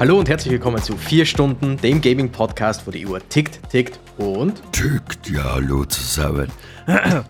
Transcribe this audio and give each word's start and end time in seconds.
Hallo 0.00 0.16
und 0.20 0.28
herzlich 0.28 0.52
willkommen 0.52 0.80
zu 0.80 0.96
4 0.96 1.26
Stunden, 1.26 1.76
dem 1.76 2.00
Gaming-Podcast, 2.00 2.86
wo 2.86 2.92
die 2.92 3.04
Uhr 3.04 3.18
tickt, 3.28 3.68
tickt 3.68 3.98
und... 4.16 4.62
Tickt, 4.70 5.28
ja, 5.28 5.54
hallo 5.54 5.84
zusammen. 5.86 6.46
äh, 6.86 7.22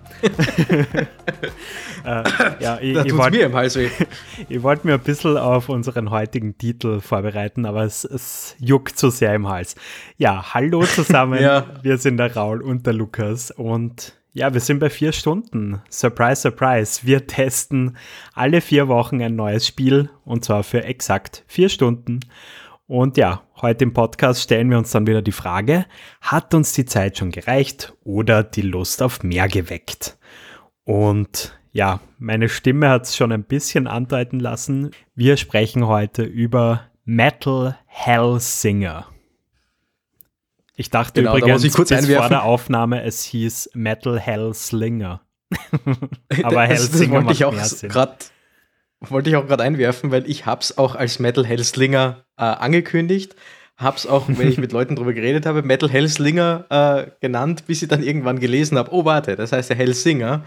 ja, 2.61 2.79
ich, 2.82 2.93
Da 2.93 3.04
ich 3.04 3.09
tut's 3.09 3.17
wollte 3.17 3.39
mir 3.39 3.46
im 3.46 3.54
Hals 3.54 3.75
weh. 3.77 3.89
ich 4.50 4.62
wollt 4.62 4.85
mir 4.85 4.93
ein 4.95 5.00
bisschen 5.00 5.39
auf 5.39 5.71
unseren 5.71 6.11
heutigen 6.11 6.59
Titel 6.59 7.00
vorbereiten, 7.00 7.64
aber 7.64 7.85
es, 7.85 8.04
es 8.04 8.54
juckt 8.59 8.98
so 8.98 9.09
sehr 9.09 9.35
im 9.35 9.48
Hals. 9.48 9.75
Ja, 10.19 10.53
hallo 10.53 10.82
zusammen. 10.82 11.41
Ja. 11.43 11.64
Wir 11.80 11.96
sind 11.96 12.19
der 12.19 12.35
Raul 12.37 12.61
und 12.61 12.85
der 12.87 12.93
Lukas 12.93 13.50
und 13.50 14.12
ja, 14.39 14.55
wir 14.55 14.61
sind 14.61 14.79
bei 14.79 14.89
vier 14.89 15.11
Stunden. 15.11 15.83
Surprise, 15.91 16.43
surprise. 16.43 17.01
Wir 17.05 17.27
testen 17.27 17.97
alle 18.35 18.61
vier 18.61 18.87
Wochen 18.87 19.21
ein 19.21 19.35
neues 19.35 19.67
Spiel 19.67 20.11
und 20.25 20.45
zwar 20.45 20.63
für 20.63 20.85
exakt 20.85 21.43
vier 21.49 21.69
Stunden. 21.69 22.21
Und 22.87 23.17
ja, 23.17 23.43
heute 23.61 23.83
im 23.83 23.93
Podcast 23.93 24.41
stellen 24.41 24.71
wir 24.71 24.79
uns 24.79 24.93
dann 24.93 25.09
wieder 25.09 25.23
die 25.23 25.33
Frage, 25.33 25.87
hat 26.21 26.55
uns 26.55 26.73
die 26.73 26.85
Zeit 26.85 27.19
schon 27.19 27.33
gereicht 27.33 27.95
oder 28.05 28.45
die 28.45 28.63
Lust 28.63 29.03
auf 29.03 29.25
mehr 29.25 29.49
geweckt? 29.49 30.17
Und 30.85 31.59
ja, 31.73 32.00
meine 32.19 32.48
Stimme 32.48 32.91
hat 32.91 33.06
es 33.06 33.17
schon 33.17 33.33
ein 33.33 33.45
bisschen 33.45 33.89
andeuten 33.89 34.39
lassen. 34.39 34.92
Wir 35.17 35.36
sprechen 35.36 35.89
heute 35.89 36.23
über 36.23 36.83
Metal 37.05 37.77
Hellsinger. 37.86 39.06
Ich 40.78 40.91
dachte 40.91 41.20
Genau, 41.20 41.33
da 41.33 41.39
übrigens 41.39 41.64
ich 41.64 41.73
kurz 41.73 41.89
bis 41.89 41.98
vor 41.98 42.05
einwerfen. 42.05 42.31
der 42.31 42.45
Aufnahme, 42.45 43.03
es 43.03 43.25
hieß 43.25 43.70
Metal 43.75 44.19
Hellslinger. 44.19 45.20
Aber 46.44 46.69
das, 46.69 46.83
das 46.83 46.91
Hellsinger 46.92 47.14
wollte 47.14 47.33
ich 47.33 47.44
auch 47.44 47.52
gerade 47.52 48.16
wollte 49.00 49.30
ich 49.30 49.36
auch 49.36 49.47
gerade 49.47 49.64
einwerfen, 49.64 50.12
weil 50.12 50.28
ich 50.30 50.47
hab's 50.47 50.78
auch 50.78 50.94
als 50.94 51.19
Metal 51.19 51.44
Hellslinger 51.44 52.25
äh, 52.36 52.44
angekündigt, 52.44 53.34
hab's 53.77 54.06
auch, 54.06 54.28
wenn 54.28 54.48
ich 54.48 54.58
mit 54.58 54.70
Leuten 54.70 54.94
drüber 54.94 55.12
geredet 55.12 55.47
habe, 55.47 55.62
Metal 55.62 55.91
Hellslinger 55.91 56.67
äh, 56.70 57.11
genannt, 57.20 57.67
bis 57.67 57.83
ich 57.83 57.89
dann 57.89 58.02
irgendwann 58.05 58.39
gelesen 58.39 58.78
habe, 58.78 58.92
oh 58.92 59.05
warte, 59.05 59.34
das 59.34 59.50
heißt 59.50 59.70
ja 59.70 59.77
Hellsinger, 59.77 60.45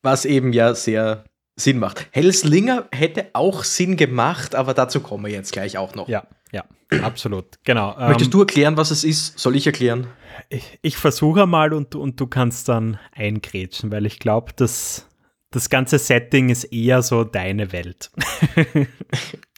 was 0.00 0.24
eben 0.24 0.54
ja 0.54 0.74
sehr 0.74 1.24
Sinn 1.56 1.78
macht. 1.78 2.06
Hellslinger 2.12 2.86
hätte 2.92 3.26
auch 3.34 3.64
Sinn 3.64 3.98
gemacht, 3.98 4.54
aber 4.54 4.72
dazu 4.72 5.00
kommen 5.00 5.24
wir 5.24 5.32
jetzt 5.32 5.52
gleich 5.52 5.76
auch 5.76 5.94
noch. 5.94 6.08
Ja, 6.08 6.24
ja, 6.52 6.64
absolut. 7.02 7.58
Genau. 7.64 7.96
Möchtest 7.98 8.28
ähm, 8.28 8.32
du 8.32 8.40
erklären, 8.40 8.76
was 8.76 8.90
es 8.90 9.04
ist? 9.04 9.38
Soll 9.38 9.56
ich 9.56 9.66
erklären? 9.66 10.06
Ich, 10.48 10.78
ich 10.82 10.96
versuche 10.96 11.46
mal 11.46 11.72
und, 11.72 11.94
und 11.94 12.20
du 12.20 12.26
kannst 12.26 12.68
dann 12.68 12.98
eingrätschen, 13.12 13.90
weil 13.92 14.06
ich 14.06 14.18
glaube, 14.18 14.52
dass 14.54 15.06
das 15.52 15.68
ganze 15.68 15.98
Setting 15.98 16.48
ist 16.48 16.64
eher 16.64 17.02
so 17.02 17.24
deine 17.24 17.72
Welt. 17.72 18.10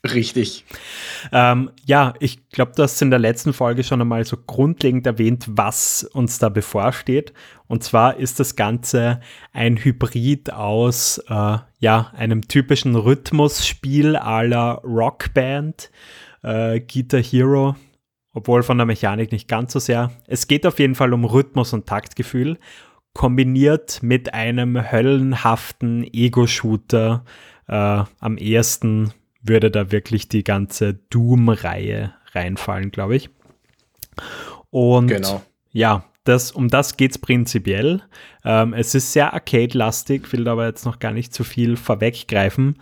Richtig. 0.03 0.65
ähm, 1.31 1.69
ja, 1.85 2.13
ich 2.19 2.49
glaube, 2.49 2.73
du 2.75 2.83
hast 2.83 3.01
in 3.01 3.09
der 3.09 3.19
letzten 3.19 3.53
Folge 3.53 3.83
schon 3.83 4.01
einmal 4.01 4.25
so 4.25 4.35
grundlegend 4.35 5.05
erwähnt, 5.05 5.45
was 5.47 6.03
uns 6.03 6.39
da 6.39 6.49
bevorsteht. 6.49 7.31
Und 7.67 7.83
zwar 7.83 8.17
ist 8.17 8.39
das 8.39 8.55
Ganze 8.55 9.21
ein 9.53 9.77
Hybrid 9.77 10.51
aus 10.51 11.19
äh, 11.29 11.57
ja, 11.79 12.11
einem 12.17 12.47
typischen 12.47 12.95
Rhythmusspiel 12.95 14.17
à 14.17 14.45
la 14.45 14.73
Rockband, 14.83 15.89
äh, 16.43 16.79
Guitar 16.79 17.21
Hero, 17.21 17.75
obwohl 18.33 18.63
von 18.63 18.77
der 18.77 18.85
Mechanik 18.85 19.31
nicht 19.31 19.47
ganz 19.47 19.73
so 19.73 19.79
sehr. 19.79 20.11
Es 20.27 20.47
geht 20.47 20.65
auf 20.65 20.79
jeden 20.79 20.95
Fall 20.95 21.13
um 21.13 21.25
Rhythmus 21.25 21.73
und 21.73 21.87
Taktgefühl, 21.87 22.57
kombiniert 23.13 24.01
mit 24.01 24.33
einem 24.33 24.91
höllenhaften 24.91 26.03
Ego-Shooter. 26.03 27.23
Äh, 27.67 28.03
am 28.19 28.37
ehesten 28.37 29.13
würde 29.41 29.71
da 29.71 29.91
wirklich 29.91 30.29
die 30.29 30.43
ganze 30.43 30.95
Doom-Reihe 31.09 32.13
reinfallen, 32.33 32.91
glaube 32.91 33.15
ich. 33.15 33.29
Und 34.69 35.07
Genau. 35.07 35.43
ja, 35.71 36.05
das, 36.23 36.51
um 36.51 36.69
das 36.69 36.97
geht 36.97 37.11
es 37.11 37.17
prinzipiell. 37.17 38.01
Ähm, 38.45 38.73
es 38.73 38.95
ist 38.95 39.11
sehr 39.13 39.33
arcade-lastig, 39.33 40.31
will 40.31 40.47
aber 40.47 40.65
jetzt 40.65 40.85
noch 40.85 40.99
gar 40.99 41.11
nicht 41.11 41.33
zu 41.33 41.43
viel 41.43 41.75
vorweggreifen. 41.75 42.79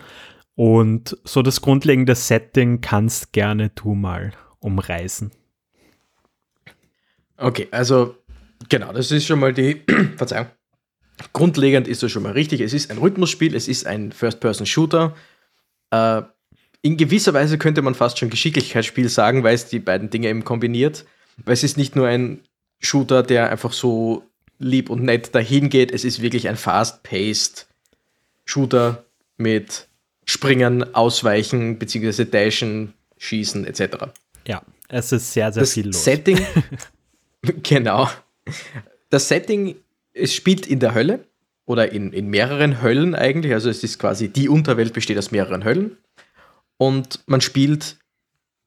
Und 0.61 1.17
so 1.23 1.41
das 1.41 1.61
grundlegende 1.61 2.13
Setting 2.13 2.81
kannst 2.81 3.33
gerne 3.33 3.69
du 3.69 3.95
mal 3.95 4.31
umreißen. 4.59 5.31
Okay, 7.38 7.67
also 7.72 8.16
genau, 8.69 8.94
das 8.94 9.09
ist 9.09 9.25
schon 9.25 9.39
mal 9.39 9.55
die, 9.55 9.81
Verzeihung. 10.17 10.45
Grundlegend 11.33 11.88
ist 11.88 12.03
das 12.03 12.11
schon 12.11 12.22
mal 12.22 12.33
richtig. 12.33 12.61
Es 12.61 12.73
ist 12.73 12.91
ein 12.91 12.99
Rhythmusspiel, 12.99 13.55
es 13.55 13.67
ist 13.67 13.88
ein 13.88 14.11
First-Person-Shooter. 14.11 15.16
Äh, 15.89 16.22
in 16.83 16.95
gewisser 16.95 17.33
Weise 17.33 17.57
könnte 17.57 17.81
man 17.81 17.95
fast 17.95 18.19
schon 18.19 18.29
Geschicklichkeitsspiel 18.29 19.09
sagen, 19.09 19.43
weil 19.43 19.55
es 19.55 19.66
die 19.66 19.79
beiden 19.79 20.11
Dinge 20.11 20.29
eben 20.29 20.43
kombiniert. 20.43 21.05
Weil 21.43 21.55
es 21.55 21.63
ist 21.63 21.75
nicht 21.75 21.95
nur 21.95 22.05
ein 22.05 22.39
Shooter, 22.78 23.23
der 23.23 23.49
einfach 23.49 23.73
so 23.73 24.29
lieb 24.59 24.91
und 24.91 25.01
nett 25.01 25.33
dahin 25.33 25.72
geht, 25.72 25.91
es 25.91 26.05
ist 26.05 26.22
wirklich 26.22 26.49
ein 26.49 26.55
fast-paced 26.55 27.67
Shooter 28.45 29.05
mit 29.38 29.88
Springen, 30.31 30.95
Ausweichen, 30.95 31.77
beziehungsweise 31.77 32.25
Dashen, 32.25 32.93
Schießen 33.17 33.65
etc. 33.65 34.05
Ja, 34.47 34.61
es 34.87 35.11
ist 35.11 35.33
sehr, 35.33 35.51
sehr 35.51 35.63
das 35.63 35.73
viel 35.73 35.87
los. 35.87 36.05
Setting, 36.05 36.39
genau. 37.63 38.09
Das 39.09 39.27
Setting, 39.27 39.75
es 40.13 40.33
spielt 40.33 40.65
in 40.65 40.79
der 40.79 40.93
Hölle 40.93 41.25
oder 41.65 41.91
in, 41.91 42.13
in 42.13 42.27
mehreren 42.27 42.81
Höllen 42.81 43.13
eigentlich. 43.13 43.53
Also 43.53 43.69
es 43.69 43.83
ist 43.83 43.99
quasi, 43.99 44.29
die 44.29 44.47
Unterwelt 44.47 44.93
besteht 44.93 45.17
aus 45.17 45.31
mehreren 45.31 45.65
Höllen. 45.65 45.97
Und 46.77 47.19
man 47.25 47.41
spielt 47.41 47.97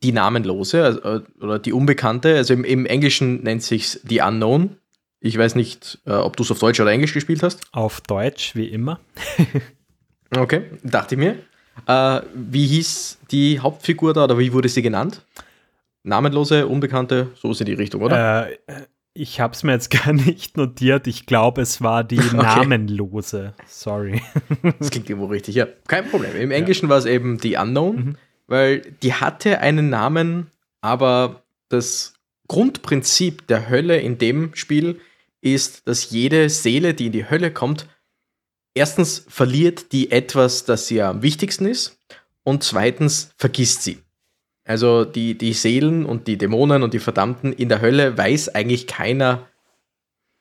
die 0.02 0.12
Namenlose 0.12 0.84
also, 0.84 1.24
oder 1.40 1.58
die 1.58 1.72
Unbekannte. 1.72 2.36
Also 2.36 2.52
im, 2.52 2.64
im 2.64 2.84
Englischen 2.84 3.42
nennt 3.42 3.62
sich 3.62 4.00
die 4.02 4.20
Unknown. 4.20 4.76
Ich 5.18 5.38
weiß 5.38 5.54
nicht, 5.54 5.98
äh, 6.04 6.12
ob 6.12 6.36
du 6.36 6.42
es 6.42 6.50
auf 6.50 6.58
Deutsch 6.58 6.78
oder 6.78 6.90
Englisch 6.90 7.14
gespielt 7.14 7.42
hast. 7.42 7.62
Auf 7.72 8.02
Deutsch, 8.02 8.54
wie 8.54 8.66
immer. 8.66 9.00
Okay, 10.36 10.62
dachte 10.82 11.14
ich 11.14 11.18
mir. 11.18 11.38
Äh, 11.86 12.20
wie 12.34 12.66
hieß 12.66 13.18
die 13.30 13.60
Hauptfigur 13.60 14.14
da 14.14 14.24
oder 14.24 14.38
wie 14.38 14.52
wurde 14.52 14.68
sie 14.68 14.82
genannt? 14.82 15.22
Namenlose, 16.02 16.66
Unbekannte, 16.66 17.28
so 17.34 17.50
ist 17.52 17.60
in 17.60 17.66
die 17.66 17.74
Richtung, 17.74 18.02
oder? 18.02 18.48
Äh, 18.50 18.56
ich 19.14 19.40
habe 19.40 19.54
es 19.54 19.62
mir 19.62 19.72
jetzt 19.72 19.90
gar 20.04 20.12
nicht 20.12 20.56
notiert. 20.56 21.06
Ich 21.06 21.26
glaube, 21.26 21.62
es 21.62 21.80
war 21.80 22.04
die 22.04 22.16
namenlose. 22.32 23.54
Sorry. 23.66 24.20
Das 24.78 24.90
klingt 24.90 25.08
irgendwo 25.08 25.28
richtig, 25.28 25.54
ja. 25.54 25.66
Kein 25.86 26.08
Problem. 26.08 26.36
Im 26.36 26.50
Englischen 26.50 26.88
war 26.88 26.98
es 26.98 27.06
eben 27.06 27.38
die 27.38 27.56
Unknown, 27.56 28.18
weil 28.46 28.80
die 29.02 29.14
hatte 29.14 29.60
einen 29.60 29.88
Namen, 29.88 30.48
aber 30.80 31.42
das 31.68 32.14
Grundprinzip 32.48 33.46
der 33.46 33.68
Hölle 33.68 33.98
in 33.98 34.18
dem 34.18 34.54
Spiel 34.54 35.00
ist, 35.40 35.86
dass 35.86 36.10
jede 36.10 36.48
Seele, 36.50 36.94
die 36.94 37.06
in 37.06 37.12
die 37.12 37.28
Hölle 37.28 37.50
kommt, 37.50 37.86
erstens 38.74 39.24
verliert 39.28 39.92
die 39.92 40.10
etwas, 40.10 40.64
das 40.64 40.90
ihr 40.90 41.06
am 41.08 41.22
wichtigsten 41.22 41.66
ist 41.66 41.98
und 42.42 42.62
zweitens 42.62 43.30
vergisst 43.38 43.82
sie. 43.82 43.98
Also 44.66 45.04
die, 45.04 45.36
die 45.36 45.52
Seelen 45.52 46.06
und 46.06 46.26
die 46.26 46.38
Dämonen 46.38 46.82
und 46.82 46.94
die 46.94 46.98
Verdammten 46.98 47.52
in 47.52 47.68
der 47.68 47.80
Hölle 47.80 48.16
weiß 48.16 48.54
eigentlich 48.54 48.86
keiner, 48.86 49.46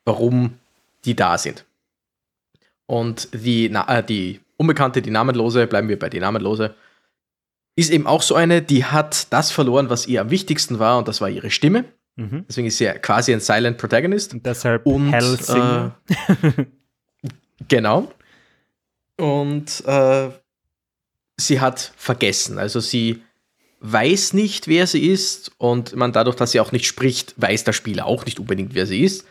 warum 0.04 0.58
die 1.04 1.14
da 1.14 1.36
sind. 1.38 1.64
Und 2.86 3.28
die, 3.32 3.68
Na- 3.68 3.98
äh, 3.98 4.02
die 4.04 4.40
Unbekannte, 4.56 5.02
die 5.02 5.10
Namenlose, 5.10 5.66
bleiben 5.66 5.88
wir 5.88 5.98
bei 5.98 6.08
die 6.08 6.20
Namenlose, 6.20 6.74
ist 7.76 7.90
eben 7.90 8.06
auch 8.06 8.22
so 8.22 8.34
eine, 8.34 8.62
die 8.62 8.84
hat 8.84 9.32
das 9.32 9.50
verloren, 9.50 9.90
was 9.90 10.06
ihr 10.06 10.20
am 10.20 10.30
wichtigsten 10.30 10.78
war, 10.78 10.96
und 10.98 11.08
das 11.08 11.20
war 11.20 11.28
ihre 11.28 11.50
Stimme. 11.50 11.84
Mhm. 12.16 12.44
Deswegen 12.48 12.68
ist 12.68 12.78
sie 12.78 12.84
ja 12.84 12.96
quasi 12.96 13.32
ein 13.32 13.40
Silent 13.40 13.78
Protagonist. 13.78 14.32
Und 14.32 14.46
deshalb 14.46 14.86
Und 14.86 15.12
Hellsinger. 15.12 15.96
äh, 16.08 16.64
genau. 17.68 18.10
Und 19.16 19.84
äh, 19.86 20.30
sie 21.36 21.60
hat 21.60 21.92
vergessen. 21.96 22.58
Also 22.58 22.80
sie 22.80 23.22
weiß 23.80 24.32
nicht, 24.32 24.66
wer 24.66 24.86
sie 24.86 25.06
ist. 25.06 25.52
Und 25.58 25.94
man 25.94 26.12
dadurch, 26.12 26.36
dass 26.36 26.52
sie 26.52 26.60
auch 26.60 26.72
nicht 26.72 26.86
spricht, 26.86 27.34
weiß 27.36 27.64
der 27.64 27.72
Spieler 27.72 28.06
auch 28.06 28.24
nicht 28.24 28.40
unbedingt, 28.40 28.74
wer 28.74 28.86
sie 28.86 29.02
ist. 29.02 29.26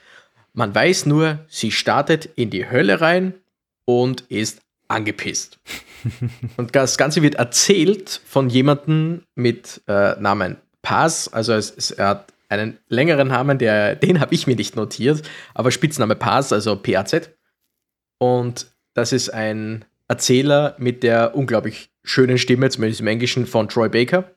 Man 0.53 0.73
weiß 0.73 1.07
nur, 1.07 1.39
sie 1.47 1.71
startet 1.71 2.29
in 2.35 2.51
die 2.51 2.69
Hölle 2.69 3.01
rein 3.01 3.33
und 3.85 4.21
ist 4.29 4.61
angepisst. 4.87 5.59
und 6.57 6.75
das 6.75 6.97
Ganze 6.97 7.21
wird 7.21 7.35
erzählt 7.35 8.21
von 8.25 8.49
jemandem 8.49 9.23
mit 9.35 9.81
äh, 9.87 10.19
Namen 10.19 10.57
Paz. 10.83 11.29
Also 11.31 11.53
es, 11.53 11.73
es, 11.75 11.91
er 11.91 12.07
hat 12.09 12.33
einen 12.49 12.77
längeren 12.87 13.29
Namen, 13.29 13.57
der, 13.57 13.95
den 13.95 14.19
habe 14.19 14.35
ich 14.35 14.45
mir 14.45 14.55
nicht 14.55 14.75
notiert, 14.75 15.23
aber 15.55 15.71
Spitzname 15.71 16.15
Paz, 16.15 16.53
also 16.53 16.75
PAZ. 16.75 17.31
Und 18.19 18.67
das 18.93 19.11
ist 19.11 19.29
ein 19.29 19.85
Erzähler 20.07 20.75
mit 20.77 21.03
der 21.03 21.35
unglaublich 21.35 21.89
schönen 22.03 22.37
Stimme, 22.37 22.69
zumindest 22.69 23.01
im 23.01 23.07
Englischen, 23.07 23.45
von 23.45 23.69
Troy 23.69 23.89
Baker, 23.89 24.31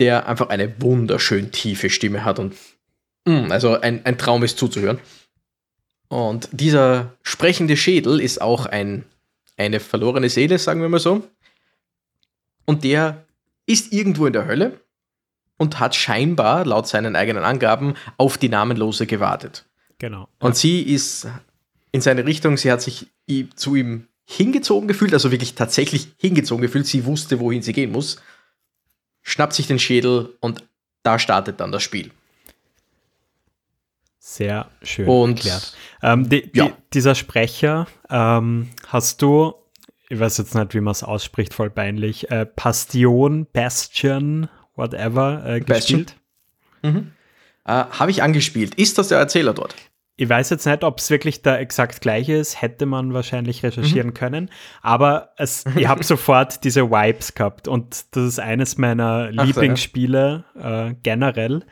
der 0.00 0.28
einfach 0.28 0.48
eine 0.48 0.80
wunderschön 0.80 1.52
tiefe 1.52 1.90
Stimme 1.90 2.24
hat 2.24 2.38
und 2.38 2.54
mm, 3.24 3.50
also 3.50 3.80
ein, 3.80 4.04
ein 4.04 4.18
Traum 4.18 4.42
ist 4.42 4.58
zuzuhören. 4.58 4.98
Und 6.08 6.48
dieser 6.52 7.14
sprechende 7.22 7.76
Schädel 7.76 8.20
ist 8.20 8.42
auch 8.42 8.66
ein, 8.66 9.04
eine 9.56 9.80
verlorene 9.80 10.28
Seele, 10.28 10.58
sagen 10.58 10.82
wir 10.82 10.88
mal 10.88 11.00
so. 11.00 11.26
Und 12.66 12.84
der 12.84 13.24
ist 13.64 13.92
irgendwo 13.92 14.26
in 14.26 14.32
der 14.32 14.46
Hölle 14.46 14.80
und 15.56 15.80
hat 15.80 15.94
scheinbar, 15.94 16.66
laut 16.66 16.88
seinen 16.88 17.16
eigenen 17.16 17.44
Angaben, 17.44 17.94
auf 18.18 18.36
die 18.36 18.48
Namenlose 18.48 19.06
gewartet. 19.06 19.64
Genau. 19.98 20.28
Und 20.40 20.50
ja. 20.50 20.54
sie 20.54 20.82
ist 20.82 21.28
in 21.92 22.00
seine 22.00 22.26
Richtung, 22.26 22.56
sie 22.56 22.70
hat 22.70 22.82
sich 22.82 23.06
zu 23.54 23.74
ihm 23.76 24.08
hingezogen 24.24 24.88
gefühlt, 24.88 25.12
also 25.12 25.30
wirklich 25.30 25.54
tatsächlich 25.54 26.08
hingezogen 26.18 26.62
gefühlt. 26.62 26.86
Sie 26.86 27.04
wusste, 27.04 27.40
wohin 27.40 27.62
sie 27.62 27.72
gehen 27.72 27.92
muss, 27.92 28.20
schnappt 29.22 29.52
sich 29.54 29.66
den 29.66 29.78
Schädel 29.78 30.36
und 30.40 30.64
da 31.02 31.18
startet 31.18 31.60
dann 31.60 31.72
das 31.72 31.82
Spiel. 31.82 32.10
Sehr 34.18 34.70
schön 34.82 35.08
Und- 35.08 35.38
erklärt. 35.38 35.74
Ähm, 36.02 36.28
die, 36.28 36.50
die, 36.50 36.58
Ja. 36.58 36.76
Dieser 36.92 37.14
Sprecher, 37.14 37.86
ähm, 38.08 38.68
hast 38.86 39.20
du, 39.22 39.54
ich 40.08 40.18
weiß 40.20 40.38
jetzt 40.38 40.54
nicht, 40.54 40.74
wie 40.74 40.80
man 40.80 40.92
es 40.92 41.02
ausspricht, 41.02 41.54
voll 41.54 41.70
peinlich, 41.70 42.30
äh, 42.30 42.46
Bastion, 42.54 43.46
Bastion, 43.52 44.48
whatever, 44.76 45.44
äh, 45.44 45.60
gespielt? 45.60 46.14
Äh, 46.82 46.92
Habe 47.64 48.10
ich 48.10 48.22
angespielt. 48.22 48.74
Ist 48.76 48.98
das 48.98 49.08
der 49.08 49.18
Erzähler 49.18 49.54
dort? 49.54 49.74
Ich 50.22 50.28
weiß 50.28 50.50
jetzt 50.50 50.66
nicht, 50.66 50.84
ob 50.84 51.00
es 51.00 51.10
wirklich 51.10 51.42
der 51.42 51.58
exakt 51.58 52.00
gleiche 52.00 52.34
ist, 52.34 52.62
hätte 52.62 52.86
man 52.86 53.12
wahrscheinlich 53.12 53.64
recherchieren 53.64 54.14
können, 54.14 54.50
aber 54.80 55.30
es, 55.36 55.64
ich 55.74 55.88
habe 55.88 56.04
sofort 56.04 56.62
diese 56.62 56.92
Vibes 56.92 57.34
gehabt 57.34 57.66
und 57.66 58.04
das 58.12 58.24
ist 58.28 58.38
eines 58.38 58.78
meiner 58.78 59.30
so, 59.30 59.32
ja. 59.32 59.42
Lieblingsspiele 59.42 60.44
äh, 60.54 60.94
generell. 61.02 61.64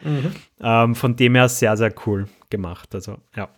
Ähm, 0.61 0.97
von 0.97 1.15
dem 1.15 1.37
her 1.37 1.49
sehr, 1.49 1.77
sehr 1.77 1.95
cool 2.07 2.27
gemacht. 2.51 2.93
Also, 2.93 3.19
ja. 3.37 3.49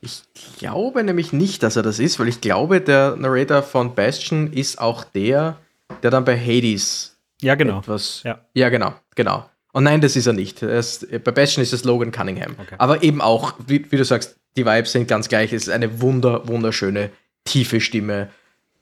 Ich 0.00 0.24
glaube 0.58 1.04
nämlich 1.04 1.32
nicht, 1.32 1.62
dass 1.62 1.76
er 1.76 1.84
das 1.84 2.00
ist, 2.00 2.18
weil 2.18 2.26
ich 2.26 2.40
glaube, 2.40 2.80
der 2.80 3.14
Narrator 3.14 3.62
von 3.62 3.94
Bastion 3.94 4.52
ist 4.52 4.80
auch 4.80 5.04
der, 5.04 5.58
der 6.02 6.10
dann 6.10 6.24
bei 6.24 6.36
Hades 6.36 7.16
Ja, 7.40 7.54
genau. 7.54 7.78
etwas. 7.78 8.24
Ja. 8.24 8.40
ja, 8.54 8.70
genau, 8.70 8.92
genau. 9.14 9.44
Und 9.74 9.84
nein, 9.84 10.00
das 10.00 10.14
ist 10.16 10.26
er 10.26 10.32
nicht. 10.32 10.62
Er 10.62 10.78
ist, 10.78 11.06
bei 11.24 11.32
Bastion 11.32 11.62
ist 11.62 11.72
es 11.72 11.82
Logan 11.84 12.12
Cunningham. 12.12 12.54
Okay. 12.58 12.76
Aber 12.78 13.02
eben 13.02 13.20
auch, 13.20 13.54
wie, 13.66 13.90
wie 13.90 13.96
du 13.96 14.04
sagst, 14.04 14.36
die 14.56 14.64
Vibes 14.64 14.92
sind 14.92 15.08
ganz 15.08 15.28
gleich. 15.28 15.52
Es 15.52 15.64
ist 15.64 15.68
eine 15.70 16.00
wunder, 16.00 16.46
wunderschöne, 16.46 17.10
tiefe 17.44 17.80
Stimme. 17.80 18.30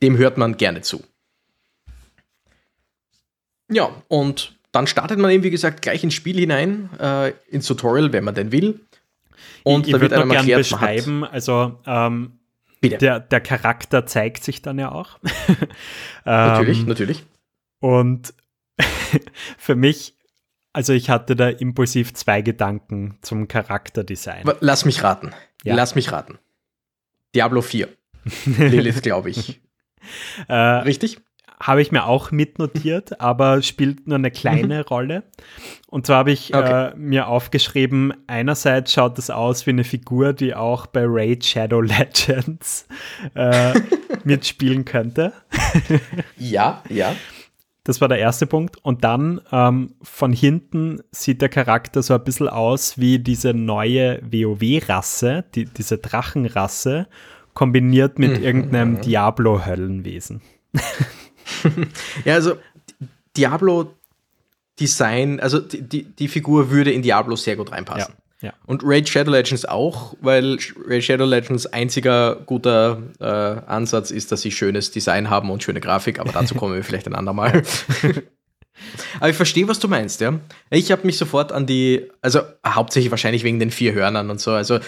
Dem 0.02 0.18
hört 0.18 0.36
man 0.36 0.56
gerne 0.58 0.82
zu. 0.82 1.02
Ja, 3.70 3.90
und 4.08 4.54
dann 4.72 4.86
startet 4.86 5.18
man 5.18 5.30
eben, 5.30 5.42
wie 5.44 5.50
gesagt, 5.50 5.82
gleich 5.82 6.04
ins 6.04 6.14
Spiel 6.14 6.36
hinein, 6.38 6.90
äh, 7.00 7.30
ins 7.48 7.66
Tutorial, 7.66 8.12
wenn 8.12 8.24
man 8.24 8.34
denn 8.34 8.52
will. 8.52 8.80
Und 9.64 9.86
ich 9.86 9.92
da 9.92 9.96
ich 9.96 10.02
wird 10.02 10.12
einem 10.12 10.30
gerne 10.30 10.50
erklärt, 10.52 10.70
man 10.72 10.80
hat- 10.80 10.88
beschreiben, 10.96 11.24
also 11.24 11.78
ähm, 11.86 12.38
der, 12.82 13.20
der 13.20 13.40
Charakter 13.40 14.06
zeigt 14.06 14.44
sich 14.44 14.60
dann 14.60 14.78
ja 14.78 14.92
auch. 14.92 15.18
Natürlich, 16.24 16.80
Ähm, 16.80 16.86
natürlich. 16.86 17.24
Und 17.80 18.34
für 19.58 19.74
mich, 19.76 20.14
also 20.72 20.92
ich 20.92 21.10
hatte 21.10 21.36
da 21.36 21.48
impulsiv 21.48 22.14
zwei 22.14 22.42
Gedanken 22.42 23.18
zum 23.22 23.48
Charakterdesign. 23.48 24.44
Lass 24.60 24.84
mich 24.84 25.02
raten. 25.02 25.32
Ja. 25.64 25.74
Lass 25.74 25.94
mich 25.94 26.12
raten. 26.12 26.38
Diablo 27.34 27.62
4. 27.62 27.88
Lilith, 28.58 29.02
glaube 29.02 29.30
ich. 29.30 29.60
Äh, 30.48 30.54
Richtig? 30.54 31.18
habe 31.60 31.80
ich 31.80 31.92
mir 31.92 32.06
auch 32.06 32.32
mitnotiert, 32.32 33.20
aber 33.20 33.62
spielt 33.62 34.08
nur 34.08 34.16
eine 34.18 34.32
kleine 34.32 34.84
Rolle. 34.84 35.22
Und 35.86 36.06
zwar 36.06 36.16
habe 36.18 36.32
ich 36.32 36.50
Mhm. 36.50 36.56
Okay. 36.58 36.88
äh, 36.88 36.94
mir 36.96 37.28
aufgeschrieben, 37.28 38.12
einerseits 38.26 38.92
schaut 38.92 39.16
es 39.18 39.30
aus 39.30 39.64
wie 39.66 39.70
eine 39.70 39.84
Figur, 39.84 40.32
die 40.32 40.54
auch 40.56 40.86
bei 40.86 41.02
Raid 41.06 41.44
Shadow 41.44 41.80
Legends 41.82 42.86
äh, 43.34 43.74
mitspielen 44.24 44.84
könnte. 44.84 45.32
Ja, 46.36 46.82
ja. 46.88 47.14
Das 47.84 48.00
war 48.00 48.08
der 48.08 48.18
erste 48.18 48.46
Punkt. 48.46 48.76
Und 48.82 49.02
dann 49.04 49.40
ähm, 49.50 49.94
von 50.02 50.32
hinten 50.32 51.00
sieht 51.10 51.42
der 51.42 51.48
Charakter 51.48 52.02
so 52.02 52.14
ein 52.14 52.22
bisschen 52.22 52.48
aus 52.48 52.96
wie 52.98 53.18
diese 53.18 53.54
neue 53.54 54.20
WoW-Rasse, 54.30 55.44
die, 55.54 55.64
diese 55.64 55.98
Drachenrasse, 55.98 57.08
kombiniert 57.54 58.18
mit 58.18 58.38
Mhm. 58.38 58.44
irgendeinem 58.44 59.00
Diablo-Höllenwesen. 59.00 60.40
Ja, 62.24 62.34
also 62.34 62.56
Diablo 63.36 63.92
Design, 64.80 65.40
also 65.40 65.60
die, 65.60 65.82
die, 65.82 66.04
die 66.04 66.28
Figur 66.28 66.70
würde 66.70 66.92
in 66.92 67.02
Diablo 67.02 67.36
sehr 67.36 67.56
gut 67.56 67.72
reinpassen. 67.72 68.14
ja. 68.14 68.21
Und 68.66 68.82
Raid 68.84 69.08
Shadow 69.08 69.30
Legends 69.30 69.64
auch, 69.64 70.14
weil 70.20 70.58
Raid 70.86 71.04
Shadow 71.04 71.24
Legends 71.24 71.66
einziger 71.66 72.36
guter 72.46 73.02
äh, 73.20 73.24
Ansatz 73.24 74.10
ist, 74.10 74.32
dass 74.32 74.42
sie 74.42 74.50
schönes 74.50 74.90
Design 74.90 75.30
haben 75.30 75.50
und 75.50 75.62
schöne 75.62 75.80
Grafik, 75.80 76.18
aber 76.18 76.32
dazu 76.32 76.54
kommen 76.54 76.74
wir 76.74 76.84
vielleicht 76.84 77.06
ein 77.06 77.14
andermal. 77.14 77.62
aber 79.20 79.30
ich 79.30 79.36
verstehe, 79.36 79.68
was 79.68 79.78
du 79.78 79.88
meinst, 79.88 80.20
ja. 80.20 80.38
Ich 80.70 80.90
habe 80.90 81.06
mich 81.06 81.16
sofort 81.16 81.52
an 81.52 81.66
die, 81.66 82.10
also 82.20 82.40
hauptsächlich 82.66 83.10
wahrscheinlich 83.10 83.44
wegen 83.44 83.60
den 83.60 83.70
vier 83.70 83.92
Hörnern 83.92 84.28
und 84.30 84.40
so. 84.40 84.50
Also 84.50 84.80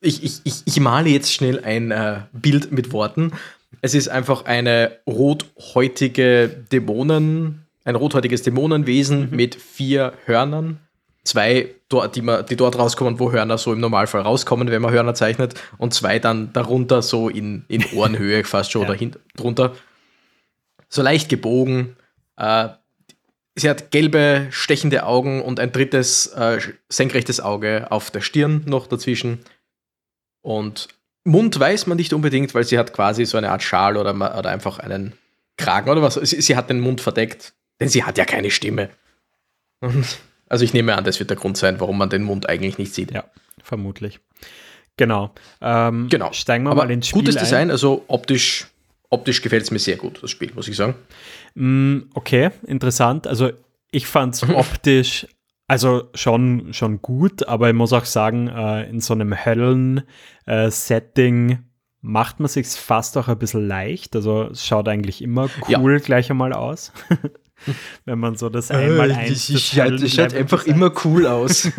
ich, 0.00 0.22
ich, 0.22 0.40
ich, 0.44 0.62
ich 0.64 0.80
male 0.80 1.08
jetzt 1.08 1.32
schnell 1.32 1.60
ein 1.64 1.90
äh, 1.90 2.20
Bild 2.32 2.70
mit 2.70 2.92
Worten. 2.92 3.32
Es 3.80 3.94
ist 3.94 4.08
einfach 4.08 4.44
eine 4.44 4.98
rothäutige 5.06 6.48
Dämonen, 6.70 7.66
ein 7.84 7.96
rothäutiges 7.96 8.42
Dämonenwesen 8.42 9.30
mit 9.30 9.54
vier 9.54 10.12
Hörnern. 10.24 10.80
Zwei, 11.24 11.74
die, 12.14 12.22
man, 12.22 12.44
die 12.44 12.56
dort 12.56 12.78
rauskommen, 12.78 13.18
wo 13.18 13.32
Hörner 13.32 13.56
so 13.56 13.72
im 13.72 13.80
Normalfall 13.80 14.20
rauskommen, 14.20 14.70
wenn 14.70 14.82
man 14.82 14.92
Hörner 14.92 15.14
zeichnet. 15.14 15.54
Und 15.78 15.94
zwei 15.94 16.18
dann 16.18 16.52
darunter 16.52 17.00
so 17.00 17.28
in, 17.30 17.64
in 17.68 17.84
Ohrenhöhe 17.94 18.44
fast 18.44 18.72
schon 18.72 18.82
Ja. 18.82 18.88
oder 18.88 18.98
hin, 18.98 19.16
drunter. 19.34 19.74
So 20.90 21.00
leicht 21.02 21.30
gebogen. 21.30 21.96
Äh, 22.36 22.68
sie 23.54 23.70
hat 23.70 23.90
gelbe, 23.90 24.48
stechende 24.50 25.06
Augen 25.06 25.40
und 25.40 25.60
ein 25.60 25.72
drittes 25.72 26.26
äh, 26.26 26.58
senkrechtes 26.90 27.40
Auge 27.40 27.86
auf 27.90 28.10
der 28.10 28.20
Stirn 28.20 28.62
noch 28.66 28.86
dazwischen. 28.86 29.40
Und 30.42 30.88
Mund 31.24 31.58
weiß 31.58 31.86
man 31.86 31.96
nicht 31.96 32.12
unbedingt, 32.12 32.54
weil 32.54 32.64
sie 32.64 32.78
hat 32.78 32.92
quasi 32.92 33.24
so 33.24 33.38
eine 33.38 33.50
Art 33.50 33.62
Schal 33.62 33.96
oder, 33.96 34.14
oder 34.14 34.50
einfach 34.50 34.78
einen 34.78 35.14
Kragen 35.56 35.88
oder 35.88 36.02
was. 36.02 36.14
Sie, 36.14 36.42
sie 36.42 36.54
hat 36.56 36.68
den 36.68 36.80
Mund 36.80 37.00
verdeckt, 37.00 37.54
denn 37.80 37.88
sie 37.88 38.04
hat 38.04 38.18
ja 38.18 38.26
keine 38.26 38.50
Stimme. 38.50 38.90
Und, 39.80 40.18
also 40.48 40.64
ich 40.64 40.72
nehme 40.74 40.94
an, 40.96 41.04
das 41.04 41.18
wird 41.18 41.30
der 41.30 41.36
Grund 41.36 41.56
sein, 41.56 41.80
warum 41.80 41.98
man 41.98 42.10
den 42.10 42.22
Mund 42.22 42.48
eigentlich 42.48 42.78
nicht 42.78 42.94
sieht. 42.94 43.10
Ja, 43.12 43.24
vermutlich. 43.62 44.20
Genau. 44.96 45.32
Ähm, 45.60 46.08
Genau. 46.10 46.32
Steigen 46.32 46.64
wir 46.64 46.70
Aber 46.70 46.84
mal 46.84 46.90
ins 46.90 47.08
Spiel 47.08 47.22
gutes 47.22 47.36
ein. 47.36 47.42
Design, 47.44 47.70
also 47.70 48.04
optisch, 48.08 48.66
optisch 49.10 49.42
gefällt 49.42 49.62
es 49.64 49.70
mir 49.70 49.78
sehr 49.80 49.96
gut, 49.96 50.22
das 50.22 50.30
Spiel, 50.30 50.52
muss 50.54 50.68
ich 50.68 50.76
sagen. 50.76 50.94
Mm, 51.54 52.02
Okay, 52.14 52.50
interessant. 52.66 53.26
Also 53.26 53.50
ich 53.90 54.06
fand 54.06 54.34
es 54.34 54.42
optisch 54.48 55.26
also 55.66 56.10
schon, 56.14 56.74
schon 56.74 57.00
gut, 57.00 57.48
aber 57.48 57.68
ich 57.68 57.74
muss 57.74 57.94
auch 57.94 58.04
sagen, 58.04 58.48
äh, 58.48 58.84
in 58.88 59.00
so 59.00 59.14
einem 59.14 59.34
Höllen-Setting 60.46 61.58
macht 62.02 62.38
man 62.38 62.48
sich 62.48 62.66
fast 62.68 63.16
auch 63.16 63.28
ein 63.28 63.38
bisschen 63.38 63.66
leicht. 63.66 64.14
Also 64.14 64.48
es 64.50 64.66
schaut 64.66 64.88
eigentlich 64.88 65.22
immer 65.22 65.48
Ja. 65.68 65.80
cool 65.80 66.00
gleich 66.00 66.30
einmal 66.30 66.52
aus. 66.52 66.92
Wenn 68.04 68.18
man 68.18 68.36
so 68.36 68.48
das 68.48 68.70
einmal 68.70 69.12
eins 69.12 69.46
des 69.46 69.50
Äh, 69.50 69.52
das 69.54 69.62
schaut 69.62 69.84
Höllenlevels 69.84 70.34
einfach 70.34 70.64
designt. 70.64 70.76
immer 70.76 70.92
cool 71.04 71.26
aus. 71.26 71.70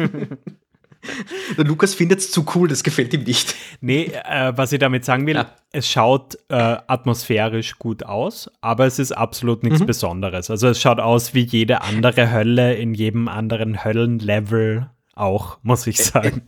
Der 1.58 1.66
Lukas 1.66 1.94
findet 1.94 2.18
es 2.20 2.32
zu 2.32 2.46
cool, 2.56 2.68
das 2.68 2.84
gefällt 2.84 3.14
ihm 3.14 3.22
nicht. 3.24 3.54
Nee, 3.80 4.12
äh, 4.28 4.54
was 4.56 4.72
ich 4.72 4.80
damit 4.80 5.06
sagen 5.06 5.28
will, 5.28 5.36
Ja. 5.36 5.54
es 5.72 5.88
schaut 5.88 6.36
äh, 6.50 6.56
atmosphärisch 6.56 7.78
gut 7.78 8.04
aus, 8.04 8.50
aber 8.62 8.88
es 8.88 8.98
ist 8.98 9.12
absolut 9.12 9.62
nichts 9.62 9.82
Mhm. 9.82 9.86
Besonderes. 9.86 10.50
Also 10.50 10.68
es 10.68 10.82
schaut 10.82 11.00
aus 11.00 11.36
wie 11.36 11.44
jede 11.44 11.84
andere 11.84 12.32
Hölle 12.32 12.74
in 12.74 12.96
jedem 12.96 13.28
anderen 13.28 13.84
Höllenlevel 13.86 14.90
auch, 15.14 15.60
muss 15.62 15.86
ich 15.86 15.98
sagen. 16.04 16.42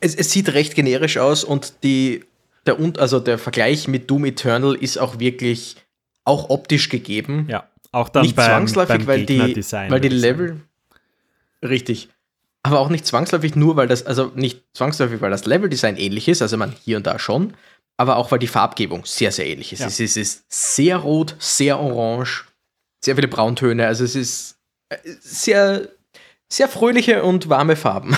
Es, 0.00 0.14
es 0.14 0.30
sieht 0.30 0.54
recht 0.54 0.74
generisch 0.74 1.18
aus 1.18 1.44
und 1.44 1.82
die, 1.82 2.24
der, 2.64 2.78
also 2.98 3.20
der 3.20 3.36
Vergleich 3.36 3.88
mit 3.88 4.10
Doom 4.10 4.24
Eternal 4.24 4.74
ist 4.74 4.96
auch 4.96 5.18
wirklich 5.18 5.76
auch 6.24 6.48
optisch 6.48 6.88
gegeben. 6.88 7.46
ja, 7.50 7.68
auch 7.94 8.08
dann 8.08 8.22
nicht 8.22 8.36
beim, 8.36 8.46
zwangsläufig, 8.46 8.98
beim 8.98 9.06
weil 9.06 9.26
die, 9.26 9.38
weil 9.38 10.00
die. 10.00 10.08
Level. 10.08 10.60
Richtig. 11.62 12.08
Aber 12.62 12.80
auch 12.80 12.88
nicht 12.88 13.06
zwangsläufig 13.06 13.56
nur, 13.56 13.76
weil 13.76 13.88
das, 13.88 14.06
also 14.06 14.32
nicht 14.34 14.62
zwangsläufig, 14.72 15.20
weil 15.20 15.30
das 15.30 15.44
Leveldesign 15.44 15.96
ähnlich 15.96 16.28
ist, 16.28 16.40
also 16.40 16.56
man 16.56 16.72
hier 16.72 16.96
und 16.96 17.06
da 17.06 17.18
schon, 17.18 17.54
aber 17.96 18.16
auch 18.16 18.32
weil 18.32 18.38
die 18.38 18.46
Farbgebung 18.46 19.04
sehr, 19.04 19.32
sehr 19.32 19.46
ähnlich 19.46 19.72
ist. 19.72 19.80
Ja. 19.80 19.86
Es, 19.86 20.00
ist 20.00 20.16
es 20.16 20.34
ist 20.34 20.44
sehr 20.48 20.96
rot, 20.96 21.36
sehr 21.38 21.78
orange, 21.78 22.46
sehr 23.04 23.16
viele 23.16 23.28
Brauntöne, 23.28 23.86
also 23.86 24.04
es 24.04 24.16
ist 24.16 24.58
äh, 24.88 24.96
sehr, 25.20 25.88
sehr 26.48 26.68
fröhliche 26.68 27.22
und 27.22 27.50
warme 27.50 27.76
Farben 27.76 28.16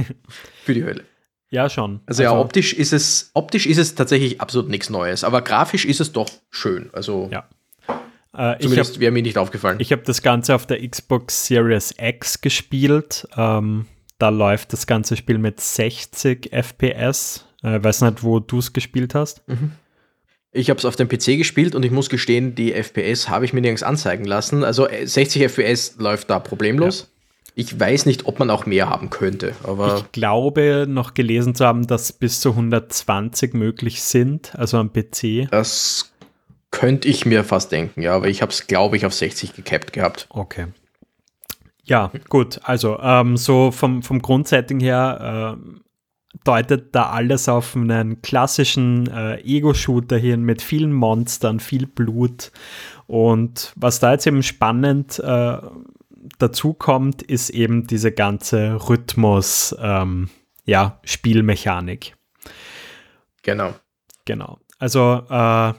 für 0.64 0.74
die 0.74 0.84
Hölle. 0.84 1.04
Ja, 1.48 1.70
schon. 1.70 2.00
Also, 2.06 2.24
ja, 2.24 2.36
optisch 2.36 2.74
ist 2.74 2.92
es, 2.92 3.30
optisch 3.34 3.66
ist 3.66 3.78
es 3.78 3.94
tatsächlich 3.94 4.40
absolut 4.40 4.68
nichts 4.68 4.90
Neues, 4.90 5.22
aber 5.22 5.42
grafisch 5.42 5.84
ist 5.84 6.00
es 6.00 6.10
doch 6.10 6.28
schön. 6.50 6.90
Also 6.92 7.28
Ja. 7.30 7.48
Äh, 8.36 8.40
ich 8.40 8.42
habe 8.42 8.58
zumindest 8.60 9.00
wäre 9.00 9.12
mir 9.12 9.22
nicht 9.22 9.38
aufgefallen. 9.38 9.78
ich 9.80 9.92
hab 9.92 10.04
das 10.04 10.22
Ganze 10.22 10.54
auf 10.54 10.66
der 10.66 10.86
Xbox 10.86 11.46
Series 11.46 11.94
X 11.98 12.40
gespielt. 12.40 13.26
Ähm, 13.36 13.86
da 14.18 14.30
läuft 14.30 14.72
das 14.72 14.86
ganze 14.86 15.16
Spiel 15.16 15.38
mit 15.38 15.60
60 15.60 16.52
FPS. 16.52 17.44
Äh, 17.62 17.82
weiß 17.82 18.02
nicht, 18.02 18.22
wo 18.22 18.40
du 18.40 18.58
es 18.58 18.72
gespielt 18.72 19.14
hast. 19.14 19.42
Ich 20.52 20.70
habe 20.70 20.78
es 20.78 20.84
auf 20.86 20.96
dem 20.96 21.08
PC 21.08 21.36
gespielt 21.36 21.74
und 21.74 21.84
ich 21.84 21.90
muss 21.90 22.08
gestehen, 22.08 22.54
die 22.54 22.72
FPS 22.72 23.28
habe 23.28 23.44
ich 23.44 23.52
mir 23.52 23.60
nirgends 23.60 23.82
anzeigen 23.82 24.24
lassen. 24.24 24.64
Also 24.64 24.88
äh, 24.88 25.06
60 25.06 25.42
FPS 25.42 25.96
läuft 25.98 26.30
da 26.30 26.38
problemlos. 26.38 27.10
Ich 27.58 27.78
weiß 27.80 28.04
nicht, 28.04 28.26
ob 28.26 28.38
man 28.38 28.50
auch 28.50 28.66
mehr 28.66 28.90
haben 28.90 29.08
könnte, 29.08 29.54
aber 29.62 29.96
Ich 29.98 30.12
glaube, 30.12 30.84
noch 30.86 31.14
gelesen 31.14 31.54
zu 31.54 31.64
haben, 31.64 31.86
dass 31.86 32.12
bis 32.12 32.40
zu 32.40 32.50
120 32.50 33.54
möglich 33.54 34.02
sind, 34.02 34.54
also 34.58 34.76
am 34.76 34.92
PC. 34.92 35.48
das 35.50 36.12
könnte 36.70 37.08
ich 37.08 37.26
mir 37.26 37.44
fast 37.44 37.72
denken, 37.72 38.02
ja. 38.02 38.14
Aber 38.14 38.28
ich 38.28 38.42
habe 38.42 38.52
es, 38.52 38.66
glaube 38.66 38.96
ich, 38.96 39.06
auf 39.06 39.14
60 39.14 39.54
gecapped 39.54 39.92
gehabt. 39.92 40.26
Okay. 40.30 40.66
Ja, 41.84 42.10
gut. 42.28 42.60
Also, 42.64 42.98
ähm, 43.00 43.36
so 43.36 43.70
vom, 43.70 44.02
vom 44.02 44.20
Grundsetting 44.20 44.80
her 44.80 45.56
äh, 45.56 45.80
deutet 46.44 46.94
da 46.94 47.10
alles 47.10 47.48
auf 47.48 47.76
einen 47.76 48.22
klassischen 48.22 49.08
äh, 49.08 49.40
Ego-Shooter 49.40 50.18
hin 50.18 50.42
mit 50.42 50.62
vielen 50.62 50.92
Monstern, 50.92 51.60
viel 51.60 51.86
Blut. 51.86 52.50
Und 53.06 53.72
was 53.76 54.00
da 54.00 54.12
jetzt 54.12 54.26
eben 54.26 54.42
spannend 54.42 55.20
äh, 55.20 55.58
dazu 56.38 56.74
kommt, 56.74 57.22
ist 57.22 57.50
eben 57.50 57.86
diese 57.86 58.10
ganze 58.12 58.88
Rhythmus, 58.88 59.74
ähm, 59.80 60.28
ja, 60.64 60.98
Spielmechanik. 61.04 62.16
Genau. 63.42 63.74
Genau. 64.24 64.58
Also, 64.78 65.22
äh, 65.30 65.72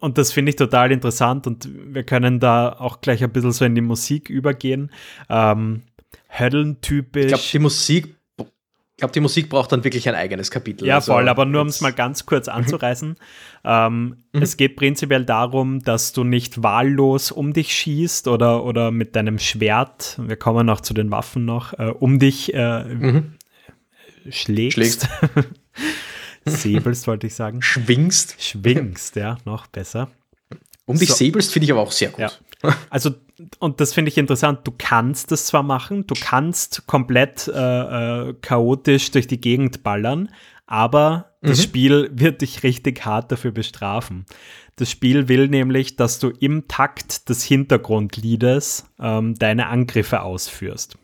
und 0.00 0.18
das 0.18 0.32
finde 0.32 0.50
ich 0.50 0.56
total 0.56 0.90
interessant 0.92 1.46
und 1.46 1.68
wir 1.94 2.02
können 2.02 2.40
da 2.40 2.72
auch 2.72 3.00
gleich 3.00 3.22
ein 3.22 3.30
bisschen 3.30 3.52
so 3.52 3.64
in 3.64 3.74
die 3.74 3.80
Musik 3.80 4.28
übergehen. 4.28 4.90
Ähm, 5.28 5.82
Hödlen-typisch. 6.28 7.24
Ich 7.24 7.28
glaube, 7.28 7.44
die 7.52 7.58
Musik. 7.58 8.14
Ich 8.38 9.00
glaube, 9.00 9.12
die 9.12 9.20
Musik 9.20 9.48
braucht 9.48 9.70
dann 9.70 9.84
wirklich 9.84 10.08
ein 10.08 10.16
eigenes 10.16 10.50
Kapitel. 10.50 10.84
Ja, 10.84 10.96
Also, 10.96 11.12
voll, 11.12 11.28
aber 11.28 11.44
nur 11.44 11.60
um 11.62 11.68
es 11.68 11.80
mal 11.80 11.92
ganz 11.92 12.26
kurz 12.26 12.48
anzureißen. 12.48 13.14
ähm, 13.64 14.16
Es 14.32 14.56
geht 14.56 14.74
prinzipiell 14.74 15.24
darum, 15.24 15.78
dass 15.84 16.12
du 16.12 16.24
nicht 16.24 16.64
wahllos 16.64 17.30
um 17.30 17.52
dich 17.52 17.72
schießt 17.72 18.26
oder, 18.26 18.64
oder 18.64 18.90
mit 18.90 19.14
deinem 19.14 19.38
Schwert, 19.38 20.18
wir 20.20 20.34
kommen 20.34 20.66
noch 20.66 20.80
zu 20.80 20.94
den 20.94 21.12
Waffen 21.12 21.44
noch, 21.44 21.78
äh, 21.78 21.92
um 21.96 22.18
dich 22.18 22.52
äh, 22.54 22.82
Mhm. 22.92 23.34
schlägst. 24.30 24.74
Schlägst. 24.74 25.08
Säbelst, 26.50 27.06
wollte 27.06 27.26
ich 27.26 27.34
sagen. 27.34 27.62
Schwingst. 27.62 28.36
Schwingst, 28.42 29.16
ja, 29.16 29.38
noch 29.44 29.66
besser. 29.66 30.10
Um 30.86 30.98
dich 30.98 31.10
So. 31.10 31.14
säbelst, 31.16 31.52
finde 31.52 31.64
ich 31.64 31.72
aber 31.72 31.82
auch 31.82 31.92
sehr 31.92 32.10
gut. 32.10 32.20
Ja. 32.20 32.30
Also, 32.90 33.14
und 33.60 33.80
das 33.80 33.94
finde 33.94 34.08
ich 34.08 34.18
interessant, 34.18 34.60
du 34.64 34.72
kannst 34.76 35.30
das 35.30 35.46
zwar 35.46 35.62
machen, 35.62 36.06
du 36.06 36.14
kannst 36.20 36.86
komplett 36.86 37.46
äh, 37.46 38.30
äh, 38.30 38.34
chaotisch 38.40 39.10
durch 39.12 39.26
die 39.26 39.40
Gegend 39.40 39.82
ballern, 39.84 40.30
aber 40.66 41.36
das 41.40 41.62
Spiel 41.62 42.10
wird 42.12 42.40
dich 42.40 42.64
richtig 42.64 43.04
hart 43.04 43.30
dafür 43.30 43.52
bestrafen. 43.52 44.26
Das 44.74 44.90
Spiel 44.90 45.28
will 45.28 45.48
nämlich, 45.48 45.96
dass 45.96 46.18
du 46.18 46.30
im 46.30 46.66
Takt 46.66 47.28
des 47.28 47.44
Hintergrundliedes 47.44 48.86
ähm, 48.98 49.34
deine 49.34 49.68
Angriffe 49.68 50.22
ausführst. 50.22 50.98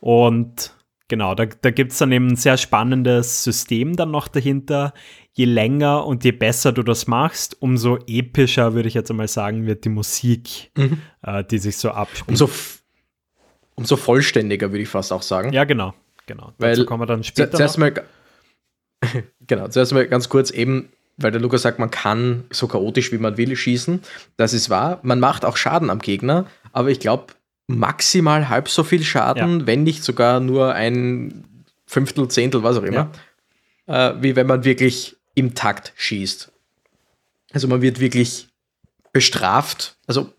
Und 0.00 0.74
genau, 1.08 1.34
da, 1.34 1.46
da 1.46 1.70
gibt 1.70 1.92
es 1.92 1.98
dann 1.98 2.12
eben 2.12 2.28
ein 2.28 2.36
sehr 2.36 2.56
spannendes 2.56 3.44
System 3.44 3.96
dann 3.96 4.10
noch 4.10 4.28
dahinter. 4.28 4.94
Je 5.32 5.46
länger 5.46 6.06
und 6.06 6.24
je 6.24 6.32
besser 6.32 6.72
du 6.72 6.82
das 6.82 7.06
machst, 7.06 7.60
umso 7.60 7.98
epischer, 8.06 8.74
würde 8.74 8.88
ich 8.88 8.94
jetzt 8.94 9.10
einmal 9.10 9.28
sagen, 9.28 9.66
wird 9.66 9.84
die 9.84 9.88
Musik, 9.88 10.70
äh, 11.22 11.44
die 11.44 11.58
sich 11.58 11.76
so 11.76 11.90
abspielt. 11.90 12.28
Umso, 12.28 12.50
umso 13.74 13.96
vollständiger, 13.96 14.70
würde 14.70 14.82
ich 14.82 14.88
fast 14.88 15.12
auch 15.12 15.22
sagen. 15.22 15.52
ja, 15.52 15.64
genau, 15.64 15.94
genau. 16.26 16.52
Weil 16.58 16.74
Dazu 16.74 16.86
kommen 16.86 17.02
wir 17.02 17.06
dann 17.06 17.24
später 17.24 17.56
Zuerst 17.56 17.78
mal, 17.78 17.92
genau, 19.46 19.68
zuerst 19.68 19.92
mal 19.92 20.06
ganz 20.06 20.28
kurz 20.28 20.50
eben, 20.50 20.90
weil 21.16 21.32
der 21.32 21.40
Lukas 21.40 21.62
sagt, 21.62 21.78
man 21.78 21.90
kann 21.90 22.44
so 22.50 22.68
chaotisch 22.68 23.12
wie 23.12 23.18
man 23.18 23.36
will 23.36 23.54
schießen. 23.54 24.02
Das 24.36 24.52
ist 24.52 24.70
wahr. 24.70 25.00
Man 25.02 25.20
macht 25.20 25.44
auch 25.44 25.56
Schaden 25.56 25.90
am 25.90 25.98
Gegner, 25.98 26.46
aber 26.72 26.90
ich 26.90 27.00
glaube 27.00 27.34
maximal 27.66 28.48
halb 28.48 28.68
so 28.68 28.84
viel 28.84 29.02
Schaden, 29.02 29.66
wenn 29.66 29.82
nicht 29.84 30.04
sogar 30.04 30.40
nur 30.40 30.74
ein 30.74 31.44
Fünftel, 31.86 32.28
Zehntel, 32.28 32.62
was 32.62 32.76
auch 32.76 32.82
immer, 32.82 33.10
äh, 33.86 34.12
wie 34.20 34.36
wenn 34.36 34.46
man 34.46 34.64
wirklich 34.64 35.16
im 35.34 35.54
Takt 35.54 35.92
schießt. 35.96 36.50
Also 37.52 37.68
man 37.68 37.82
wird 37.82 38.00
wirklich 38.00 38.48
bestraft, 39.12 39.96
also 40.06 40.32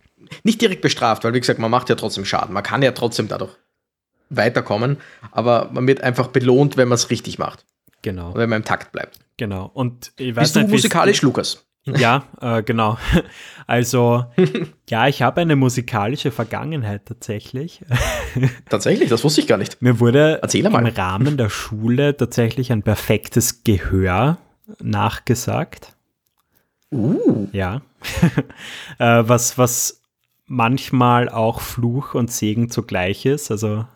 nicht 0.44 0.62
direkt 0.62 0.82
bestraft, 0.82 1.24
weil 1.24 1.34
wie 1.34 1.40
gesagt, 1.40 1.60
man 1.60 1.72
macht 1.72 1.90
ja 1.90 1.96
trotzdem 1.96 2.26
Schaden. 2.26 2.54
Man 2.54 2.64
kann 2.64 2.82
ja 2.82 2.92
trotzdem 2.92 3.28
dadurch 3.28 3.52
weiterkommen, 4.30 4.98
aber 5.32 5.70
man 5.72 5.88
wird 5.88 6.02
einfach 6.02 6.28
belohnt, 6.28 6.78
wenn 6.78 6.88
man 6.88 6.96
es 6.96 7.10
richtig 7.10 7.38
macht 7.38 7.64
Genau, 8.02 8.30
und 8.32 8.36
wenn 8.38 8.50
man 8.50 8.62
im 8.62 8.66
Takt 8.66 8.92
bleibt. 8.92 9.20
genau. 9.38 9.70
Und 9.74 10.12
ich 10.18 10.36
weiß 10.36 10.44
Bist 10.44 10.56
du 10.56 10.60
nicht, 10.60 10.68
wie's- 10.70 10.78
musikalisch, 10.84 11.22
Lukas? 11.22 11.66
Ja, 11.86 12.24
äh, 12.42 12.64
genau. 12.64 12.98
Also, 13.68 14.26
ja, 14.90 15.08
ich 15.08 15.24
habe 15.24 15.42
eine 15.42 15.56
musikalische 15.56 16.30
Vergangenheit 16.30 17.08
tatsächlich. 17.08 17.82
Tatsächlich, 18.70 19.10
das 19.10 19.24
wusste 19.24 19.42
ich 19.42 19.48
gar 19.48 19.58
nicht. 19.58 19.82
Mir 19.82 20.00
wurde 20.00 20.38
Erzähl 20.44 20.64
im 20.68 20.72
mal. 20.72 20.88
Rahmen 20.88 21.36
der 21.36 21.50
Schule 21.50 22.16
tatsächlich 22.16 22.72
ein 22.72 22.84
perfektes 22.84 23.64
Gehör 23.64 24.38
nachgesagt. 24.84 25.96
Uh, 26.92 27.48
Ja. 27.54 27.82
äh, 29.00 29.24
was, 29.28 29.58
was 29.58 30.02
manchmal 30.46 31.28
auch 31.28 31.60
Fluch 31.60 32.14
und 32.14 32.30
Segen 32.32 32.70
zugleich 32.70 33.26
ist. 33.26 33.50
Also 33.50 33.88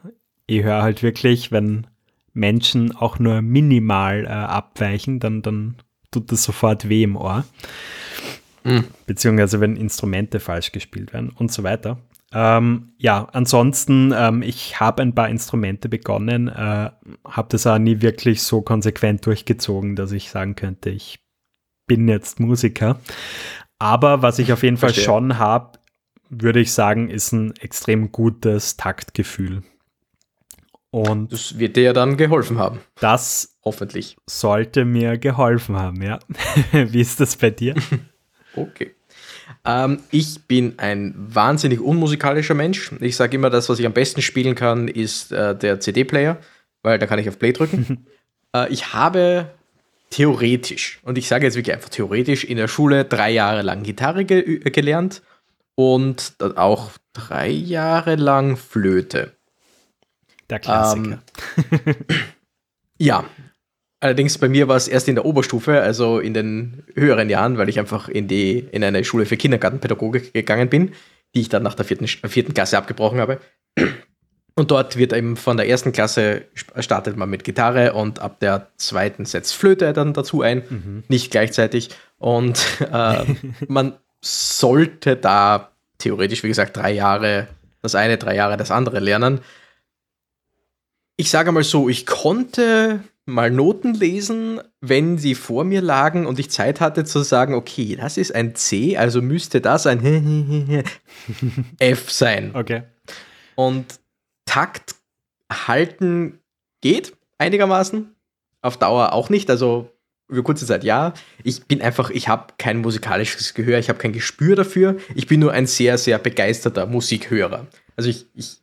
ich 0.48 0.64
höre 0.64 0.82
halt 0.82 1.04
wirklich, 1.04 1.52
wenn 1.52 1.86
Menschen 2.34 2.96
auch 2.96 3.20
nur 3.20 3.44
minimal 3.44 4.26
äh, 4.26 4.30
abweichen, 4.30 5.20
dann, 5.20 5.44
dann 5.44 5.76
tut 6.12 6.32
das 6.32 6.44
sofort 6.44 6.90
weh 6.90 7.04
im 7.04 7.16
Ohr. 7.16 7.46
Mhm. 8.64 8.86
Beziehungsweise 9.06 9.60
wenn 9.62 9.76
Instrumente 9.76 10.40
falsch 10.40 10.72
gespielt 10.72 11.14
werden 11.14 11.30
und 11.30 11.52
so 11.52 11.64
weiter. 11.64 11.98
Ähm, 12.32 12.94
ja, 12.98 13.28
ansonsten, 13.32 14.14
ähm, 14.16 14.44
ich 14.44 14.80
habe 14.80 15.02
ein 15.02 15.16
paar 15.16 15.30
Instrumente 15.30 15.90
begonnen, 15.90 16.48
äh, 16.48 16.92
habe 17.26 17.48
das 17.50 17.66
auch 17.66 17.80
nie 17.80 18.02
wirklich 18.02 18.44
so 18.44 18.62
konsequent 18.62 19.26
durchgezogen, 19.26 19.96
dass 19.96 20.12
ich 20.12 20.30
sagen 20.30 20.56
könnte, 20.56 20.92
ich 20.92 21.20
bin 21.88 22.08
jetzt 22.08 22.40
Musiker. 22.40 23.00
Aber 23.80 24.22
was 24.22 24.38
ich 24.38 24.54
auf 24.54 24.62
jeden 24.62 24.78
Fall 24.78 24.90
Verstehe. 24.90 25.06
schon 25.06 25.40
habe, 25.40 25.80
würde 26.30 26.60
ich 26.60 26.72
sagen, 26.72 27.10
ist 27.10 27.32
ein 27.32 27.56
extrem 27.58 28.12
gutes 28.12 28.78
Taktgefühl. 28.78 29.64
Und 30.92 31.32
das 31.32 31.58
wird 31.58 31.78
dir 31.78 31.84
ja 31.84 31.94
dann 31.94 32.18
geholfen 32.18 32.58
haben, 32.60 32.80
das 33.00 33.49
hoffentlich. 33.64 34.18
sollte 34.30 34.86
mir 34.86 35.18
geholfen 35.18 35.78
haben, 35.78 36.02
ja. 36.02 36.20
Wie 36.72 37.02
ist 37.02 37.20
das 37.20 37.36
bei 37.36 37.50
dir? 37.50 37.76
Okay. 38.56 38.96
Ähm, 39.64 40.00
ich 40.10 40.48
bin 40.48 40.80
ein 40.80 41.14
wahnsinnig 41.16 41.80
unmusikalischer 41.80 42.56
Mensch. 42.56 42.92
Ich 43.00 43.16
sage 43.16 43.36
immer, 43.36 43.52
das, 43.52 43.70
was 43.70 43.78
ich 43.78 43.86
am 43.86 43.94
besten 43.94 44.24
spielen 44.24 44.56
kann, 44.56 44.88
ist 44.88 45.32
äh, 45.32 45.56
der 45.56 45.80
CD-Player, 45.80 46.38
weil 46.82 46.98
da 46.98 47.06
kann 47.06 47.20
ich 47.20 47.30
auf 47.30 47.38
Play 47.38 47.54
drücken. 47.54 48.08
äh, 48.56 48.68
ich 48.74 48.92
habe 48.94 49.52
theoretisch, 50.10 51.00
und 51.04 51.20
ich 51.20 51.28
sage 51.28 51.46
jetzt 51.46 51.56
wirklich 51.56 51.76
einfach 51.76 51.90
theoretisch, 51.90 52.44
in 52.44 52.58
der 52.58 52.68
Schule 52.68 53.06
drei 53.06 53.30
Jahre 53.30 53.62
lang 53.62 53.84
Gitarre 53.84 54.26
ge 54.26 54.60
gelernt 54.72 55.22
und 55.76 56.34
auch 56.56 56.90
drei 57.14 57.50
Jahre 57.50 58.16
lang 58.16 58.58
Flöte. 58.58 59.34
Der 60.50 60.60
Klassiker. 60.60 61.22
Ja, 63.02 63.24
allerdings 64.00 64.38
bei 64.38 64.50
mir 64.50 64.68
war 64.68 64.78
es 64.78 64.88
erst 64.88 65.08
in 65.08 65.16
der 65.16 65.26
Oberstufe, 65.26 65.82
also 65.82 66.20
in 66.20 66.34
den 66.34 66.84
höheren 66.96 67.30
Jahren, 67.30 67.58
weil 67.58 67.70
ich 67.70 67.80
einfach 67.80 68.10
in, 68.10 68.28
die, 68.28 68.60
in 68.72 68.84
eine 68.84 69.04
Schule 69.04 69.26
für 69.26 69.38
Kindergartenpädagogik 69.38 70.34
gegangen 70.34 70.70
bin, 70.70 70.94
die 71.36 71.42
ich 71.42 71.50
dann 71.50 71.64
nach 71.64 71.76
der 71.76 71.86
vierten, 71.86 72.08
vierten 72.08 72.54
Klasse 72.54 72.78
abgebrochen 72.78 73.20
habe. 73.20 73.40
Und 74.56 74.72
dort 74.72 74.98
wird 74.98 75.14
eben 75.14 75.38
von 75.38 75.56
der 75.56 75.70
ersten 75.70 75.94
Klasse 75.94 76.44
startet 76.80 77.16
man 77.16 77.30
mit 77.30 77.44
Gitarre 77.46 77.94
und 77.94 78.20
ab 78.20 78.40
der 78.40 78.68
zweiten 78.76 79.26
setzt 79.26 79.56
Flöte 79.56 79.94
dann 79.94 80.14
dazu 80.14 80.42
ein, 80.42 81.04
nicht 81.08 81.32
gleichzeitig. 81.32 81.90
Und 82.18 82.60
äh, 82.92 83.26
man 83.68 83.94
sollte 84.22 85.16
da 85.16 85.72
theoretisch, 85.98 86.44
wie 86.44 86.50
gesagt, 86.50 86.76
drei 86.76 86.92
Jahre 86.92 87.48
das 87.82 87.96
eine, 87.96 88.18
drei 88.18 88.36
Jahre 88.36 88.58
das 88.58 88.72
andere 88.72 89.00
lernen. 89.00 89.40
Ich 91.16 91.30
sage 91.30 91.52
mal 91.52 91.64
so, 91.64 91.88
ich 91.88 92.06
konnte 92.06 93.02
mal 93.30 93.52
Noten 93.52 93.94
lesen, 93.94 94.62
wenn 94.82 95.18
sie 95.18 95.36
vor 95.36 95.64
mir 95.64 95.82
lagen 95.82 96.26
und 96.26 96.40
ich 96.40 96.50
Zeit 96.50 96.82
hatte 96.82 97.04
zu 97.04 97.22
sagen, 97.24 97.54
okay, 97.54 97.96
das 97.96 98.18
ist 98.18 98.34
ein 98.36 98.56
C, 98.56 98.98
also 98.98 99.22
müsste 99.22 99.62
das 99.62 99.88
ein 99.88 100.84
F 101.80 102.12
sein. 102.12 102.52
okay. 102.54 102.84
Und 103.56 104.00
Takt 104.46 104.96
halten 105.52 106.40
geht 106.82 107.14
einigermaßen. 107.38 108.16
Auf 108.62 108.78
Dauer 108.78 109.14
auch 109.14 109.30
nicht. 109.30 109.50
Also 109.50 109.92
über 110.28 110.44
kurze 110.44 110.66
Zeit 110.66 110.84
ja. 110.84 111.14
Ich 111.44 111.66
bin 111.66 111.82
einfach, 111.82 112.10
ich 112.10 112.28
habe 112.28 112.54
kein 112.58 112.80
musikalisches 112.80 113.54
Gehör, 113.54 113.80
ich 113.80 113.90
habe 113.90 114.00
kein 114.00 114.14
Gespür 114.14 114.56
dafür. 114.56 114.98
Ich 115.16 115.28
bin 115.28 115.40
nur 115.40 115.52
ein 115.52 115.68
sehr, 115.68 115.98
sehr 115.98 116.20
begeisterter 116.20 116.86
Musikhörer. 116.86 117.68
Also 117.96 118.10
ich, 118.10 118.28
ich, 118.34 118.58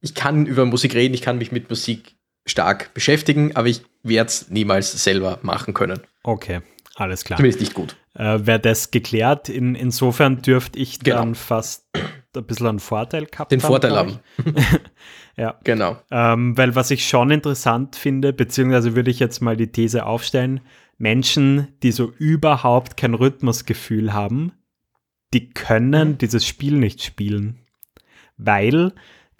ich 0.00 0.14
kann 0.14 0.46
über 0.46 0.66
Musik 0.66 0.94
reden, 0.94 1.14
ich 1.14 1.22
kann 1.22 1.38
mich 1.38 1.52
mit 1.52 1.70
Musik 1.70 2.16
stark 2.46 2.92
beschäftigen, 2.94 3.54
aber 3.56 3.68
ich 3.68 3.82
werde 4.02 4.28
es 4.28 4.50
niemals 4.50 5.02
selber 5.02 5.38
machen 5.42 5.74
können. 5.74 6.00
Okay, 6.22 6.60
alles 6.94 7.24
klar. 7.24 7.38
Zumindest 7.38 7.60
nicht 7.60 7.74
gut. 7.74 7.96
äh, 8.14 8.38
wäre 8.46 8.60
das 8.60 8.90
geklärt. 8.90 9.48
In, 9.48 9.74
insofern 9.74 10.42
dürfte 10.42 10.78
ich 10.78 11.00
Genau. 11.00 11.16
dann 11.18 11.34
fast 11.34 11.86
ein 12.36 12.44
bisschen 12.44 12.66
einen 12.66 12.78
Vorteil 12.80 13.26
gehabt 13.26 13.52
Den 13.52 13.60
Vorteil 13.60 13.92
glaub 13.92 14.06
haben. 14.08 14.54
ja. 15.36 15.58
Genau. 15.64 15.96
Ähm, 16.10 16.56
weil 16.58 16.74
was 16.74 16.90
ich 16.90 17.06
schon 17.08 17.30
interessant 17.30 17.96
finde, 17.96 18.32
beziehungsweise 18.32 18.94
würde 18.96 19.10
ich 19.10 19.20
jetzt 19.20 19.40
mal 19.40 19.56
die 19.56 19.68
These 19.72 20.04
aufstellen, 20.04 20.60
Menschen, 20.98 21.68
die 21.82 21.92
so 21.92 22.12
überhaupt 22.18 22.96
kein 22.96 23.14
Rhythmusgefühl 23.14 24.12
haben, 24.12 24.52
die 25.32 25.50
können 25.50 26.18
dieses 26.18 26.46
Spiel 26.46 26.74
nicht 26.74 27.02
spielen. 27.02 27.58
Weil 28.36 28.92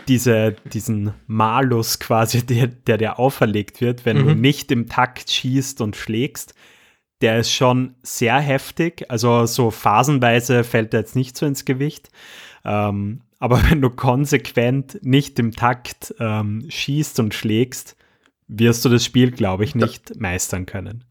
diese, 0.09 0.57
diesen 0.73 1.15
Malus 1.27 1.99
quasi, 1.99 2.45
der, 2.45 2.67
der 2.67 2.99
dir 2.99 3.19
auferlegt 3.19 3.81
wird, 3.81 4.05
wenn 4.05 4.19
du 4.19 4.35
Mhm. 4.35 4.41
nicht 4.41 4.71
im 4.73 4.89
Takt 4.89 5.31
schießt 5.31 5.81
und 5.81 5.97
schlägst, 5.97 6.55
der 7.21 7.39
ist 7.39 7.53
schon 7.53 7.95
sehr 8.03 8.39
heftig. 8.39 9.11
Also 9.11 9.47
so 9.47 9.71
phasenweise 9.71 10.63
fällt 10.65 10.93
er 10.95 11.01
jetzt 11.01 11.17
nicht 11.17 11.37
so 11.39 11.47
ins 11.47 11.65
Gewicht. 11.65 12.11
Ähm, 12.65 13.21
aber 13.39 13.63
wenn 13.71 13.81
du 13.81 13.89
konsequent 13.91 14.99
nicht 15.05 15.39
im 15.39 15.53
Takt 15.53 16.15
ähm, 16.19 16.65
schießt 16.69 17.21
und 17.21 17.33
schlägst, 17.35 17.97
wirst 18.49 18.85
du 18.85 18.89
das 18.91 19.05
Spiel, 19.05 19.31
glaube 19.31 19.65
ich, 19.65 19.75
nicht 19.75 20.21
meistern 20.21 20.67
können. 20.67 21.05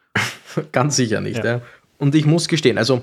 Ganz 0.72 0.96
sicher 0.96 1.20
nicht. 1.20 1.38
Ja. 1.38 1.44
Ja. 1.56 1.60
Und 1.98 2.14
ich 2.16 2.26
muss 2.26 2.48
gestehen, 2.48 2.78
also 2.78 3.02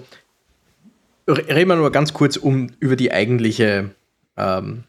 re- 1.28 1.48
reden 1.48 1.70
wir 1.70 1.76
nur 1.78 1.92
ganz 1.92 2.12
kurz 2.14 2.36
um 2.38 2.68
über 2.80 2.96
die 2.96 3.12
eigentliche 3.14 3.92
ähm, 4.38 4.84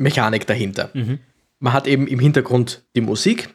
Mechanik 0.00 0.46
dahinter. 0.46 0.90
Man 1.58 1.72
hat 1.72 1.86
eben 1.86 2.06
im 2.06 2.18
Hintergrund 2.18 2.82
die 2.96 3.02
Musik. 3.02 3.54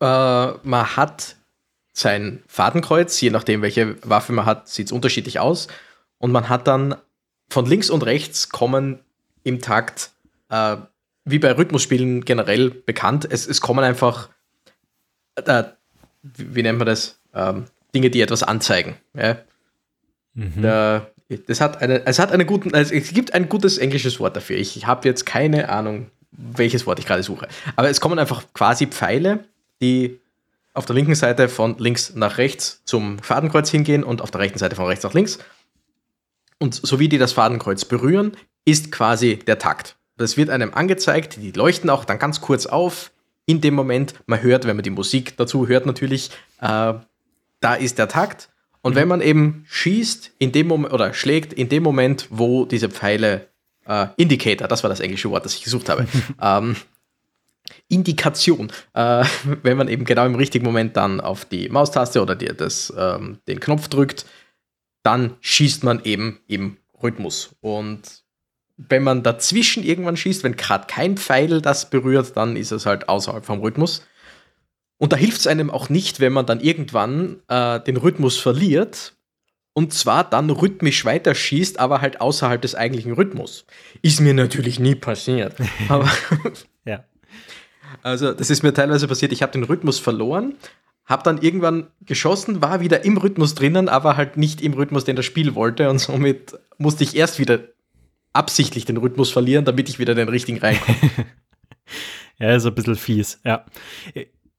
Äh, 0.00 0.04
man 0.04 0.96
hat 0.96 1.36
sein 1.92 2.42
Fadenkreuz, 2.46 3.20
je 3.20 3.30
nachdem, 3.30 3.62
welche 3.62 3.96
Waffe 4.02 4.32
man 4.32 4.44
hat, 4.44 4.68
sieht 4.68 4.86
es 4.86 4.92
unterschiedlich 4.92 5.38
aus. 5.38 5.68
Und 6.18 6.32
man 6.32 6.48
hat 6.48 6.66
dann 6.66 6.96
von 7.48 7.64
links 7.64 7.90
und 7.90 8.04
rechts 8.04 8.48
kommen 8.48 8.98
im 9.44 9.60
Takt, 9.60 10.10
äh, 10.50 10.76
wie 11.24 11.38
bei 11.38 11.52
Rhythmusspielen 11.56 12.24
generell 12.24 12.70
bekannt, 12.70 13.26
es, 13.30 13.46
es 13.46 13.60
kommen 13.60 13.84
einfach, 13.84 14.28
äh, 15.36 15.64
wie, 16.22 16.56
wie 16.56 16.62
nennt 16.62 16.78
man 16.78 16.86
das? 16.86 17.20
Ähm, 17.32 17.66
Dinge, 17.94 18.10
die 18.10 18.20
etwas 18.20 18.42
anzeigen. 18.42 18.96
Ja? 19.14 19.38
Da, 20.34 21.06
das 21.28 21.60
hat 21.60 21.82
eine, 21.82 22.06
es 22.06 22.18
hat 22.18 22.32
eine 22.32 22.46
guten, 22.46 22.74
also 22.74 22.94
es 22.94 23.12
gibt 23.12 23.34
ein 23.34 23.48
gutes 23.48 23.78
englisches 23.78 24.20
Wort 24.20 24.36
dafür. 24.36 24.56
Ich 24.56 24.86
habe 24.86 25.08
jetzt 25.08 25.26
keine 25.26 25.68
Ahnung, 25.68 26.10
welches 26.30 26.86
Wort 26.86 26.98
ich 26.98 27.06
gerade 27.06 27.22
suche. 27.22 27.48
Aber 27.74 27.88
es 27.88 28.00
kommen 28.00 28.18
einfach 28.18 28.44
quasi 28.54 28.86
Pfeile, 28.86 29.44
die 29.80 30.20
auf 30.74 30.84
der 30.84 30.94
linken 30.94 31.14
Seite 31.14 31.48
von 31.48 31.76
links 31.78 32.14
nach 32.14 32.38
rechts 32.38 32.82
zum 32.84 33.18
Fadenkreuz 33.18 33.70
hingehen 33.70 34.04
und 34.04 34.20
auf 34.20 34.30
der 34.30 34.42
rechten 34.42 34.58
Seite 34.58 34.76
von 34.76 34.86
rechts 34.86 35.04
nach 35.04 35.14
links. 35.14 35.38
Und 36.58 36.74
so 36.74 37.00
wie 37.00 37.08
die 37.08 37.18
das 37.18 37.32
Fadenkreuz 37.32 37.84
berühren, 37.84 38.36
ist 38.64 38.92
quasi 38.92 39.38
der 39.38 39.58
Takt. 39.58 39.96
Das 40.16 40.36
wird 40.36 40.50
einem 40.50 40.72
angezeigt, 40.74 41.36
die 41.40 41.52
leuchten 41.52 41.90
auch 41.90 42.04
dann 42.04 42.18
ganz 42.18 42.40
kurz 42.40 42.66
auf. 42.66 43.10
In 43.46 43.60
dem 43.60 43.74
Moment, 43.74 44.14
man 44.26 44.42
hört, 44.42 44.66
wenn 44.66 44.76
man 44.76 44.82
die 44.82 44.90
Musik 44.90 45.36
dazu 45.36 45.68
hört, 45.68 45.86
natürlich, 45.86 46.30
äh, 46.60 46.94
da 47.60 47.74
ist 47.74 47.98
der 47.98 48.08
Takt. 48.08 48.48
Und 48.86 48.94
wenn 48.94 49.08
man 49.08 49.20
eben 49.20 49.64
schießt, 49.66 50.34
in 50.38 50.52
dem 50.52 50.68
Moment 50.68 50.94
oder 50.94 51.12
schlägt, 51.12 51.52
in 51.52 51.68
dem 51.68 51.82
Moment, 51.82 52.28
wo 52.30 52.66
diese 52.66 52.88
Pfeile 52.88 53.48
äh, 53.84 54.06
Indicator, 54.16 54.68
das 54.68 54.84
war 54.84 54.88
das 54.88 55.00
englische 55.00 55.28
Wort, 55.28 55.44
das 55.44 55.56
ich 55.56 55.64
gesucht 55.64 55.88
habe, 55.88 56.06
ähm, 56.40 56.76
Indikation, 57.88 58.70
äh, 58.94 59.24
wenn 59.64 59.76
man 59.76 59.88
eben 59.88 60.04
genau 60.04 60.24
im 60.24 60.36
richtigen 60.36 60.64
Moment 60.64 60.96
dann 60.96 61.20
auf 61.20 61.44
die 61.44 61.68
Maustaste 61.68 62.22
oder 62.22 62.36
die, 62.36 62.46
das, 62.46 62.94
ähm, 62.96 63.40
den 63.48 63.58
Knopf 63.58 63.88
drückt, 63.88 64.24
dann 65.02 65.34
schießt 65.40 65.82
man 65.82 66.04
eben 66.04 66.38
im 66.46 66.76
Rhythmus. 67.02 67.56
Und 67.60 68.22
wenn 68.76 69.02
man 69.02 69.24
dazwischen 69.24 69.82
irgendwann 69.82 70.16
schießt, 70.16 70.44
wenn 70.44 70.54
gerade 70.54 70.86
kein 70.86 71.16
Pfeil 71.16 71.60
das 71.60 71.90
berührt, 71.90 72.36
dann 72.36 72.54
ist 72.54 72.70
es 72.70 72.86
halt 72.86 73.08
außerhalb 73.08 73.44
vom 73.44 73.58
Rhythmus. 73.58 74.06
Und 74.98 75.12
da 75.12 75.16
hilft 75.16 75.40
es 75.40 75.46
einem 75.46 75.70
auch 75.70 75.88
nicht, 75.88 76.20
wenn 76.20 76.32
man 76.32 76.46
dann 76.46 76.60
irgendwann 76.60 77.40
äh, 77.48 77.80
den 77.80 77.96
Rhythmus 77.96 78.38
verliert 78.38 79.14
und 79.74 79.92
zwar 79.92 80.24
dann 80.24 80.48
rhythmisch 80.48 81.04
weiterschießt, 81.04 81.78
aber 81.78 82.00
halt 82.00 82.22
außerhalb 82.22 82.62
des 82.62 82.74
eigentlichen 82.74 83.12
Rhythmus. 83.12 83.66
Ist 84.00 84.20
mir 84.20 84.32
natürlich 84.32 84.80
nie 84.80 84.94
passiert. 84.94 85.54
aber 85.88 86.10
Ja. 86.86 87.04
also, 88.02 88.32
das 88.32 88.48
ist 88.48 88.62
mir 88.62 88.72
teilweise 88.72 89.06
passiert. 89.06 89.32
Ich 89.32 89.42
habe 89.42 89.52
den 89.52 89.64
Rhythmus 89.64 89.98
verloren, 89.98 90.54
habe 91.04 91.24
dann 91.24 91.42
irgendwann 91.42 91.88
geschossen, 92.00 92.62
war 92.62 92.80
wieder 92.80 93.04
im 93.04 93.18
Rhythmus 93.18 93.54
drinnen, 93.54 93.90
aber 93.90 94.16
halt 94.16 94.38
nicht 94.38 94.62
im 94.62 94.72
Rhythmus, 94.72 95.04
den 95.04 95.14
das 95.14 95.26
Spiel 95.26 95.54
wollte. 95.54 95.90
Und 95.90 95.98
somit 95.98 96.58
musste 96.78 97.04
ich 97.04 97.14
erst 97.14 97.38
wieder 97.38 97.60
absichtlich 98.32 98.86
den 98.86 98.96
Rhythmus 98.96 99.30
verlieren, 99.30 99.66
damit 99.66 99.90
ich 99.90 99.98
wieder 99.98 100.14
den 100.14 100.28
richtigen 100.30 100.58
reinkomme. 100.58 100.98
Ja, 102.38 102.54
ist 102.54 102.66
ein 102.66 102.74
bisschen 102.74 102.96
fies, 102.96 103.40
ja. 103.44 103.64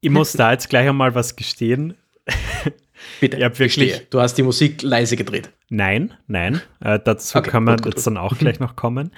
Ich 0.00 0.10
muss 0.10 0.32
da 0.32 0.52
jetzt 0.52 0.68
gleich 0.68 0.88
einmal 0.88 1.14
was 1.14 1.36
gestehen. 1.36 1.94
Bitte, 3.20 3.36
Ich 3.36 3.42
wirklich- 3.42 3.74
gestehe. 3.90 4.06
Du 4.10 4.20
hast 4.20 4.34
die 4.34 4.42
Musik 4.42 4.82
leise 4.82 5.16
gedreht. 5.16 5.50
Nein, 5.70 6.14
nein, 6.26 6.60
äh, 6.80 6.98
dazu 7.04 7.38
Okay, 7.38 7.50
kann 7.50 7.64
man 7.64 7.76
gut, 7.76 7.84
gut, 7.84 7.94
jetzt 7.94 8.04
gut. 8.04 8.06
dann 8.06 8.16
auch 8.16 8.36
gleich 8.38 8.58
noch 8.60 8.76
kommen. 8.76 9.12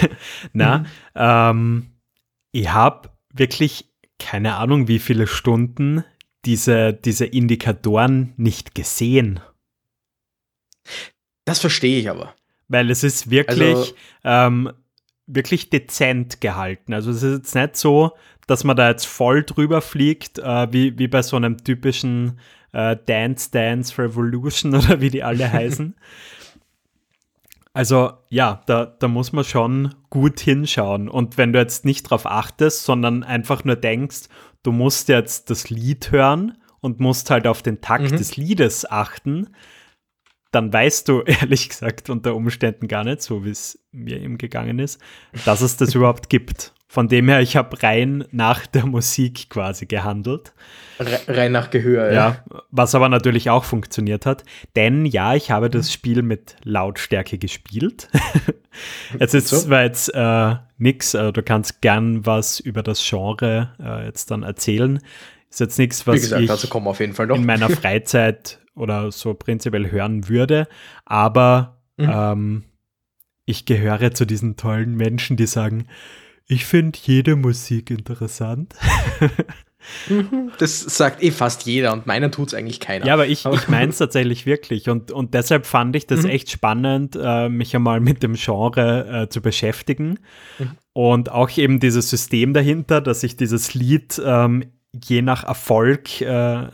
Na, 0.52 0.84
ähm, 1.14 1.92
ich 2.52 2.68
habe 2.70 3.10
wirklich 3.32 3.88
keine 4.18 4.54
Ahnung, 4.56 4.86
wie 4.88 4.98
viele 5.00 5.26
Stunden 5.26 6.04
diese, 6.44 6.92
diese 6.92 7.24
Indikatoren 7.26 8.34
nicht 8.36 8.74
gesehen. 8.74 9.40
Das 11.44 11.58
verstehe 11.60 11.98
ich 11.98 12.08
aber. 12.10 12.34
Weil 12.68 12.90
es 12.90 13.02
ist 13.02 13.30
wirklich, 13.30 13.76
Also- 13.76 13.94
ähm, 14.24 14.72
wirklich 15.26 15.70
dezent 15.70 16.40
gehalten. 16.40 16.94
Also 16.94 17.10
es 17.10 17.22
ist 17.22 17.38
jetzt 17.38 17.54
nicht 17.54 17.76
so, 17.76 18.12
dass 18.46 18.64
man 18.64 18.76
da 18.76 18.88
jetzt 18.88 19.06
voll 19.06 19.44
drüber 19.44 19.80
fliegt, 19.80 20.38
äh, 20.38 20.72
wie, 20.72 20.98
wie 20.98 21.08
bei 21.08 21.22
so 21.22 21.36
einem 21.36 21.62
typischen 21.62 22.38
äh, 22.72 22.96
Dance 23.06 23.50
Dance 23.50 23.96
Revolution 23.98 24.74
oder 24.76 25.00
wie 25.00 25.10
die 25.10 25.22
alle 25.22 25.50
heißen. 25.50 25.94
Also 27.74 28.12
ja, 28.28 28.62
da, 28.66 28.84
da 28.84 29.08
muss 29.08 29.32
man 29.32 29.44
schon 29.44 29.94
gut 30.10 30.40
hinschauen. 30.40 31.08
Und 31.08 31.38
wenn 31.38 31.52
du 31.52 31.58
jetzt 31.58 31.84
nicht 31.84 32.02
drauf 32.02 32.26
achtest, 32.26 32.84
sondern 32.84 33.24
einfach 33.24 33.64
nur 33.64 33.76
denkst, 33.76 34.28
du 34.62 34.72
musst 34.72 35.08
jetzt 35.08 35.48
das 35.48 35.70
Lied 35.70 36.10
hören 36.10 36.58
und 36.80 37.00
musst 37.00 37.30
halt 37.30 37.46
auf 37.46 37.62
den 37.62 37.80
Takt 37.80 38.10
Mhm. 38.12 38.16
des 38.16 38.36
Liedes 38.36 38.90
achten, 38.90 39.48
dann 40.52 40.72
weißt 40.72 41.08
du 41.08 41.22
ehrlich 41.26 41.68
gesagt 41.68 42.08
unter 42.08 42.36
Umständen 42.36 42.86
gar 42.86 43.04
nicht, 43.04 43.22
so 43.22 43.44
wie 43.44 43.50
es 43.50 43.78
mir 43.90 44.20
eben 44.20 44.38
gegangen 44.38 44.78
ist, 44.78 45.00
dass 45.44 45.60
es 45.60 45.76
das 45.76 45.94
überhaupt 45.96 46.28
gibt. 46.28 46.72
Von 46.86 47.08
dem 47.08 47.26
her, 47.30 47.40
ich 47.40 47.56
habe 47.56 47.82
rein 47.82 48.26
nach 48.32 48.66
der 48.66 48.84
Musik 48.84 49.48
quasi 49.48 49.86
gehandelt. 49.86 50.52
Re 51.00 51.20
rein 51.26 51.50
nach 51.50 51.70
Gehör. 51.70 52.12
Ja, 52.12 52.44
was 52.70 52.94
aber 52.94 53.08
natürlich 53.08 53.48
auch 53.48 53.64
funktioniert 53.64 54.26
hat. 54.26 54.44
Denn 54.76 55.06
ja, 55.06 55.34
ich 55.34 55.50
habe 55.50 55.70
das 55.70 55.90
Spiel 55.90 56.20
mit 56.20 56.56
Lautstärke 56.64 57.38
gespielt. 57.38 58.10
es 59.18 59.32
ist 59.32 59.48
So. 59.48 59.56
zwar 59.56 59.84
jetzt 59.84 60.10
äh, 60.14 60.56
nix, 60.76 61.14
äh, 61.14 61.32
du 61.32 61.42
kannst 61.42 61.80
gern 61.80 62.26
was 62.26 62.60
über 62.60 62.82
das 62.82 63.02
Genre 63.02 63.72
äh, 63.82 64.04
jetzt 64.04 64.30
dann 64.30 64.42
erzählen. 64.42 65.00
Ist 65.52 65.60
jetzt 65.60 65.78
nichts, 65.78 66.06
was 66.06 66.14
gesagt, 66.22 66.42
ich 66.42 66.48
noch. 67.26 67.36
in 67.36 67.44
meiner 67.44 67.68
Freizeit 67.70 68.58
oder 68.74 69.12
so 69.12 69.34
prinzipiell 69.34 69.90
hören 69.90 70.28
würde. 70.28 70.66
Aber 71.04 71.78
Mhm. 71.98 72.10
ähm, 72.10 72.62
ich 73.44 73.66
gehöre 73.66 74.12
zu 74.14 74.24
diesen 74.24 74.56
tollen 74.56 74.94
Menschen, 74.96 75.36
die 75.36 75.46
sagen, 75.46 75.86
ich 76.46 76.64
finde 76.64 76.98
jede 77.02 77.36
Musik 77.36 77.90
interessant. 77.90 78.74
Das 80.58 80.80
sagt 80.80 81.22
eh 81.22 81.30
fast 81.32 81.66
jeder 81.66 81.92
und 81.92 82.06
meinen 82.06 82.30
tut 82.30 82.48
es 82.48 82.54
eigentlich 82.54 82.78
keiner. 82.80 83.04
Ja, 83.04 83.14
aber 83.14 83.26
ich, 83.26 83.44
ich 83.44 83.68
meine 83.68 83.90
es 83.90 83.98
tatsächlich 83.98 84.46
wirklich 84.46 84.88
und, 84.88 85.10
und 85.10 85.34
deshalb 85.34 85.66
fand 85.66 85.96
ich 85.96 86.06
das 86.06 86.22
Mhm. 86.22 86.30
echt 86.30 86.50
spannend, 86.50 87.18
äh, 87.20 87.48
mich 87.48 87.74
einmal 87.74 88.00
mit 88.00 88.22
dem 88.22 88.34
Genre 88.34 89.22
äh, 89.24 89.28
zu 89.28 89.42
beschäftigen 89.42 90.20
Mhm. 90.58 90.70
und 90.92 91.30
auch 91.32 91.50
eben 91.58 91.80
dieses 91.80 92.10
System 92.10 92.54
dahinter, 92.54 93.00
dass 93.00 93.20
sich 93.20 93.36
dieses 93.36 93.74
Lied 93.74 94.20
ähm, 94.24 94.64
je 94.92 95.22
nach 95.22 95.44
Erfolg 95.44 96.20
äh, 96.20 96.68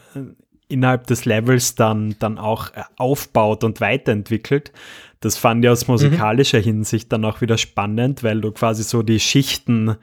innerhalb 0.69 1.07
des 1.07 1.25
Levels 1.25 1.75
dann, 1.75 2.17
dann 2.19 2.39
auch 2.39 2.73
äh, 2.75 2.83
aufbaut 2.97 3.65
und 3.65 3.81
weiterentwickelt. 3.81 4.73
Das 5.21 5.37
fand 5.37 5.65
ich 5.65 5.71
aus 5.71 5.89
musikalischer 5.89 6.61
Hinsicht 6.61 7.13
dann 7.13 7.25
auch 7.25 7.41
wieder 7.41 7.59
spannend, 7.59 8.23
weil 8.23 8.41
du 8.41 8.53
quasi 8.53 8.83
so 8.85 9.03
die 9.03 9.21
Schichten 9.21 9.97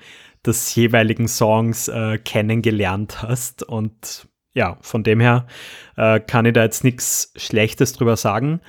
des 0.46 0.76
jeweiligen 0.76 1.28
Songs 1.28 1.88
äh, 1.88 2.18
kennengelernt 2.18 3.22
hast 3.22 3.64
und 3.64 4.28
ja, 4.54 4.78
von 4.82 5.04
dem 5.04 5.20
her 5.20 5.48
äh, 5.98 6.20
kann 6.20 6.46
ich 6.46 6.54
da 6.54 6.64
jetzt 6.64 6.84
nichts 6.84 7.34
Schlechtes 7.36 7.94
drüber 7.94 8.16
sagen. 8.16 8.62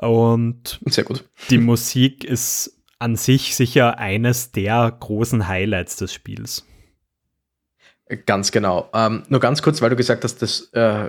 Und 0.00 0.80
Sehr 0.86 1.04
gut. 1.04 1.28
die 1.50 1.58
Musik 1.58 2.24
ist 2.24 2.80
an 3.00 3.16
sich 3.16 3.56
sicher 3.56 3.98
eines 3.98 4.52
der 4.52 4.96
großen 5.00 5.48
Highlights 5.48 5.96
des 5.96 6.14
Spiels. 6.14 6.64
Ganz 8.26 8.52
genau. 8.52 8.88
Ähm, 8.94 9.22
nur 9.28 9.40
ganz 9.40 9.62
kurz, 9.62 9.80
weil 9.82 9.90
du 9.90 9.96
gesagt 9.96 10.24
hast, 10.24 10.42
dass 10.42 10.68
äh, 10.72 11.08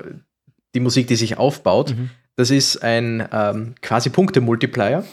die 0.75 0.79
Musik, 0.79 1.07
die 1.07 1.15
sich 1.15 1.37
aufbaut, 1.37 1.91
Mhm. 1.95 2.09
Das 2.35 2.49
ist 2.49 2.81
ein 2.81 3.29
ähm, 3.31 3.75
quasi 3.83 4.09
Punkte-Multiplier. 4.09 5.03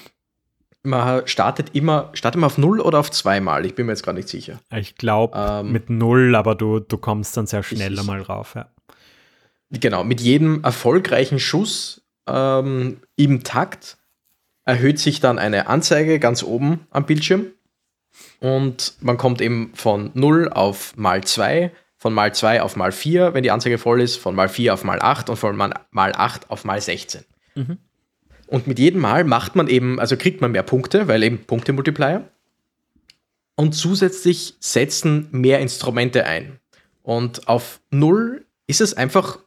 Man 0.83 1.27
startet 1.27 1.75
immer, 1.75 2.09
startet 2.15 2.41
man 2.41 2.47
auf 2.47 2.57
0 2.57 2.81
oder 2.81 2.99
auf 2.99 3.11
2 3.11 3.41
Mal? 3.43 3.67
Ich 3.67 3.75
bin 3.75 3.85
mir 3.85 3.93
jetzt 3.93 4.05
gar 4.05 4.15
nicht 4.15 4.27
sicher. 4.27 4.59
Ich 4.75 4.95
glaube 4.97 5.37
Ähm, 5.37 5.71
mit 5.71 5.91
null, 5.91 6.35
aber 6.35 6.55
du, 6.55 6.81
du 6.81 6.97
kommst 6.97 7.37
dann 7.37 7.47
sehr 7.47 7.63
schnell 7.63 7.93
ich- 7.93 8.01
einmal 8.01 8.23
rauf. 8.23 8.55
Ja. 8.55 8.69
Genau, 9.71 10.03
mit 10.03 10.23
jedem 10.23 10.65
erfolgreichen 10.65 11.39
Schuss 11.39 12.01
ähm, 12.27 13.01
im 13.17 13.45
Takt 13.45 13.99
erhöht 14.65 14.99
sich 14.99 15.21
dann 15.21 15.39
eine 15.39 15.67
Anzeige 15.67 16.19
ganz 16.21 16.43
oben 16.43 16.87
am 16.91 17.05
Bildschirm. 17.05 17.49
Und 18.41 18.95
man 19.01 19.17
kommt 19.17 19.41
eben 19.41 19.73
von 19.75 20.11
0 20.15 20.49
auf 20.51 20.97
mal 20.97 21.23
2, 21.23 21.73
von 21.97 22.15
mal 22.15 22.35
2 22.35 22.63
auf 22.63 22.77
mal 22.77 22.93
4, 22.93 23.35
wenn 23.35 23.43
die 23.43 23.51
Anzeige 23.51 23.79
voll 23.79 24.01
ist, 24.01 24.17
von 24.17 24.35
mal 24.35 24.49
4 24.49 24.75
auf 24.75 24.85
mal 24.85 25.01
8 25.01 25.31
und 25.31 25.37
von 25.37 25.57
mal 25.57 25.75
mal 25.91 26.13
8 26.15 26.51
auf 26.51 26.65
mal 26.65 26.81
16. 26.81 27.25
Mhm. 27.55 27.79
Und 28.47 28.67
mit 28.67 28.79
jedem 28.79 29.01
Mal 29.01 29.25
macht 29.25 29.55
man 29.55 29.69
eben, 29.69 30.01
also 30.01 30.17
kriegt 30.17 30.41
man 30.41 30.53
mehr 30.53 30.65
Punkte, 30.65 31.07
weil 31.07 31.23
eben 31.23 31.45
Punkte-Multiplier. 31.45 32.29
Und 33.55 33.75
zusätzlich 33.75 34.57
setzen 34.59 35.29
mehr 35.31 35.61
Instrumente 35.61 36.25
ein. 36.25 36.59
Und 37.03 37.47
auf 37.47 37.81
0 37.91 38.45
ist 38.67 38.81
es 38.81 38.95
einfach 38.95 39.39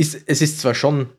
ist, 0.00 0.18
es 0.26 0.40
ist 0.40 0.60
zwar 0.60 0.74
schon 0.74 1.10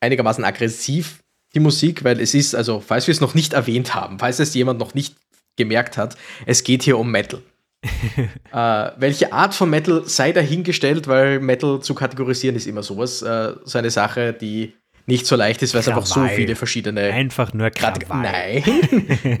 einigermaßen 0.00 0.44
aggressiv, 0.44 1.24
die 1.54 1.60
Musik, 1.60 2.04
weil 2.04 2.20
es 2.20 2.32
ist, 2.32 2.54
also, 2.54 2.80
falls 2.80 3.08
wir 3.08 3.12
es 3.12 3.20
noch 3.20 3.34
nicht 3.34 3.54
erwähnt 3.54 3.94
haben, 3.94 4.20
falls 4.20 4.38
es 4.38 4.54
jemand 4.54 4.78
noch 4.78 4.94
nicht 4.94 5.16
gemerkt 5.56 5.96
hat, 5.96 6.16
es 6.46 6.64
geht 6.64 6.82
hier 6.82 6.98
um 6.98 7.10
Metal. 7.10 7.40
äh, 8.52 8.90
welche 8.96 9.32
Art 9.32 9.54
von 9.54 9.70
Metal 9.70 10.02
sei 10.06 10.32
dahingestellt, 10.32 11.08
weil 11.08 11.40
Metal 11.40 11.80
zu 11.80 11.94
kategorisieren 11.94 12.56
ist 12.56 12.66
immer 12.66 12.82
sowas, 12.82 13.22
äh, 13.22 13.54
so 13.64 13.78
eine 13.78 13.90
Sache, 13.90 14.32
die 14.32 14.74
nicht 15.08 15.26
so 15.26 15.36
leicht 15.36 15.62
ist, 15.62 15.72
weil 15.72 15.80
es 15.80 15.88
einfach 15.88 16.04
so 16.04 16.26
viele 16.26 16.56
verschiedene 16.56 17.12
Einfach 17.12 17.54
nur 17.54 17.70
Krawall. 17.70 18.22
nein, 18.22 18.62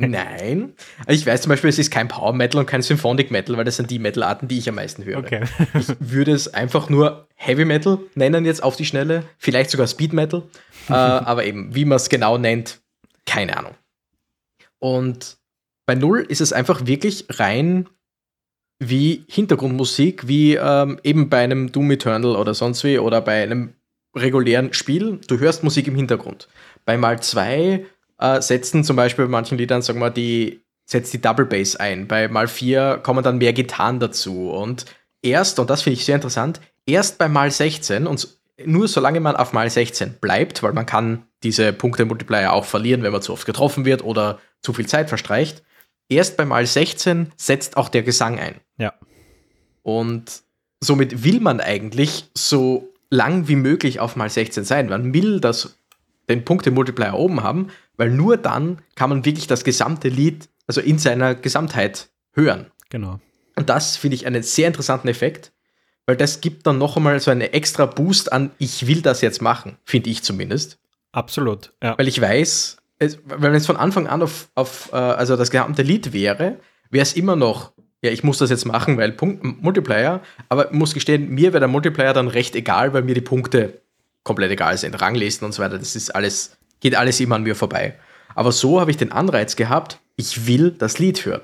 nein. 0.10 0.72
Ich 1.08 1.26
weiß 1.26 1.42
zum 1.42 1.50
Beispiel, 1.50 1.70
es 1.70 1.78
ist 1.78 1.90
kein 1.90 2.06
Power 2.06 2.32
Metal 2.32 2.60
und 2.60 2.66
kein 2.66 2.82
Symphonic 2.82 3.32
Metal, 3.32 3.56
weil 3.56 3.64
das 3.64 3.76
sind 3.76 3.90
die 3.90 3.98
Metal-Arten, 3.98 4.46
die 4.46 4.58
ich 4.58 4.68
am 4.68 4.76
meisten 4.76 5.04
höre. 5.04 5.18
Okay. 5.18 5.42
Ich 5.74 5.88
würde 5.98 6.32
es 6.32 6.54
einfach 6.54 6.88
nur 6.88 7.26
Heavy 7.34 7.64
Metal 7.64 7.98
nennen 8.14 8.44
jetzt 8.44 8.62
auf 8.62 8.76
die 8.76 8.86
Schnelle, 8.86 9.24
vielleicht 9.38 9.70
sogar 9.70 9.88
Speed 9.88 10.12
Metal, 10.12 10.44
äh, 10.88 10.92
aber 10.92 11.44
eben, 11.44 11.74
wie 11.74 11.84
man 11.84 11.96
es 11.96 12.08
genau 12.08 12.38
nennt, 12.38 12.80
keine 13.26 13.56
Ahnung. 13.56 13.74
Und 14.78 15.35
bei 15.86 15.94
Null 15.94 16.26
ist 16.28 16.40
es 16.40 16.52
einfach 16.52 16.86
wirklich 16.86 17.26
rein 17.30 17.88
wie 18.78 19.24
Hintergrundmusik, 19.28 20.28
wie 20.28 20.54
ähm, 20.54 20.98
eben 21.02 21.30
bei 21.30 21.38
einem 21.38 21.72
Doom 21.72 21.92
Eternal 21.92 22.36
oder 22.36 22.52
sonst 22.52 22.84
wie 22.84 22.98
oder 22.98 23.20
bei 23.20 23.42
einem 23.42 23.72
regulären 24.14 24.72
Spiel. 24.72 25.20
Du 25.28 25.38
hörst 25.38 25.64
Musik 25.64 25.86
im 25.86 25.94
Hintergrund. 25.94 26.48
Bei 26.84 26.98
Mal 26.98 27.22
2 27.22 27.86
äh, 28.18 28.40
setzen 28.42 28.84
zum 28.84 28.96
Beispiel 28.96 29.26
bei 29.26 29.30
manchen 29.30 29.56
Liedern, 29.56 29.82
sagen 29.82 30.00
wir, 30.00 30.10
die 30.10 30.60
setzt 30.84 31.12
die 31.12 31.20
Double 31.20 31.46
Bass 31.46 31.76
ein. 31.76 32.06
Bei 32.06 32.28
Mal 32.28 32.48
4 32.48 33.00
kommen 33.02 33.24
dann 33.24 33.38
mehr 33.38 33.52
Gitarren 33.52 34.00
dazu. 34.00 34.50
Und 34.50 34.84
erst, 35.22 35.58
und 35.58 35.70
das 35.70 35.82
finde 35.82 35.98
ich 35.98 36.04
sehr 36.04 36.16
interessant, 36.16 36.60
erst 36.86 37.18
bei 37.18 37.28
Mal 37.28 37.50
16 37.50 38.06
und 38.06 38.36
nur 38.64 38.88
solange 38.88 39.20
man 39.20 39.36
auf 39.36 39.52
Mal 39.52 39.68
16 39.68 40.14
bleibt, 40.20 40.62
weil 40.62 40.72
man 40.72 40.86
kann 40.86 41.24
diese 41.42 41.72
Punkte-Multiplier 41.72 42.52
auch 42.52 42.64
verlieren, 42.64 43.02
wenn 43.02 43.12
man 43.12 43.22
zu 43.22 43.32
oft 43.32 43.46
getroffen 43.46 43.84
wird 43.84 44.02
oder 44.02 44.38
zu 44.62 44.72
viel 44.72 44.86
Zeit 44.86 45.08
verstreicht, 45.08 45.62
erst 46.08 46.36
bei 46.36 46.44
Mal 46.44 46.66
16 46.66 47.32
setzt 47.36 47.76
auch 47.76 47.88
der 47.88 48.02
Gesang 48.02 48.38
ein. 48.38 48.56
Ja. 48.78 48.94
Und 49.82 50.42
somit 50.80 51.24
will 51.24 51.40
man 51.40 51.60
eigentlich 51.60 52.30
so 52.34 52.92
lang 53.10 53.48
wie 53.48 53.56
möglich 53.56 54.00
auf 54.00 54.16
mal 54.16 54.28
16 54.30 54.64
sein. 54.64 54.88
Man 54.88 55.14
will 55.14 55.40
das, 55.40 55.78
den 56.28 56.44
Punkte-Multiplier 56.44 57.14
oben 57.14 57.42
haben, 57.42 57.68
weil 57.96 58.10
nur 58.10 58.36
dann 58.36 58.82
kann 58.94 59.10
man 59.10 59.24
wirklich 59.24 59.46
das 59.46 59.64
gesamte 59.64 60.08
Lied, 60.08 60.48
also 60.66 60.80
in 60.80 60.98
seiner 60.98 61.34
Gesamtheit 61.34 62.08
hören. 62.32 62.66
Genau. 62.90 63.20
Und 63.56 63.68
das 63.68 63.96
finde 63.96 64.16
ich 64.16 64.26
einen 64.26 64.42
sehr 64.42 64.66
interessanten 64.66 65.08
Effekt, 65.08 65.52
weil 66.04 66.16
das 66.16 66.40
gibt 66.40 66.66
dann 66.66 66.78
noch 66.78 66.96
einmal 66.96 67.18
so 67.20 67.30
einen 67.30 67.40
extra 67.40 67.86
Boost 67.86 68.32
an, 68.32 68.50
ich 68.58 68.86
will 68.86 69.02
das 69.02 69.20
jetzt 69.22 69.40
machen, 69.40 69.76
finde 69.84 70.10
ich 70.10 70.22
zumindest. 70.22 70.78
Absolut. 71.12 71.72
Ja. 71.82 71.96
Weil 71.96 72.08
ich 72.08 72.20
weiß, 72.20 72.76
es, 72.98 73.18
wenn 73.24 73.54
es 73.54 73.66
von 73.66 73.76
Anfang 73.76 74.06
an 74.06 74.22
auf, 74.22 74.48
auf 74.54 74.90
äh, 74.92 74.96
also 74.96 75.36
das 75.36 75.50
gesamte 75.50 75.82
Lied 75.82 76.12
wäre, 76.12 76.58
wäre 76.90 77.02
es 77.02 77.14
immer 77.14 77.36
noch, 77.36 77.72
ja, 78.02 78.10
ich 78.10 78.24
muss 78.24 78.38
das 78.38 78.50
jetzt 78.50 78.64
machen, 78.64 78.96
weil 78.96 79.12
Punkt, 79.12 79.42
Multiplayer, 79.62 80.20
aber 80.48 80.68
muss 80.72 80.94
gestehen, 80.94 81.30
mir 81.30 81.52
wäre 81.52 81.60
der 81.60 81.68
Multiplayer 81.68 82.12
dann 82.12 82.28
recht 82.28 82.54
egal, 82.54 82.92
weil 82.92 83.02
mir 83.02 83.14
die 83.14 83.20
Punkte 83.20 83.80
komplett 84.22 84.50
egal 84.50 84.76
sind. 84.76 85.00
Ranglisten 85.00 85.46
und 85.46 85.52
so 85.52 85.62
weiter, 85.62 85.78
das 85.78 85.96
ist 85.96 86.14
alles, 86.14 86.56
geht 86.80 86.96
alles 86.96 87.20
immer 87.20 87.36
an 87.36 87.42
mir 87.42 87.54
vorbei. 87.54 87.94
Aber 88.34 88.52
so 88.52 88.80
habe 88.80 88.90
ich 88.90 88.96
den 88.96 89.12
Anreiz 89.12 89.56
gehabt, 89.56 90.00
ich 90.16 90.46
will 90.46 90.70
das 90.70 90.98
Lied 90.98 91.24
hören. 91.24 91.42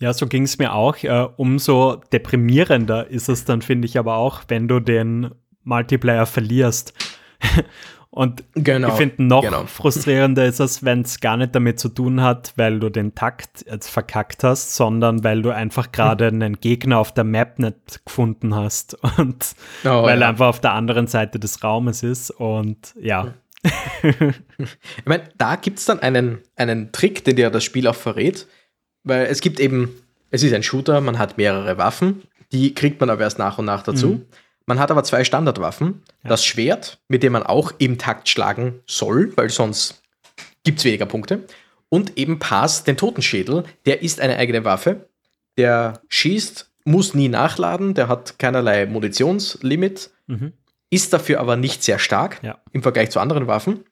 Ja, 0.00 0.12
so 0.12 0.26
ging 0.26 0.42
es 0.42 0.58
mir 0.58 0.72
auch. 0.72 0.96
Äh, 1.04 1.28
umso 1.36 1.96
deprimierender 2.12 3.06
ist 3.08 3.28
es 3.28 3.44
dann, 3.44 3.62
finde 3.62 3.86
ich 3.86 3.98
aber 3.98 4.16
auch, 4.16 4.42
wenn 4.48 4.66
du 4.66 4.80
den 4.80 5.30
Multiplayer 5.62 6.26
verlierst. 6.26 6.92
Und 8.14 8.44
Genau. 8.54 8.88
ich 8.88 8.94
finde, 8.94 9.22
noch 9.22 9.42
genau. 9.42 9.64
frustrierender 9.66 10.44
ist 10.44 10.60
es, 10.60 10.84
wenn 10.84 11.00
es 11.00 11.20
gar 11.20 11.38
nicht 11.38 11.54
damit 11.54 11.80
zu 11.80 11.88
tun 11.88 12.20
hat, 12.20 12.52
weil 12.56 12.78
du 12.78 12.90
den 12.90 13.14
Takt 13.14 13.64
jetzt 13.66 13.88
verkackt 13.88 14.44
hast, 14.44 14.76
sondern 14.76 15.24
weil 15.24 15.40
du 15.40 15.48
einfach 15.50 15.92
gerade 15.92 16.26
einen 16.26 16.60
Gegner 16.60 16.98
auf 16.98 17.12
der 17.12 17.24
Map 17.24 17.58
nicht 17.58 18.04
gefunden 18.04 18.54
hast 18.54 18.94
und 19.18 19.54
Oh, 19.84 20.02
weil 20.02 20.18
er 20.18 20.20
ja. 20.20 20.28
einfach 20.28 20.48
auf 20.48 20.60
der 20.60 20.72
anderen 20.74 21.06
Seite 21.06 21.38
des 21.38 21.64
Raumes 21.64 22.02
ist. 22.02 22.30
Und 22.30 22.94
ja, 23.00 23.32
Ich 24.02 25.06
meine, 25.06 25.24
da 25.38 25.56
gibt 25.56 25.78
es 25.78 25.84
dann 25.86 26.00
einen, 26.00 26.38
einen 26.56 26.92
Trick, 26.92 27.24
den 27.24 27.36
dir 27.36 27.48
das 27.50 27.64
Spiel 27.64 27.86
auch 27.86 27.94
verrät, 27.94 28.46
weil 29.04 29.26
es 29.26 29.40
gibt 29.40 29.60
eben, 29.60 29.90
es 30.30 30.42
ist 30.42 30.52
ein 30.52 30.62
Shooter, 30.62 31.00
man 31.00 31.18
hat 31.18 31.38
mehrere 31.38 31.78
Waffen, 31.78 32.22
die 32.52 32.74
kriegt 32.74 33.00
man 33.00 33.08
aber 33.10 33.22
erst 33.22 33.38
nach 33.38 33.58
und 33.58 33.64
nach 33.64 33.82
dazu. 33.82 34.08
Mhm. 34.08 34.26
Man 34.72 34.80
hat 34.80 34.90
aber 34.90 35.04
zwei 35.04 35.22
Standardwaffen. 35.22 36.00
Ja. 36.22 36.30
Das 36.30 36.46
Schwert, 36.46 36.98
mit 37.06 37.22
dem 37.22 37.34
man 37.34 37.42
auch 37.42 37.74
im 37.76 37.98
Takt 37.98 38.30
schlagen 38.30 38.80
soll, 38.86 39.30
weil 39.36 39.50
sonst 39.50 40.02
gibt 40.64 40.78
es 40.78 40.86
weniger 40.86 41.04
Punkte. 41.04 41.44
Und 41.90 42.16
eben 42.16 42.38
Pass, 42.38 42.82
den 42.82 42.96
Totenschädel, 42.96 43.64
der 43.84 44.00
ist 44.00 44.18
eine 44.18 44.38
eigene 44.38 44.64
Waffe. 44.64 45.10
Der 45.58 46.00
schießt, 46.08 46.70
muss 46.84 47.12
nie 47.12 47.28
nachladen, 47.28 47.92
der 47.92 48.08
hat 48.08 48.38
keinerlei 48.38 48.86
Munitionslimit, 48.86 50.08
mhm. 50.26 50.54
ist 50.88 51.12
dafür 51.12 51.40
aber 51.40 51.56
nicht 51.56 51.82
sehr 51.82 51.98
stark 51.98 52.42
Ja. 52.42 52.58
im 52.72 52.82
Vergleich 52.82 53.10
zu 53.10 53.20
anderen 53.20 53.46
Waffen. 53.46 53.84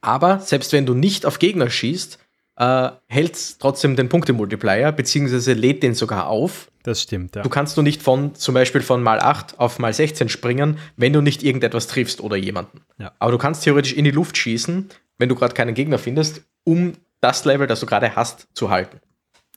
Aber 0.00 0.40
selbst 0.40 0.72
wenn 0.72 0.86
du 0.86 0.94
nicht 0.94 1.26
auf 1.26 1.38
Gegner 1.38 1.68
schießt, 1.68 2.18
äh, 2.56 2.90
hält 3.08 3.60
trotzdem 3.60 3.96
den 3.96 4.08
Punktemultiplier, 4.08 4.92
beziehungsweise 4.92 5.52
lädt 5.54 5.82
den 5.82 5.94
sogar 5.94 6.26
auf. 6.26 6.70
das 6.82 7.02
stimmt, 7.02 7.36
ja. 7.36 7.42
Du 7.42 7.48
kannst 7.48 7.76
nur 7.76 7.84
nicht 7.84 8.02
von 8.02 8.34
zum 8.34 8.54
Beispiel 8.54 8.82
von 8.82 9.02
mal 9.02 9.20
8 9.20 9.58
auf 9.58 9.78
mal 9.78 9.92
16 9.92 10.28
springen, 10.28 10.78
wenn 10.96 11.12
du 11.12 11.20
nicht 11.20 11.42
irgendetwas 11.42 11.86
triffst 11.86 12.20
oder 12.20 12.36
jemanden. 12.36 12.82
Ja. 12.98 13.12
Aber 13.18 13.32
du 13.32 13.38
kannst 13.38 13.64
theoretisch 13.64 13.92
in 13.94 14.04
die 14.04 14.10
Luft 14.10 14.36
schießen, 14.36 14.88
wenn 15.18 15.28
du 15.28 15.34
gerade 15.34 15.54
keinen 15.54 15.74
Gegner 15.74 15.98
findest, 15.98 16.42
um 16.64 16.92
das 17.20 17.44
Level, 17.44 17.66
das 17.66 17.80
du 17.80 17.86
gerade 17.86 18.16
hast, 18.16 18.48
zu 18.54 18.70
halten. 18.70 19.00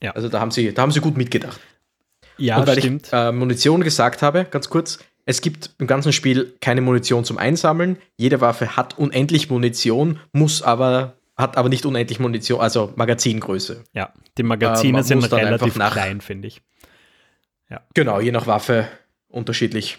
Ja. 0.02 0.12
Also 0.12 0.28
da 0.28 0.40
haben 0.40 0.50
sie, 0.50 0.72
da 0.72 0.82
haben 0.82 0.92
sie 0.92 1.00
gut 1.00 1.16
mitgedacht. 1.16 1.60
Ja, 2.38 2.58
Und 2.58 2.66
weil 2.66 2.78
stimmt. 2.78 3.06
ich 3.08 3.12
äh, 3.12 3.32
Munition 3.32 3.82
gesagt 3.82 4.22
habe, 4.22 4.44
ganz 4.44 4.68
kurz, 4.68 4.98
es 5.24 5.40
gibt 5.40 5.70
im 5.78 5.86
ganzen 5.86 6.12
Spiel 6.12 6.54
keine 6.60 6.80
Munition 6.80 7.24
zum 7.24 7.38
Einsammeln. 7.38 7.96
Jede 8.16 8.40
Waffe 8.40 8.76
hat 8.76 8.98
unendlich 8.98 9.50
Munition, 9.50 10.20
muss 10.32 10.62
aber, 10.62 11.14
hat 11.36 11.56
aber 11.56 11.68
nicht 11.68 11.84
unendlich 11.86 12.18
Munition, 12.18 12.60
also 12.60 12.92
Magazingröße. 12.96 13.84
ja, 13.92 14.12
die 14.38 14.42
Magazine 14.42 15.00
äh, 15.00 15.02
sind 15.02 15.30
relativ 15.32 15.74
klein, 15.74 16.20
finde 16.20 16.48
ich. 16.48 16.62
Genau, 17.94 18.20
je 18.20 18.30
nach 18.30 18.46
Waffe 18.46 18.88
unterschiedlich. 19.28 19.98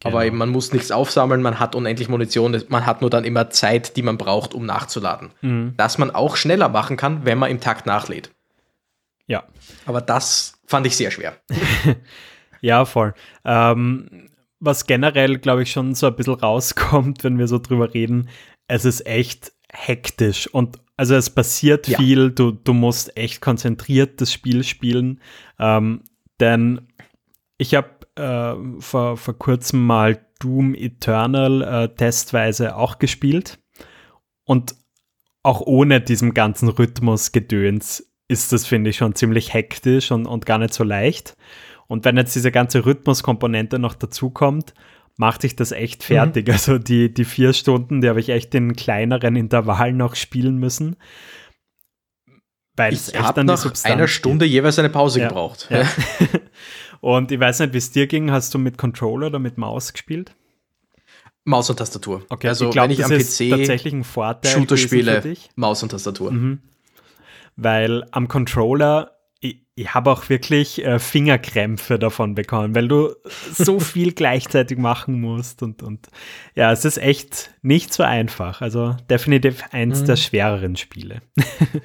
Genau. 0.00 0.16
Aber 0.16 0.24
eben, 0.24 0.36
man 0.36 0.50
muss 0.50 0.72
nichts 0.72 0.90
aufsammeln, 0.92 1.42
man 1.42 1.58
hat 1.58 1.74
unendlich 1.74 2.08
Munition, 2.08 2.62
man 2.68 2.86
hat 2.86 3.00
nur 3.00 3.10
dann 3.10 3.24
immer 3.24 3.50
Zeit, 3.50 3.96
die 3.96 4.02
man 4.02 4.18
braucht, 4.18 4.54
um 4.54 4.66
nachzuladen. 4.66 5.30
Mhm. 5.40 5.74
Das 5.76 5.98
man 5.98 6.10
auch 6.10 6.36
schneller 6.36 6.68
machen 6.68 6.96
kann, 6.96 7.24
wenn 7.24 7.38
man 7.38 7.50
im 7.50 7.60
Takt 7.60 7.86
nachlädt. 7.86 8.30
Ja. 9.26 9.44
Aber 9.86 10.00
das 10.00 10.60
fand 10.66 10.86
ich 10.86 10.96
sehr 10.96 11.10
schwer. 11.10 11.36
Ja, 12.64 12.86
voll. 12.86 13.12
Ähm, 13.44 14.30
was 14.58 14.86
generell, 14.86 15.36
glaube 15.36 15.64
ich, 15.64 15.70
schon 15.70 15.94
so 15.94 16.06
ein 16.06 16.16
bisschen 16.16 16.32
rauskommt, 16.32 17.22
wenn 17.22 17.36
wir 17.36 17.46
so 17.46 17.58
drüber 17.58 17.92
reden, 17.92 18.30
es 18.68 18.86
ist 18.86 19.06
echt 19.06 19.52
hektisch 19.74 20.46
und 20.46 20.78
also 20.96 21.14
es 21.16 21.30
passiert 21.30 21.88
Ja. 21.88 21.98
viel, 21.98 22.30
du, 22.30 22.52
du 22.52 22.72
musst 22.72 23.16
echt 23.16 23.40
konzentriert 23.40 24.20
das 24.20 24.32
Spiel 24.32 24.62
spielen, 24.62 25.20
ähm, 25.58 26.02
denn 26.40 26.88
ich 27.58 27.74
habe 27.74 27.90
äh, 28.16 28.80
vor, 28.80 29.16
vor 29.16 29.38
kurzem 29.38 29.84
mal 29.84 30.24
Doom 30.40 30.74
Eternal 30.74 31.62
äh, 31.62 31.94
testweise 31.94 32.76
auch 32.76 32.98
gespielt 32.98 33.58
und 34.44 34.76
auch 35.42 35.60
ohne 35.60 36.00
diesem 36.00 36.32
ganzen 36.34 36.68
Rhythmusgedöns 36.68 38.10
ist 38.28 38.52
das, 38.52 38.66
finde 38.66 38.90
ich, 38.90 38.96
schon 38.96 39.14
ziemlich 39.14 39.52
hektisch 39.52 40.10
und, 40.10 40.26
und 40.26 40.46
gar 40.46 40.58
nicht 40.58 40.72
so 40.72 40.84
leicht. 40.84 41.36
Und 41.86 42.04
wenn 42.06 42.16
jetzt 42.16 42.34
diese 42.34 42.50
ganze 42.50 42.86
Rhythmuskomponente 42.86 43.78
noch 43.78 43.94
dazu 43.94 44.30
kommt, 44.30 44.72
macht 45.16 45.42
sich 45.42 45.56
das 45.56 45.72
echt 45.72 46.02
fertig. 46.02 46.48
Mhm. 46.48 46.52
Also 46.52 46.78
die, 46.78 47.12
die 47.12 47.24
vier 47.24 47.52
Stunden, 47.52 48.00
die 48.00 48.08
habe 48.08 48.20
ich 48.20 48.28
echt 48.28 48.54
in 48.54 48.74
kleineren 48.74 49.36
Intervallen 49.36 49.96
noch 49.96 50.16
spielen 50.16 50.58
müssen. 50.58 50.96
Weil 52.76 52.92
ich 52.92 53.14
habe 53.14 53.44
nach 53.44 53.84
einer 53.84 54.08
Stunde 54.08 54.46
geht. 54.46 54.54
jeweils 54.54 54.78
eine 54.78 54.90
Pause 54.90 55.20
ja. 55.20 55.28
gebraucht. 55.28 55.68
Ja. 55.70 55.88
und 57.00 57.30
ich 57.30 57.38
weiß 57.38 57.60
nicht, 57.60 57.72
wie 57.72 57.78
es 57.78 57.92
dir 57.92 58.08
ging. 58.08 58.32
Hast 58.32 58.52
du 58.52 58.58
mit 58.58 58.78
Controller 58.78 59.28
oder 59.28 59.38
mit 59.38 59.58
Maus 59.58 59.92
gespielt? 59.92 60.34
Maus 61.44 61.70
und 61.70 61.76
Tastatur. 61.76 62.24
Okay, 62.30 62.48
also 62.48 62.66
ich 62.66 62.70
glaub, 62.72 62.84
wenn 62.84 62.90
ich 62.90 63.04
am 63.04 63.10
PC 63.10 63.50
tatsächlich 63.50 63.92
ein 63.92 64.02
Vorteil 64.02 64.50
Shooter 64.50 64.76
spiele, 64.76 65.36
Maus 65.56 65.82
und 65.82 65.90
Tastatur. 65.90 66.32
Mhm. 66.32 66.62
Weil 67.54 68.04
am 68.10 68.26
Controller 68.26 69.13
ich, 69.74 69.94
habe 69.94 70.10
auch 70.10 70.28
wirklich 70.28 70.84
äh, 70.84 70.98
Fingerkrämpfe 70.98 71.98
davon 71.98 72.34
bekommen, 72.34 72.74
weil 72.74 72.88
du 72.88 73.14
so 73.52 73.80
viel 73.80 74.12
gleichzeitig 74.12 74.78
machen 74.78 75.20
musst 75.20 75.62
und, 75.62 75.82
und 75.82 76.08
ja, 76.54 76.72
es 76.72 76.84
ist 76.84 76.98
echt 76.98 77.50
nicht 77.62 77.92
so 77.92 78.02
einfach. 78.02 78.60
Also 78.60 78.96
definitiv 79.10 79.62
eins 79.70 80.02
mhm. 80.02 80.06
der 80.06 80.16
schwereren 80.16 80.76
Spiele. 80.76 81.22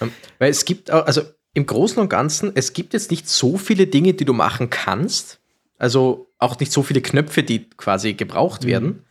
Ähm, 0.00 0.12
weil 0.38 0.50
es 0.50 0.64
gibt 0.64 0.90
also 0.90 1.22
im 1.54 1.66
Großen 1.66 2.00
und 2.00 2.08
Ganzen, 2.08 2.52
es 2.54 2.72
gibt 2.72 2.92
jetzt 2.92 3.10
nicht 3.10 3.28
so 3.28 3.58
viele 3.58 3.88
Dinge, 3.88 4.14
die 4.14 4.24
du 4.24 4.32
machen 4.32 4.70
kannst. 4.70 5.40
Also 5.76 6.32
auch 6.38 6.58
nicht 6.60 6.70
so 6.70 6.84
viele 6.84 7.00
Knöpfe, 7.00 7.42
die 7.42 7.68
quasi 7.70 8.14
gebraucht 8.14 8.62
mhm. 8.62 8.68
werden. 8.68 9.06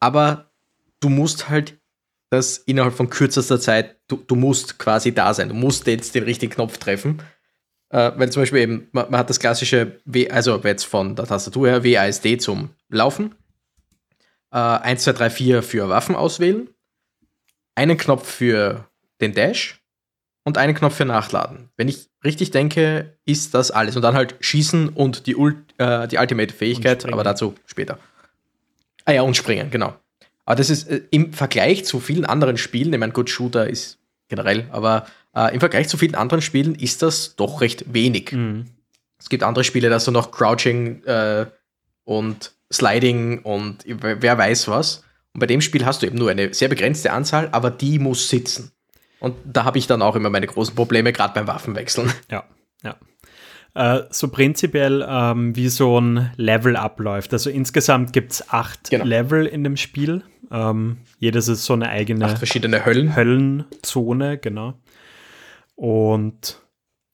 Aber 0.00 0.50
du 1.00 1.08
musst 1.10 1.48
halt 1.48 1.78
das 2.30 2.56
innerhalb 2.56 2.94
von 2.94 3.10
kürzester 3.10 3.60
Zeit, 3.60 3.96
du, 4.08 4.16
du 4.16 4.36
musst 4.36 4.78
quasi 4.78 5.12
da 5.12 5.34
sein. 5.34 5.50
Du 5.50 5.54
musst 5.54 5.86
jetzt 5.86 6.14
den 6.14 6.24
richtigen 6.24 6.54
Knopf 6.54 6.78
treffen. 6.78 7.22
Äh, 7.92 8.12
weil 8.16 8.32
zum 8.32 8.42
Beispiel 8.42 8.60
eben, 8.60 8.88
man, 8.92 9.10
man, 9.10 9.20
hat 9.20 9.28
das 9.28 9.38
klassische, 9.38 10.00
w, 10.06 10.28
also 10.30 10.58
jetzt 10.64 10.84
von 10.84 11.14
der 11.14 11.26
Tastatur 11.26 11.68
her, 11.68 11.84
WASD 11.84 12.38
zum 12.38 12.70
Laufen. 12.88 13.34
Äh, 14.50 14.56
1, 14.56 15.04
2, 15.04 15.12
3, 15.12 15.30
4 15.30 15.62
für 15.62 15.88
Waffen 15.90 16.16
auswählen. 16.16 16.68
Einen 17.74 17.98
Knopf 17.98 18.26
für 18.26 18.88
den 19.20 19.34
Dash 19.34 19.82
und 20.44 20.56
einen 20.56 20.74
Knopf 20.74 20.96
für 20.96 21.04
Nachladen. 21.04 21.68
Wenn 21.76 21.88
ich 21.88 22.08
richtig 22.24 22.50
denke, 22.50 23.18
ist 23.26 23.52
das 23.52 23.70
alles. 23.70 23.94
Und 23.94 24.02
dann 24.02 24.14
halt 24.14 24.36
Schießen 24.40 24.88
und 24.88 25.26
die, 25.26 25.36
Ult, 25.36 25.56
äh, 25.76 26.08
die 26.08 26.16
Ultimate-Fähigkeit, 26.16 27.04
aber 27.12 27.24
dazu 27.24 27.54
später. 27.66 27.98
Ah 29.04 29.12
ja, 29.12 29.22
und 29.22 29.36
Springen, 29.36 29.70
genau. 29.70 29.94
Aber 30.46 30.56
das 30.56 30.70
ist 30.70 30.88
äh, 30.88 31.02
im 31.10 31.34
Vergleich 31.34 31.84
zu 31.84 32.00
vielen 32.00 32.24
anderen 32.24 32.56
Spielen, 32.56 32.92
ich 32.92 32.98
meine, 32.98 33.12
gut, 33.12 33.28
Shooter 33.28 33.68
ist 33.68 33.98
generell, 34.28 34.66
aber 34.70 35.06
äh, 35.34 35.54
im 35.54 35.60
Vergleich 35.60 35.88
zu 35.88 35.96
vielen 35.96 36.14
anderen 36.14 36.42
Spielen 36.42 36.74
ist 36.74 37.02
das 37.02 37.36
doch 37.36 37.60
recht 37.60 37.92
wenig. 37.92 38.32
Mhm. 38.32 38.66
Es 39.18 39.28
gibt 39.28 39.42
andere 39.42 39.64
Spiele, 39.64 39.88
da 39.88 39.96
hast 39.96 40.06
du 40.06 40.10
noch 40.10 40.32
Crouching 40.32 41.04
äh, 41.04 41.46
und 42.04 42.52
Sliding 42.72 43.40
und 43.40 43.84
wer 43.86 44.38
weiß 44.38 44.68
was. 44.68 45.04
Und 45.34 45.40
bei 45.40 45.46
dem 45.46 45.60
Spiel 45.60 45.86
hast 45.86 46.02
du 46.02 46.06
eben 46.06 46.18
nur 46.18 46.30
eine 46.30 46.52
sehr 46.52 46.68
begrenzte 46.68 47.12
Anzahl, 47.12 47.48
aber 47.52 47.70
die 47.70 47.98
muss 47.98 48.28
sitzen. 48.28 48.72
Und 49.20 49.36
da 49.44 49.64
habe 49.64 49.78
ich 49.78 49.86
dann 49.86 50.02
auch 50.02 50.16
immer 50.16 50.30
meine 50.30 50.46
großen 50.46 50.74
Probleme, 50.74 51.12
gerade 51.12 51.34
beim 51.34 51.46
Waffenwechseln. 51.46 52.12
Ja, 52.30 52.44
ja. 52.82 52.96
Äh, 53.74 54.04
so 54.10 54.28
prinzipiell, 54.28 55.06
ähm, 55.08 55.56
wie 55.56 55.68
so 55.68 55.98
ein 55.98 56.32
Level 56.36 56.76
abläuft. 56.76 57.32
Also 57.32 57.48
insgesamt 57.48 58.12
gibt 58.12 58.32
es 58.32 58.50
acht 58.50 58.90
genau. 58.90 59.04
Level 59.04 59.46
in 59.46 59.64
dem 59.64 59.76
Spiel. 59.76 60.22
Ähm, 60.50 60.98
jedes 61.18 61.48
ist 61.48 61.64
so 61.64 61.72
eine 61.72 61.88
eigene 61.88 62.26
acht 62.26 62.38
verschiedene 62.38 62.84
Höllen. 62.84 63.16
Höllenzone, 63.16 64.36
genau. 64.38 64.74
Und 65.74 66.60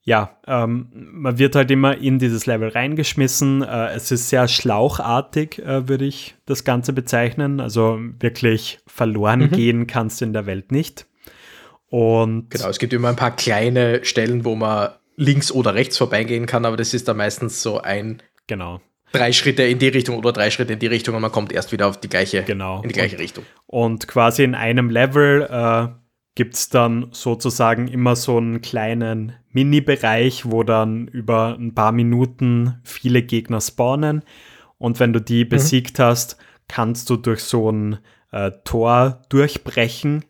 ja, 0.03 0.37
ähm, 0.47 0.87
man 0.91 1.37
wird 1.37 1.55
halt 1.55 1.69
immer 1.69 1.97
in 1.97 2.19
dieses 2.19 2.45
Level 2.45 2.69
reingeschmissen. 2.69 3.61
Äh, 3.61 3.89
es 3.89 4.11
ist 4.11 4.29
sehr 4.29 4.47
schlauchartig, 4.47 5.59
äh, 5.59 5.87
würde 5.87 6.05
ich 6.05 6.35
das 6.45 6.63
Ganze 6.63 6.93
bezeichnen. 6.93 7.59
Also 7.59 7.99
wirklich 8.19 8.79
verloren 8.87 9.41
mhm. 9.41 9.51
gehen 9.51 9.87
kannst 9.87 10.21
du 10.21 10.25
in 10.25 10.33
der 10.33 10.45
Welt 10.45 10.71
nicht. 10.71 11.05
Und 11.89 12.49
genau, 12.49 12.69
es 12.69 12.79
gibt 12.79 12.93
immer 12.93 13.09
ein 13.09 13.15
paar 13.15 13.35
kleine 13.35 14.03
Stellen, 14.05 14.45
wo 14.45 14.55
man 14.55 14.89
links 15.15 15.51
oder 15.51 15.75
rechts 15.75 15.97
vorbeigehen 15.97 16.45
kann, 16.45 16.65
aber 16.65 16.77
das 16.77 16.93
ist 16.93 17.07
dann 17.07 17.17
meistens 17.17 17.61
so 17.61 17.81
ein 17.81 18.21
genau. 18.47 18.79
drei 19.11 19.33
Schritte 19.33 19.63
in 19.63 19.79
die 19.79 19.89
Richtung 19.89 20.17
oder 20.17 20.31
drei 20.31 20.49
Schritte 20.49 20.73
in 20.73 20.79
die 20.79 20.87
Richtung 20.87 21.15
und 21.15 21.21
man 21.21 21.31
kommt 21.31 21.51
erst 21.51 21.71
wieder 21.71 21.87
auf 21.87 21.99
die 21.99 22.07
gleiche, 22.07 22.43
genau. 22.43 22.81
in 22.81 22.89
die 22.89 22.93
gleiche 22.93 23.19
Richtung. 23.19 23.43
Und 23.65 24.07
quasi 24.07 24.43
in 24.43 24.55
einem 24.55 24.89
Level 24.89 25.47
äh, 25.49 25.87
gibt 26.39 26.55
es 26.55 26.69
dann 26.69 27.09
sozusagen 27.11 27.89
immer 27.89 28.15
so 28.15 28.37
einen 28.37 28.61
kleinen 28.61 29.33
Mini-Bereich, 29.51 30.49
wo 30.49 30.63
dann 30.63 31.09
über 31.09 31.57
ein 31.59 31.75
paar 31.75 31.91
Minuten 31.91 32.79
viele 32.85 33.23
Gegner 33.23 33.59
spawnen. 33.59 34.23
Und 34.77 35.01
wenn 35.01 35.11
du 35.11 35.19
die 35.19 35.43
mhm. 35.43 35.49
besiegt 35.49 35.99
hast, 35.99 36.37
kannst 36.69 37.09
du 37.09 37.17
durch 37.17 37.43
so 37.43 37.69
ein 37.69 37.97
äh, 38.31 38.51
Tor 38.63 39.21
durchbrechen 39.27 40.23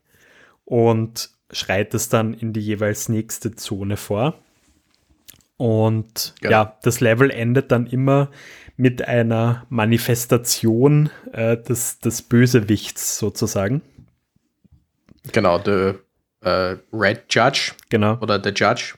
und 0.65 1.29
schreitest 1.51 2.11
dann 2.11 2.33
in 2.33 2.53
die 2.53 2.61
jeweils 2.61 3.07
nächste 3.07 3.53
Zone 3.53 3.95
vor. 3.95 4.33
Und 5.57 6.33
ja, 6.41 6.49
ja 6.49 6.77
das 6.81 7.01
Level 7.01 7.29
endet 7.29 7.71
dann 7.71 7.85
immer 7.85 8.31
mit 8.77 9.07
einer 9.07 9.67
Manifestation 9.69 11.11
äh, 11.33 11.55
des, 11.55 11.99
des 11.99 12.23
Bösewichts 12.23 13.19
sozusagen. 13.19 13.83
Genau, 15.31 15.59
der 15.59 15.95
äh, 16.41 16.77
Red 16.93 17.25
Judge. 17.29 17.73
Genau. 17.89 18.17
Oder 18.21 18.39
der 18.39 18.53
Judge. 18.53 18.95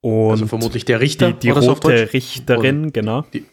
Und 0.00 0.30
also 0.32 0.46
vermutlich 0.46 0.84
der 0.84 1.00
Richter. 1.00 1.32
Die, 1.32 1.38
die 1.38 1.50
rote 1.50 2.12
Richterin, 2.12 2.82
oder 2.82 2.90
genau. 2.90 3.22
Die, 3.32 3.46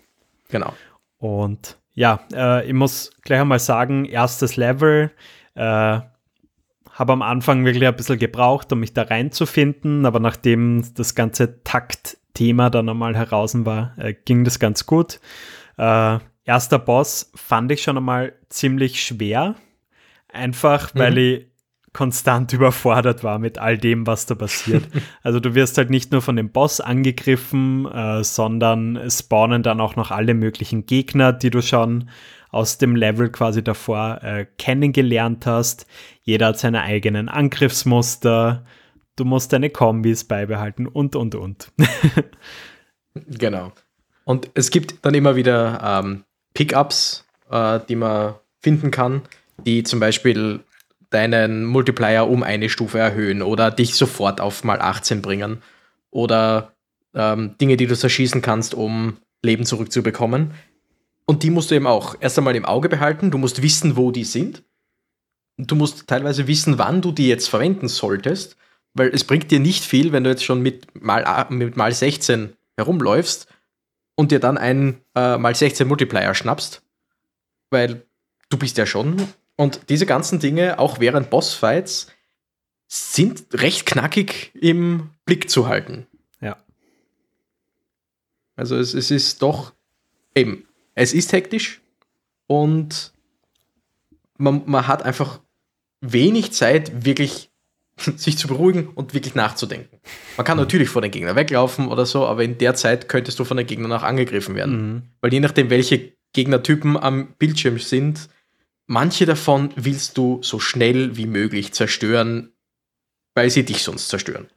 genau. 0.49 0.73
Und 1.17 1.77
ja, 1.93 2.21
äh, 2.33 2.67
ich 2.67 2.73
muss 2.73 3.11
gleich 3.21 3.39
einmal 3.39 3.59
sagen, 3.59 4.05
erstes 4.05 4.57
Level, 4.57 5.11
äh, 5.55 5.61
habe 6.91 7.13
am 7.13 7.21
Anfang 7.21 7.63
wirklich 7.65 7.87
ein 7.87 7.95
bisschen 7.95 8.19
gebraucht, 8.19 8.71
um 8.73 8.79
mich 8.79 8.93
da 8.93 9.03
reinzufinden, 9.03 10.05
aber 10.05 10.19
nachdem 10.19 10.83
das 10.95 11.15
ganze 11.15 11.63
Taktthema 11.63 12.69
dann 12.69 12.89
einmal 12.89 13.15
heraus 13.15 13.53
war, 13.65 13.93
äh, 13.97 14.13
ging 14.13 14.43
das 14.43 14.59
ganz 14.59 14.85
gut. 14.85 15.19
Äh, 15.77 16.19
erster 16.43 16.79
Boss 16.79 17.31
fand 17.35 17.71
ich 17.71 17.81
schon 17.81 17.97
einmal 17.97 18.33
ziemlich 18.49 19.01
schwer, 19.01 19.55
einfach 20.33 20.93
weil 20.95 21.11
mhm. 21.11 21.17
ich 21.17 21.51
konstant 21.93 22.53
überfordert 22.53 23.23
war 23.23 23.39
mit 23.39 23.57
all 23.57 23.77
dem, 23.77 24.07
was 24.07 24.25
da 24.25 24.35
passiert. 24.35 24.87
also 25.23 25.39
du 25.39 25.55
wirst 25.55 25.77
halt 25.77 25.89
nicht 25.89 26.11
nur 26.11 26.21
von 26.21 26.35
dem 26.35 26.51
Boss 26.51 26.79
angegriffen, 26.79 27.85
äh, 27.85 28.23
sondern 28.23 29.09
spawnen 29.09 29.63
dann 29.63 29.81
auch 29.81 29.95
noch 29.95 30.11
alle 30.11 30.33
möglichen 30.33 30.85
Gegner, 30.85 31.33
die 31.33 31.49
du 31.49 31.61
schon 31.61 32.09
aus 32.49 32.77
dem 32.77 32.95
Level 32.95 33.29
quasi 33.29 33.63
davor 33.63 34.19
äh, 34.23 34.45
kennengelernt 34.57 35.45
hast. 35.45 35.87
Jeder 36.21 36.47
hat 36.47 36.59
seine 36.59 36.81
eigenen 36.81 37.29
Angriffsmuster. 37.29 38.65
Du 39.15 39.25
musst 39.25 39.53
deine 39.53 39.69
Kombis 39.69 40.25
beibehalten 40.25 40.87
und, 40.87 41.15
und, 41.15 41.35
und. 41.35 41.71
genau. 43.27 43.71
Und 44.25 44.49
es 44.53 44.69
gibt 44.69 45.05
dann 45.05 45.13
immer 45.13 45.35
wieder 45.35 46.01
ähm, 46.03 46.23
Pickups, 46.53 47.25
äh, 47.49 47.79
die 47.87 47.95
man 47.95 48.35
finden 48.59 48.91
kann, 48.91 49.23
die 49.65 49.83
zum 49.83 49.99
Beispiel 49.99 50.61
deinen 51.09 51.65
Multiplier 51.65 52.27
um 52.27 52.41
eine 52.41 52.69
Stufe 52.69 52.97
erhöhen 52.97 53.41
oder 53.41 53.69
dich 53.69 53.95
sofort 53.95 54.41
auf 54.41 54.63
mal 54.63 54.81
18 54.81 55.21
bringen 55.21 55.61
oder 56.09 56.73
ähm, 57.13 57.57
Dinge, 57.59 57.77
die 57.77 57.87
du 57.87 57.95
zerschießen 57.95 58.41
kannst, 58.41 58.73
um 58.73 59.17
Leben 59.43 59.65
zurückzubekommen. 59.65 60.53
Und 61.25 61.43
die 61.43 61.49
musst 61.49 61.71
du 61.71 61.75
eben 61.75 61.87
auch 61.87 62.15
erst 62.19 62.37
einmal 62.37 62.55
im 62.55 62.65
Auge 62.65 62.89
behalten. 62.89 63.31
Du 63.31 63.37
musst 63.37 63.61
wissen, 63.61 63.95
wo 63.97 64.11
die 64.11 64.23
sind. 64.23 64.63
Du 65.57 65.75
musst 65.75 66.07
teilweise 66.07 66.47
wissen, 66.47 66.77
wann 66.77 67.01
du 67.01 67.11
die 67.11 67.27
jetzt 67.27 67.49
verwenden 67.49 67.87
solltest. 67.87 68.57
Weil 68.93 69.09
es 69.09 69.23
bringt 69.23 69.51
dir 69.51 69.59
nicht 69.59 69.83
viel, 69.85 70.11
wenn 70.11 70.23
du 70.23 70.29
jetzt 70.29 70.43
schon 70.43 70.61
mit 70.61 70.87
mal, 71.01 71.47
mit 71.49 71.77
mal 71.77 71.93
16 71.93 72.53
herumläufst 72.75 73.47
und 74.15 74.31
dir 74.31 74.39
dann 74.39 74.57
einen 74.57 75.01
äh, 75.15 75.37
mal 75.37 75.55
16 75.55 75.87
Multiplier 75.87 76.33
schnappst. 76.33 76.81
Weil 77.69 78.05
du 78.49 78.57
bist 78.57 78.77
ja 78.77 78.85
schon. 78.85 79.27
Und 79.61 79.89
diese 79.89 80.07
ganzen 80.07 80.39
Dinge, 80.39 80.79
auch 80.79 80.99
während 80.99 81.29
Bossfights, 81.29 82.07
sind 82.87 83.45
recht 83.53 83.85
knackig 83.85 84.49
im 84.55 85.11
Blick 85.23 85.51
zu 85.51 85.67
halten. 85.67 86.07
Ja. 86.41 86.57
Also 88.55 88.75
es, 88.75 88.95
es 88.95 89.11
ist 89.11 89.43
doch 89.43 89.73
eben 90.33 90.65
es 90.95 91.13
ist 91.13 91.31
hektisch 91.31 91.79
und 92.47 93.13
man, 94.39 94.63
man 94.65 94.87
hat 94.87 95.03
einfach 95.03 95.41
wenig 95.99 96.53
Zeit, 96.53 97.05
wirklich 97.05 97.51
sich 98.15 98.39
zu 98.39 98.47
beruhigen 98.47 98.87
und 98.87 99.13
wirklich 99.13 99.35
nachzudenken. 99.35 99.99
Man 100.37 100.45
kann 100.45 100.57
mhm. 100.57 100.63
natürlich 100.63 100.89
vor 100.89 101.03
den 101.03 101.11
Gegnern 101.11 101.35
weglaufen 101.35 101.87
oder 101.87 102.07
so, 102.07 102.25
aber 102.25 102.43
in 102.43 102.57
der 102.57 102.73
Zeit 102.73 103.09
könntest 103.09 103.37
du 103.37 103.43
von 103.43 103.57
den 103.57 103.67
Gegnern 103.67 103.93
auch 103.93 104.01
angegriffen 104.01 104.55
werden. 104.55 104.93
Mhm. 104.93 105.01
Weil 105.21 105.31
je 105.33 105.39
nachdem, 105.39 105.69
welche 105.69 106.13
Gegnertypen 106.33 106.97
am 106.97 107.35
Bildschirm 107.37 107.77
sind, 107.77 108.27
manche 108.87 109.25
davon 109.25 109.71
willst 109.75 110.17
du 110.17 110.39
so 110.41 110.59
schnell 110.59 111.17
wie 111.17 111.27
möglich 111.27 111.73
zerstören, 111.73 112.51
weil 113.33 113.49
sie 113.49 113.63
dich 113.63 113.83
sonst 113.83 114.09
zerstören. 114.09 114.49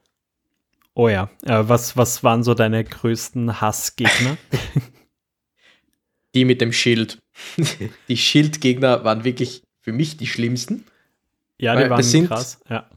Oh 0.94 1.08
ja, 1.08 1.28
äh, 1.42 1.62
was, 1.68 1.96
was 1.96 2.22
waren 2.22 2.42
so 2.42 2.54
deine 2.54 2.84
größten 2.84 3.60
Hassgegner? 3.60 4.36
die 6.34 6.44
mit 6.44 6.60
dem 6.60 6.72
Schild. 6.72 7.22
die 8.08 8.16
Schildgegner 8.16 9.04
waren 9.04 9.24
wirklich 9.24 9.62
für 9.80 9.92
mich 9.92 10.16
die 10.16 10.26
schlimmsten. 10.26 10.84
Ja, 11.58 11.80
die 11.80 11.88
waren 11.90 12.02
sind- 12.02 12.28
krass. 12.28 12.60
Ja. 12.68 12.88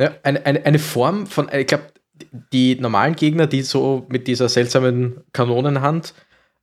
Ja, 0.00 0.14
eine, 0.22 0.44
eine, 0.46 0.64
eine 0.64 0.78
Form 0.78 1.26
von, 1.26 1.50
ich 1.52 1.66
glaube, 1.66 1.92
die 2.52 2.76
normalen 2.76 3.14
Gegner, 3.16 3.46
die 3.46 3.62
so 3.62 4.06
mit 4.08 4.26
dieser 4.26 4.48
seltsamen 4.48 5.22
Kanonenhand, 5.32 6.14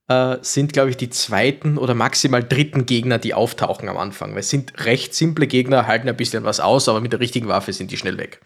äh, 0.08 0.38
sind, 0.42 0.74
glaube 0.74 0.89
ich, 0.89 0.98
die 0.98 1.10
zweiten 1.10 1.78
oder 1.78 1.94
maximal 1.94 2.44
dritten 2.44 2.86
Gegner, 2.86 3.20
die 3.20 3.34
auftauchen 3.34 3.89
am 3.89 3.98
Anfang. 3.98 4.32
Weil 4.34 4.39
es 4.39 4.50
sind 4.50 4.86
recht 4.86 5.13
simple 5.13 5.48
Gegner, 5.48 5.88
halten 5.88 6.10
ein 6.10 6.18
bisschen 6.18 6.44
was 6.44 6.60
aus, 6.60 6.89
aber 6.89 7.02
mit 7.02 7.13
der 7.13 7.20
richtigen 7.20 7.48
Waffe 7.48 7.74
sind 7.74 7.92
die 7.92 7.98
schnell 7.98 8.18
weg. 8.18 8.42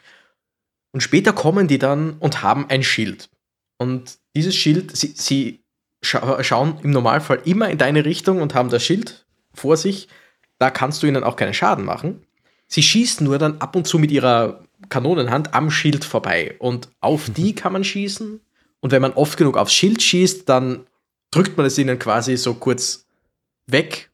Und 0.93 1.01
später 1.01 1.33
kommen 1.33 1.67
die 1.67 1.79
dann 1.79 2.13
und 2.19 2.41
haben 2.41 2.69
ein 2.69 2.83
Schild. 2.83 3.29
Und 3.77 4.17
dieses 4.35 4.55
Schild, 4.55 4.95
sie, 4.95 5.13
sie 5.15 5.63
scha 6.03 6.43
schauen 6.43 6.79
im 6.83 6.91
Normalfall 6.91 7.41
immer 7.45 7.69
in 7.69 7.77
deine 7.77 8.05
Richtung 8.05 8.41
und 8.41 8.53
haben 8.55 8.69
das 8.69 8.83
Schild 8.83 9.25
vor 9.53 9.77
sich. 9.77 10.07
Da 10.59 10.69
kannst 10.69 11.03
du 11.03 11.07
ihnen 11.07 11.23
auch 11.23 11.35
keinen 11.35 11.53
Schaden 11.53 11.85
machen. 11.85 12.25
Sie 12.67 12.83
schießen 12.83 13.25
nur 13.25 13.37
dann 13.37 13.59
ab 13.59 13.75
und 13.75 13.87
zu 13.87 13.99
mit 13.99 14.11
ihrer 14.11 14.63
Kanonenhand 14.89 15.53
am 15.53 15.71
Schild 15.71 16.03
vorbei. 16.05 16.55
Und 16.59 16.89
auf 16.99 17.29
die 17.35 17.55
kann 17.55 17.73
man 17.73 17.83
schießen. 17.83 18.41
Und 18.79 18.91
wenn 18.91 19.01
man 19.01 19.13
oft 19.13 19.37
genug 19.37 19.57
aufs 19.57 19.73
Schild 19.73 20.01
schießt, 20.01 20.47
dann 20.47 20.85
drückt 21.31 21.57
man 21.57 21.65
es 21.65 21.77
ihnen 21.77 21.99
quasi 21.99 22.37
so 22.37 22.53
kurz 22.53 23.05
weg, 23.67 24.09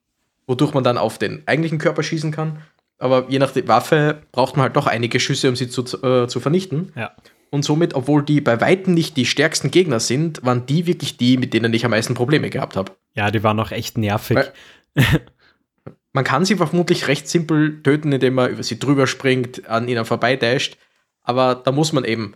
wodurch 0.48 0.74
man 0.74 0.84
dann 0.84 0.98
auf 0.98 1.18
den 1.18 1.44
eigentlichen 1.48 1.78
Körper 1.78 2.04
schießen 2.04 2.32
kann. 2.32 2.62
Aber 2.98 3.26
je 3.30 3.40
nach 3.40 3.52
der 3.52 3.68
Waffe 3.68 4.22
braucht 4.32 4.56
man 4.56 4.64
halt 4.64 4.76
doch 4.76 4.88
einige 4.88 5.20
Schüsse, 5.20 5.50
um 5.50 5.56
sie 5.56 5.68
zu, 5.70 5.82
äh, 6.04 6.28
zu 6.28 6.40
vernichten. 6.40 6.92
ja. 6.96 7.12
Und 7.52 7.64
somit, 7.64 7.94
obwohl 7.94 8.24
die 8.24 8.42
bei 8.42 8.60
Weitem 8.62 8.96
nicht 8.96 9.16
die 9.16 9.28
stärksten 9.28 9.70
Gegner 9.70 10.00
sind, 10.00 10.44
waren 10.44 10.66
die 10.66 10.88
wirklich 10.88 11.18
die, 11.18 11.38
mit 11.38 11.54
denen 11.54 11.72
ich 11.72 11.86
am 11.86 11.92
meisten 11.92 12.16
Probleme 12.16 12.50
gehabt 12.50 12.76
habe. 12.76 12.94
Ja, 13.14 13.30
die 13.30 13.44
waren 13.44 13.60
auch 13.60 13.70
echt 13.70 13.96
nervig. 13.96 14.38
Weil- 14.38 14.54
Man 16.14 16.24
kann 16.24 16.46
sie 16.46 16.56
vermutlich 16.56 17.08
recht 17.08 17.28
simpel 17.28 17.82
töten, 17.84 18.12
indem 18.12 18.36
man 18.36 18.52
über 18.52 18.64
sie 18.64 18.80
drüber 18.80 19.06
springt, 19.06 19.68
an 19.68 19.88
ihnen 19.88 20.06
vorbeidasht. 20.06 20.78
Aber 21.22 21.54
da 21.56 21.72
muss 21.72 21.94
man 21.94 22.06
eben 22.06 22.36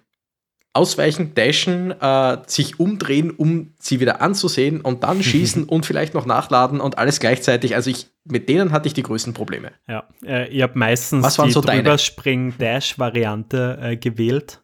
ausweichen, 0.78 1.34
dashen, 1.36 1.92
äh, 2.00 2.38
sich 2.48 2.80
umdrehen, 2.80 3.32
um 3.32 3.74
sie 3.80 4.00
wieder 4.00 4.22
anzusehen 4.22 4.80
und 4.82 5.04
dann 5.04 5.22
schießen 5.30 5.66
und 5.66 5.86
vielleicht 5.86 6.14
noch 6.14 6.26
nachladen 6.26 6.80
und 6.80 6.98
alles 6.98 7.20
gleichzeitig. 7.20 7.76
Also 7.76 7.90
ich, 7.90 8.08
mit 8.24 8.48
denen 8.48 8.72
hatte 8.72 8.88
ich 8.88 8.94
die 8.94 9.04
größten 9.04 9.34
Probleme. 9.34 9.72
Ja, 9.88 10.04
äh, 10.26 10.48
ich 10.50 10.62
habe 10.62 10.78
meistens 10.80 11.24
Was 11.24 11.38
waren 11.40 11.48
die 11.48 11.54
so 11.54 11.62
deine? 11.62 11.84
Drüberspring-Dash-Variante 11.84 13.80
äh, 13.82 13.98
gewählt. 13.98 14.62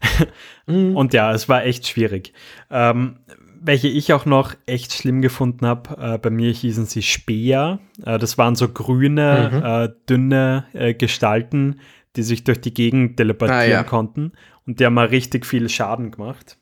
Und 0.66 1.14
ja, 1.14 1.32
es 1.32 1.48
war 1.48 1.64
echt 1.64 1.86
schwierig. 1.86 2.32
Ähm, 2.70 3.16
welche 3.60 3.88
ich 3.88 4.12
auch 4.12 4.26
noch 4.26 4.54
echt 4.66 4.92
schlimm 4.92 5.22
gefunden 5.22 5.66
habe, 5.66 5.96
äh, 6.14 6.18
bei 6.18 6.28
mir 6.30 6.50
hießen 6.52 6.84
sie 6.84 7.00
Speer. 7.02 7.78
Äh, 8.04 8.18
das 8.18 8.36
waren 8.36 8.54
so 8.56 8.68
grüne, 8.68 9.88
äh, 9.94 10.00
dünne 10.08 10.66
äh, 10.74 10.92
Gestalten, 10.94 11.80
die 12.16 12.22
sich 12.22 12.44
durch 12.44 12.60
die 12.60 12.74
Gegend 12.74 13.16
teleportieren 13.16 13.62
Ah, 13.62 13.66
ja. 13.66 13.82
konnten. 13.82 14.32
Und 14.66 14.80
die 14.80 14.86
haben 14.86 14.94
mal 14.94 15.06
richtig 15.06 15.46
viel 15.46 15.68
Schaden 15.68 16.10
gemacht. 16.10 16.58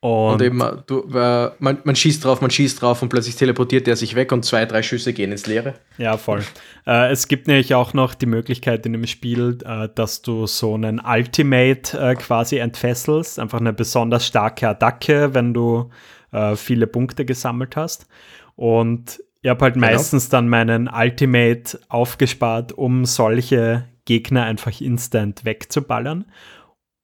Und, 0.00 0.34
Und, 0.34 0.42
eben, 0.42 0.62
du, 0.86 1.00
äh, 1.12 1.50
man, 1.58 1.78
man 1.82 1.96
schießt 1.96 2.24
drauf, 2.24 2.40
man 2.40 2.52
schießt 2.52 2.80
drauf 2.80 3.02
und 3.02 3.08
plötzlich 3.08 3.34
teleportiert 3.34 3.88
der 3.88 3.96
sich 3.96 4.14
weg 4.14 4.30
und 4.30 4.44
zwei, 4.44 4.64
drei 4.64 4.82
Schüsse 4.82 5.12
gehen 5.12 5.32
ins 5.32 5.46
Leere. 5.46 5.74
Ja, 5.96 6.16
voll. 6.16 6.44
Äh, 6.86 7.10
es 7.10 7.26
gibt 7.26 7.48
nämlich 7.48 7.74
auch 7.74 7.94
noch 7.94 8.14
die 8.14 8.26
Möglichkeit 8.26 8.86
in 8.86 8.92
dem 8.92 9.06
Spiel, 9.08 9.58
äh, 9.64 9.88
dass 9.92 10.22
du 10.22 10.46
so 10.46 10.74
einen 10.74 11.00
Ultimate 11.04 11.98
äh, 11.98 12.14
quasi 12.14 12.58
entfesselst. 12.58 13.40
Einfach 13.40 13.58
eine 13.58 13.72
besonders 13.72 14.24
starke 14.24 14.68
Attacke, 14.68 15.34
wenn 15.34 15.52
du 15.52 15.90
äh, 16.30 16.54
viele 16.54 16.86
Punkte 16.86 17.24
gesammelt 17.24 17.74
hast. 17.74 18.06
Und 18.54 19.20
ich 19.42 19.50
habe 19.50 19.64
halt 19.64 19.74
meistens 19.74 20.28
dann 20.28 20.48
meinen 20.48 20.88
Ultimate 20.88 21.80
aufgespart, 21.88 22.72
um 22.72 23.04
solche 23.04 23.84
Gegner 24.08 24.44
einfach 24.44 24.80
instant 24.80 25.44
wegzuballern. 25.44 26.24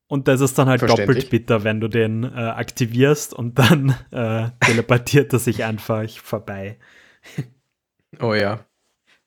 Und 0.07 0.27
das 0.27 0.41
ist 0.41 0.57
dann 0.59 0.69
halt 0.69 0.81
doppelt 0.83 1.29
bitter, 1.29 1.65
wenn 1.65 1.81
du 1.81 1.89
den 1.89 2.25
äh, 2.25 2.29
aktivierst 2.29 3.35
und 3.35 3.59
dann 3.59 3.91
äh, 4.11 4.49
teleportiert 4.61 5.33
er 5.35 5.39
sich 5.39 5.65
einfach 5.65 6.09
vorbei. 6.09 6.79
Oh 8.21 8.33
ja. 8.33 8.65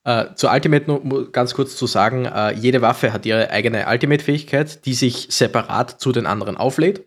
Äh, 0.05 0.33
zur 0.35 0.51
Ultimate 0.51 0.85
nur 0.89 1.31
ganz 1.31 1.53
kurz 1.53 1.75
zu 1.75 1.85
sagen, 1.85 2.25
äh, 2.25 2.53
jede 2.53 2.81
Waffe 2.81 3.11
hat 3.11 3.25
ihre 3.25 3.51
eigene 3.51 3.85
Ultimate-Fähigkeit, 3.87 4.85
die 4.85 4.93
sich 4.93 5.27
separat 5.29 5.99
zu 5.99 6.11
den 6.11 6.25
anderen 6.25 6.57
auflädt. 6.57 7.05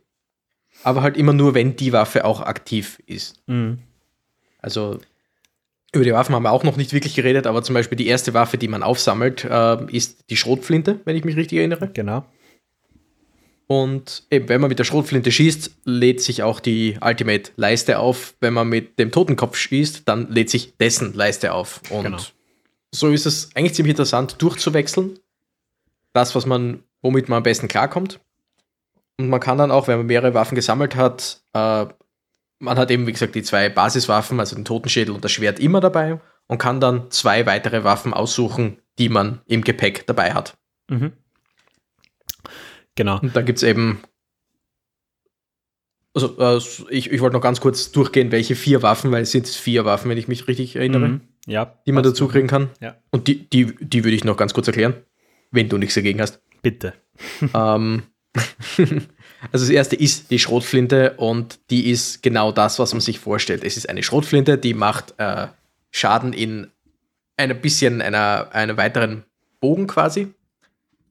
Aber 0.84 1.02
halt 1.02 1.16
immer 1.16 1.32
nur, 1.32 1.54
wenn 1.54 1.74
die 1.74 1.92
Waffe 1.92 2.24
auch 2.24 2.42
aktiv 2.42 3.02
ist. 3.06 3.42
Mhm. 3.46 3.78
Also 4.58 5.00
über 5.92 6.04
die 6.04 6.12
Waffen 6.12 6.34
haben 6.34 6.44
wir 6.44 6.52
auch 6.52 6.62
noch 6.64 6.76
nicht 6.76 6.92
wirklich 6.92 7.14
geredet, 7.14 7.46
aber 7.46 7.62
zum 7.62 7.74
Beispiel 7.74 7.96
die 7.96 8.06
erste 8.06 8.32
Waffe, 8.34 8.58
die 8.58 8.68
man 8.68 8.82
aufsammelt, 8.82 9.44
äh, 9.44 9.84
ist 9.90 10.30
die 10.30 10.36
Schrotflinte, 10.36 11.00
wenn 11.04 11.16
ich 11.16 11.24
mich 11.24 11.36
richtig 11.36 11.58
erinnere. 11.58 11.90
Genau. 11.92 12.24
Und 13.66 14.24
eben, 14.30 14.48
wenn 14.48 14.60
man 14.60 14.68
mit 14.68 14.80
der 14.80 14.84
Schrotflinte 14.84 15.30
schießt, 15.30 15.78
lädt 15.84 16.20
sich 16.20 16.42
auch 16.42 16.58
die 16.58 16.98
Ultimate-Leiste 17.00 18.00
auf. 18.00 18.34
Wenn 18.40 18.52
man 18.52 18.68
mit 18.68 18.98
dem 18.98 19.12
Totenkopf 19.12 19.56
schießt, 19.56 20.08
dann 20.08 20.28
lädt 20.28 20.50
sich 20.50 20.76
dessen 20.78 21.14
Leiste 21.14 21.52
auf. 21.54 21.80
Und 21.88 22.02
Genau. 22.04 22.18
so 22.92 23.10
ist 23.10 23.26
es 23.26 23.50
eigentlich 23.54 23.74
ziemlich 23.74 23.92
interessant, 23.92 24.42
durchzuwechseln. 24.42 25.20
Das, 26.12 26.34
was 26.34 26.46
man, 26.46 26.82
womit 27.00 27.28
man 27.28 27.36
am 27.38 27.42
besten 27.44 27.68
klarkommt. 27.68 28.18
Und 29.18 29.28
man 29.28 29.38
kann 29.38 29.58
dann 29.58 29.70
auch, 29.70 29.86
wenn 29.86 29.98
man 29.98 30.06
mehrere 30.06 30.34
Waffen 30.34 30.56
gesammelt 30.56 30.96
hat, 30.96 31.40
äh, 31.52 31.86
man 32.60 32.78
hat 32.78 32.90
eben, 32.90 33.06
wie 33.06 33.12
gesagt, 33.12 33.34
die 33.34 33.42
zwei 33.42 33.68
Basiswaffen, 33.68 34.38
also 34.38 34.54
den 34.54 34.64
Totenschädel 34.64 35.14
und 35.14 35.24
das 35.24 35.32
Schwert 35.32 35.58
immer 35.58 35.80
dabei 35.80 36.20
und 36.46 36.58
kann 36.58 36.80
dann 36.80 37.10
zwei 37.10 37.46
weitere 37.46 37.82
Waffen 37.84 38.14
aussuchen, 38.14 38.78
die 38.98 39.08
man 39.08 39.40
im 39.46 39.64
Gepäck 39.64 40.06
dabei 40.06 40.34
hat. 40.34 40.56
Mhm. 40.88 41.12
Genau. 42.94 43.18
Und 43.20 43.34
dann 43.34 43.46
gibt 43.46 43.58
es 43.58 43.62
eben. 43.62 44.00
Also, 46.12 46.38
äh, 46.38 46.58
ich, 46.94 47.10
ich 47.10 47.20
wollte 47.20 47.34
noch 47.36 47.42
ganz 47.42 47.60
kurz 47.60 47.92
durchgehen, 47.92 48.32
welche 48.32 48.56
vier 48.56 48.82
Waffen, 48.82 49.12
weil 49.12 49.22
es 49.22 49.30
sind 49.30 49.48
vier 49.48 49.84
Waffen, 49.84 50.10
wenn 50.10 50.18
ich 50.18 50.28
mich 50.28 50.48
richtig 50.48 50.76
erinnere, 50.76 51.08
Mhm. 51.08 51.20
Ja, 51.46 51.78
die 51.86 51.92
man 51.92 52.02
dazu 52.04 52.28
kriegen 52.28 52.48
kann. 52.48 52.68
Ja. 52.80 52.96
Und 53.10 53.26
die, 53.26 53.48
die, 53.48 53.74
die 53.80 54.04
würde 54.04 54.14
ich 54.14 54.24
noch 54.24 54.36
ganz 54.36 54.52
kurz 54.52 54.66
erklären, 54.66 54.94
wenn 55.50 55.70
du 55.70 55.78
nichts 55.78 55.94
dagegen 55.94 56.20
hast. 56.20 56.42
Bitte. 56.60 56.92
ähm, 57.54 58.02
also, 59.52 59.64
das 59.64 59.70
erste 59.70 59.96
ist 59.96 60.30
die 60.30 60.38
Schrotflinte 60.38 61.14
und 61.16 61.58
die 61.70 61.90
ist 61.90 62.22
genau 62.22 62.52
das, 62.52 62.78
was 62.78 62.92
man 62.92 63.00
sich 63.00 63.18
vorstellt. 63.18 63.64
Es 63.64 63.76
ist 63.76 63.88
eine 63.88 64.02
Schrotflinte, 64.02 64.58
die 64.58 64.74
macht 64.74 65.14
äh, 65.18 65.48
Schaden 65.90 66.32
in 66.32 66.70
ein 67.36 67.60
bisschen 67.60 68.02
einer, 68.02 68.48
einer 68.52 68.76
weiteren 68.76 69.24
Bogen 69.60 69.86
quasi. 69.86 70.28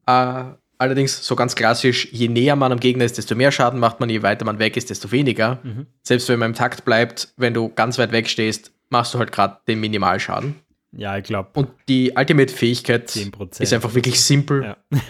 Äh, 0.05 0.43
allerdings 0.77 1.25
so 1.25 1.35
ganz 1.35 1.55
klassisch, 1.55 2.07
je 2.11 2.27
näher 2.27 2.55
man 2.55 2.71
am 2.71 2.79
Gegner 2.79 3.05
ist, 3.05 3.17
desto 3.17 3.35
mehr 3.35 3.51
Schaden 3.51 3.79
macht 3.79 3.99
man, 3.99 4.09
je 4.09 4.23
weiter 4.23 4.45
man 4.45 4.59
weg 4.59 4.77
ist, 4.77 4.89
desto 4.89 5.11
weniger. 5.11 5.59
Mhm. 5.63 5.87
Selbst 6.03 6.29
wenn 6.29 6.39
man 6.39 6.51
im 6.51 6.55
Takt 6.55 6.85
bleibt, 6.85 7.33
wenn 7.37 7.53
du 7.53 7.69
ganz 7.69 7.97
weit 7.97 8.11
weg 8.11 8.29
stehst, 8.29 8.71
machst 8.89 9.13
du 9.13 9.19
halt 9.19 9.31
gerade 9.31 9.57
den 9.67 9.79
Minimalschaden. 9.79 10.55
Ja, 10.91 11.17
ich 11.17 11.25
glaube 11.25 11.49
Und 11.53 11.69
die 11.87 12.13
Ultimate-Fähigkeit 12.15 13.09
10%. 13.09 13.61
ist 13.61 13.73
einfach 13.73 13.93
wirklich 13.93 14.21
simpel. 14.21 14.63
Ja. 14.63 14.77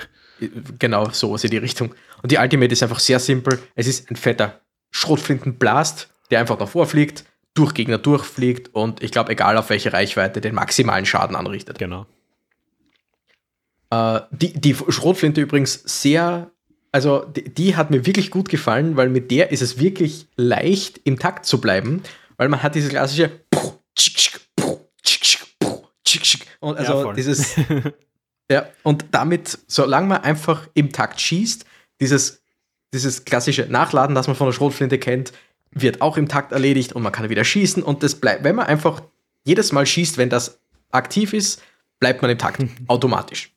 Genau, 0.79 1.09
sowas 1.09 1.43
in 1.43 1.51
die 1.51 1.57
Richtung. 1.57 1.93
Und 2.21 2.31
die 2.31 2.37
Ultimate 2.37 2.71
ist 2.71 2.83
einfach 2.83 2.99
sehr 2.99 3.19
simpel. 3.19 3.59
Es 3.75 3.87
ist 3.87 4.09
ein 4.09 4.15
fetter 4.15 4.61
Schrotflintenblast, 4.91 6.09
der 6.31 6.39
einfach 6.39 6.57
davor 6.57 6.85
fliegt, 6.87 7.25
durch 7.53 7.73
Gegner 7.73 7.97
durchfliegt 7.97 8.73
und 8.73 9.03
ich 9.03 9.11
glaube, 9.11 9.31
egal 9.31 9.57
auf 9.57 9.69
welche 9.69 9.91
Reichweite, 9.91 10.41
den 10.41 10.55
maximalen 10.55 11.05
Schaden 11.05 11.35
anrichtet. 11.35 11.77
Genau. 11.79 12.05
Äh, 13.89 14.21
die, 14.31 14.53
die 14.53 14.75
Schrotflinte 14.75 15.41
übrigens 15.41 15.81
sehr, 15.85 16.51
also 16.91 17.25
die, 17.25 17.53
die 17.53 17.75
hat 17.75 17.91
mir 17.91 18.05
wirklich 18.05 18.31
gut 18.31 18.49
gefallen, 18.49 18.95
weil 18.95 19.09
mit 19.09 19.31
der 19.31 19.51
ist 19.51 19.61
es 19.61 19.79
wirklich 19.79 20.27
leicht 20.35 21.01
im 21.03 21.19
Takt 21.19 21.45
zu 21.45 21.59
bleiben, 21.59 22.03
weil 22.37 22.49
man 22.49 22.63
hat 22.63 22.75
diese 22.75 22.89
klassische 22.89 23.31
und 26.61 26.75
Ja, 26.75 26.79
also 26.79 27.03
voll. 27.03 27.15
dieses 27.15 27.55
ja 28.51 28.67
und 28.83 29.05
damit 29.11 29.59
solange 29.67 30.07
man 30.07 30.21
einfach 30.21 30.67
im 30.73 30.91
Takt 30.91 31.19
schießt, 31.21 31.65
dieses 31.99 32.41
dieses 32.93 33.23
klassische 33.25 33.67
Nachladen, 33.69 34.15
das 34.15 34.25
man 34.27 34.35
von 34.35 34.47
der 34.47 34.53
Schrotflinte 34.53 34.97
kennt, 34.97 35.31
wird 35.71 36.01
auch 36.01 36.17
im 36.17 36.27
Takt 36.27 36.51
erledigt 36.51 36.93
und 36.93 37.03
man 37.03 37.11
kann 37.11 37.29
wieder 37.29 37.43
schießen 37.43 37.83
und 37.83 38.01
das 38.01 38.15
bleibt, 38.15 38.43
wenn 38.43 38.55
man 38.55 38.65
einfach 38.65 39.01
jedes 39.43 39.71
Mal 39.71 39.85
schießt, 39.85 40.17
wenn 40.17 40.29
das 40.31 40.59
aktiv 40.89 41.33
ist, 41.33 41.61
bleibt 41.99 42.23
man 42.23 42.31
im 42.31 42.37
Takt 42.39 42.63
automatisch. 42.87 43.53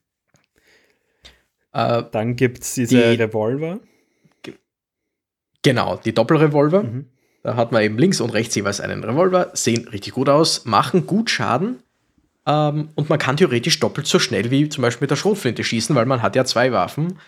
Äh, 1.73 2.03
Dann 2.13 2.37
gibt 2.37 2.63
es 2.63 2.75
diese 2.75 2.97
Die- 2.97 3.23
Revolver. 3.23 3.81
genau, 5.63 5.97
die 6.05 6.13
Doppelrevolver. 6.15 6.83
Mhm. 6.83 7.07
Da 7.43 7.57
hat 7.57 7.73
man 7.73 7.83
eben 7.83 7.99
links 7.99 8.21
und 8.21 8.31
rechts 8.31 8.55
jeweils 8.55 8.81
einen 8.81 9.03
Revolver, 9.03 9.51
sehen 9.55 9.89
richtig 9.89 10.13
gut 10.13 10.29
aus, 10.29 10.65
machen 10.65 11.07
gut 11.07 11.29
Schaden 11.31 11.83
ähm, 12.47 12.91
und 12.95 13.09
man 13.09 13.19
kann 13.19 13.37
theoretisch 13.37 13.81
doppelt 13.81 14.07
so 14.07 14.19
schnell 14.21 14.51
wie 14.51 14.69
zum 14.69 14.83
Beispiel 14.83 15.05
mit 15.05 15.11
der 15.11 15.17
Schrotflinte 15.17 15.65
schießen, 15.65 15.97
weil 15.97 16.07
man 16.07 16.23
hat 16.23 16.37
ja 16.37 16.45
zwei 16.45 16.71
Waffen. 16.71 17.19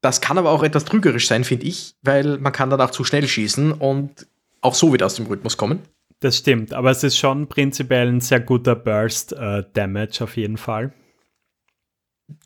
Das 0.00 0.20
kann 0.20 0.38
aber 0.38 0.50
auch 0.50 0.62
etwas 0.62 0.84
trügerisch 0.84 1.28
sein, 1.28 1.44
finde 1.44 1.66
ich, 1.66 1.94
weil 2.02 2.38
man 2.38 2.52
kann 2.52 2.70
danach 2.70 2.90
zu 2.90 3.04
schnell 3.04 3.26
schießen 3.26 3.72
und 3.72 4.26
auch 4.62 4.74
so 4.74 4.92
wieder 4.92 5.06
aus 5.06 5.14
dem 5.16 5.26
Rhythmus 5.26 5.56
kommen. 5.56 5.80
Das 6.20 6.36
stimmt, 6.36 6.74
aber 6.74 6.90
es 6.90 7.02
ist 7.02 7.16
schon 7.16 7.48
prinzipiell 7.48 8.08
ein 8.08 8.20
sehr 8.20 8.40
guter 8.40 8.76
Burst-Damage 8.76 10.20
äh, 10.20 10.22
auf 10.22 10.36
jeden 10.36 10.58
Fall. 10.58 10.92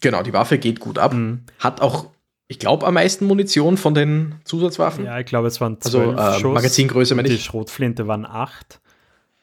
Genau, 0.01 0.23
die 0.23 0.33
Waffe 0.33 0.59
geht 0.59 0.81
gut 0.81 0.99
ab. 0.99 1.13
Mhm. 1.13 1.43
Hat 1.59 1.81
auch, 1.81 2.11
ich 2.47 2.59
glaube, 2.59 2.87
am 2.87 2.95
meisten 2.95 3.27
Munition 3.27 3.77
von 3.77 3.95
den 3.95 4.37
Zusatzwaffen. 4.45 5.05
Ja, 5.05 5.19
ich 5.19 5.27
glaube, 5.27 5.49
es 5.49 5.61
waren 5.61 5.77
also, 5.77 5.91
zwölf 5.91 6.19
also, 6.19 6.51
äh, 6.51 6.53
Magazingröße, 6.53 7.15
meine 7.15 7.29
ich. 7.29 7.37
Die 7.37 7.43
Schrotflinte 7.43 8.07
waren 8.07 8.25
acht. 8.25 8.81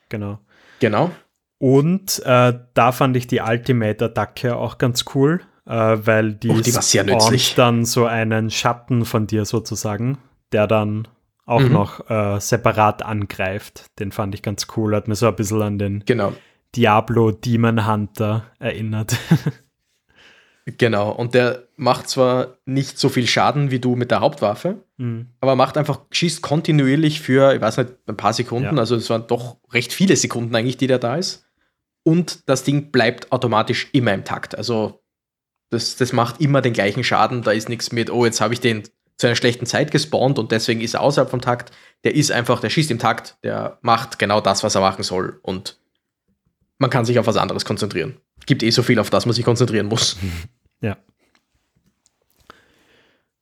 Genau. 0.09 0.39
Genau. 0.80 1.12
Und 1.57 2.22
äh, 2.26 2.53
da 2.74 2.91
fand 2.91 3.16
ich 3.18 3.28
die 3.28 3.41
Ultimate-Attacke 3.41 4.55
auch 4.55 4.78
ganz 4.78 5.05
cool, 5.14 5.41
äh, 5.66 5.72
weil 5.72 6.34
die, 6.34 6.49
oh, 6.49 6.59
die 6.59 6.72
nützlich. 7.03 7.55
dann 7.55 7.86
so 7.86 8.05
einen 8.05 8.49
Schatten 8.49 9.05
von 9.05 9.28
dir 9.28 9.45
sozusagen, 9.45 10.18
der 10.51 10.68
dann 10.68 11.07
auch 11.45 11.62
mhm. 11.62 11.72
noch 11.72 12.09
äh, 12.09 12.39
separat 12.39 13.03
angreift. 13.03 13.86
Den 13.99 14.12
fand 14.12 14.36
ich 14.36 14.41
ganz 14.41 14.68
cool. 14.76 14.95
Hat 14.95 15.07
mir 15.07 15.16
so 15.16 15.28
ein 15.28 15.36
bisschen 15.36 15.62
an 15.62 15.78
den 15.80 16.03
genau. 16.05 16.34
Diablo 16.76 17.32
Demon 17.32 17.88
Hunter 17.88 18.45
erinnert. 18.59 19.18
genau, 20.78 21.12
und 21.12 21.34
der 21.34 21.68
macht 21.76 22.09
zwar 22.09 22.57
nicht 22.66 22.97
so 22.97 23.09
viel 23.09 23.28
Schaden 23.28 23.72
wie 23.72 23.80
du 23.80 23.95
mit 23.95 24.12
der 24.12 24.22
Hauptwaffe, 24.22 24.78
mhm. 24.97 25.28
aber 25.41 25.55
macht 25.55 25.78
einfach, 25.78 26.01
schießt 26.12 26.41
kontinuierlich 26.41 27.20
für, 27.22 27.53
ich 27.53 27.62
weiß 27.62 27.78
nicht, 27.78 27.89
ein 28.07 28.18
paar 28.18 28.34
Sekunden, 28.34 28.76
ja. 28.76 28.80
also 28.80 28.95
es 28.95 29.09
waren 29.09 29.28
doch 29.28 29.57
recht 29.72 29.91
viele 29.91 30.16
Sekunden 30.16 30.55
eigentlich, 30.55 30.78
die 30.78 30.88
der 30.88 30.99
da 30.99 31.16
ist. 31.16 31.45
Und 32.03 32.49
das 32.49 32.64
Ding 32.64 32.91
bleibt 32.91 33.32
automatisch 33.32 33.89
immer 33.91 34.14
im 34.14 34.24
Takt. 34.24 34.57
Also 34.57 35.01
das, 35.72 35.95
das 35.95 36.13
macht 36.13 36.39
immer 36.39 36.61
den 36.61 36.74
gleichen 36.74 37.03
Schaden. 37.03 37.41
Da 37.41 37.51
ist 37.51 37.69
nichts 37.69 37.91
mit, 37.91 38.11
oh, 38.11 38.26
jetzt 38.26 38.41
habe 38.41 38.53
ich 38.53 38.59
den 38.59 38.84
zu 39.17 39.28
einer 39.28 39.36
schlechten 39.36 39.65
Zeit 39.65 39.89
gespawnt 39.91 40.38
und 40.38 40.51
deswegen 40.51 40.82
ist 40.82 40.95
er 40.95 41.01
außerhalb 41.01 41.30
vom 41.30 41.41
Takt. 41.41 41.72
Der 42.03 42.13
ist 42.13 42.32
einfach, 42.32 42.59
der 42.59 42.69
schießt 42.69 42.91
im 42.91 42.99
Takt, 42.99 43.38
der 43.43 43.78
macht 43.82 44.19
genau 44.19 44.41
das, 44.41 44.63
was 44.63 44.76
er 44.76 44.82
machen 44.82 45.03
soll 45.03 45.39
und 45.43 45.80
man 46.78 46.89
kann 46.89 47.05
sich 47.05 47.19
auf 47.19 47.28
was 47.28 47.38
anderes 47.38 47.63
konzentrieren. 47.63 48.17
Gibt 48.47 48.63
eh 48.63 48.72
so 48.72 48.84
viel, 48.84 48.99
auf 48.99 49.09
das 49.09 49.26
man 49.26 49.34
sich 49.34 49.45
konzentrieren 49.45 49.88
muss. 49.88 50.17
Ja. 50.84 50.97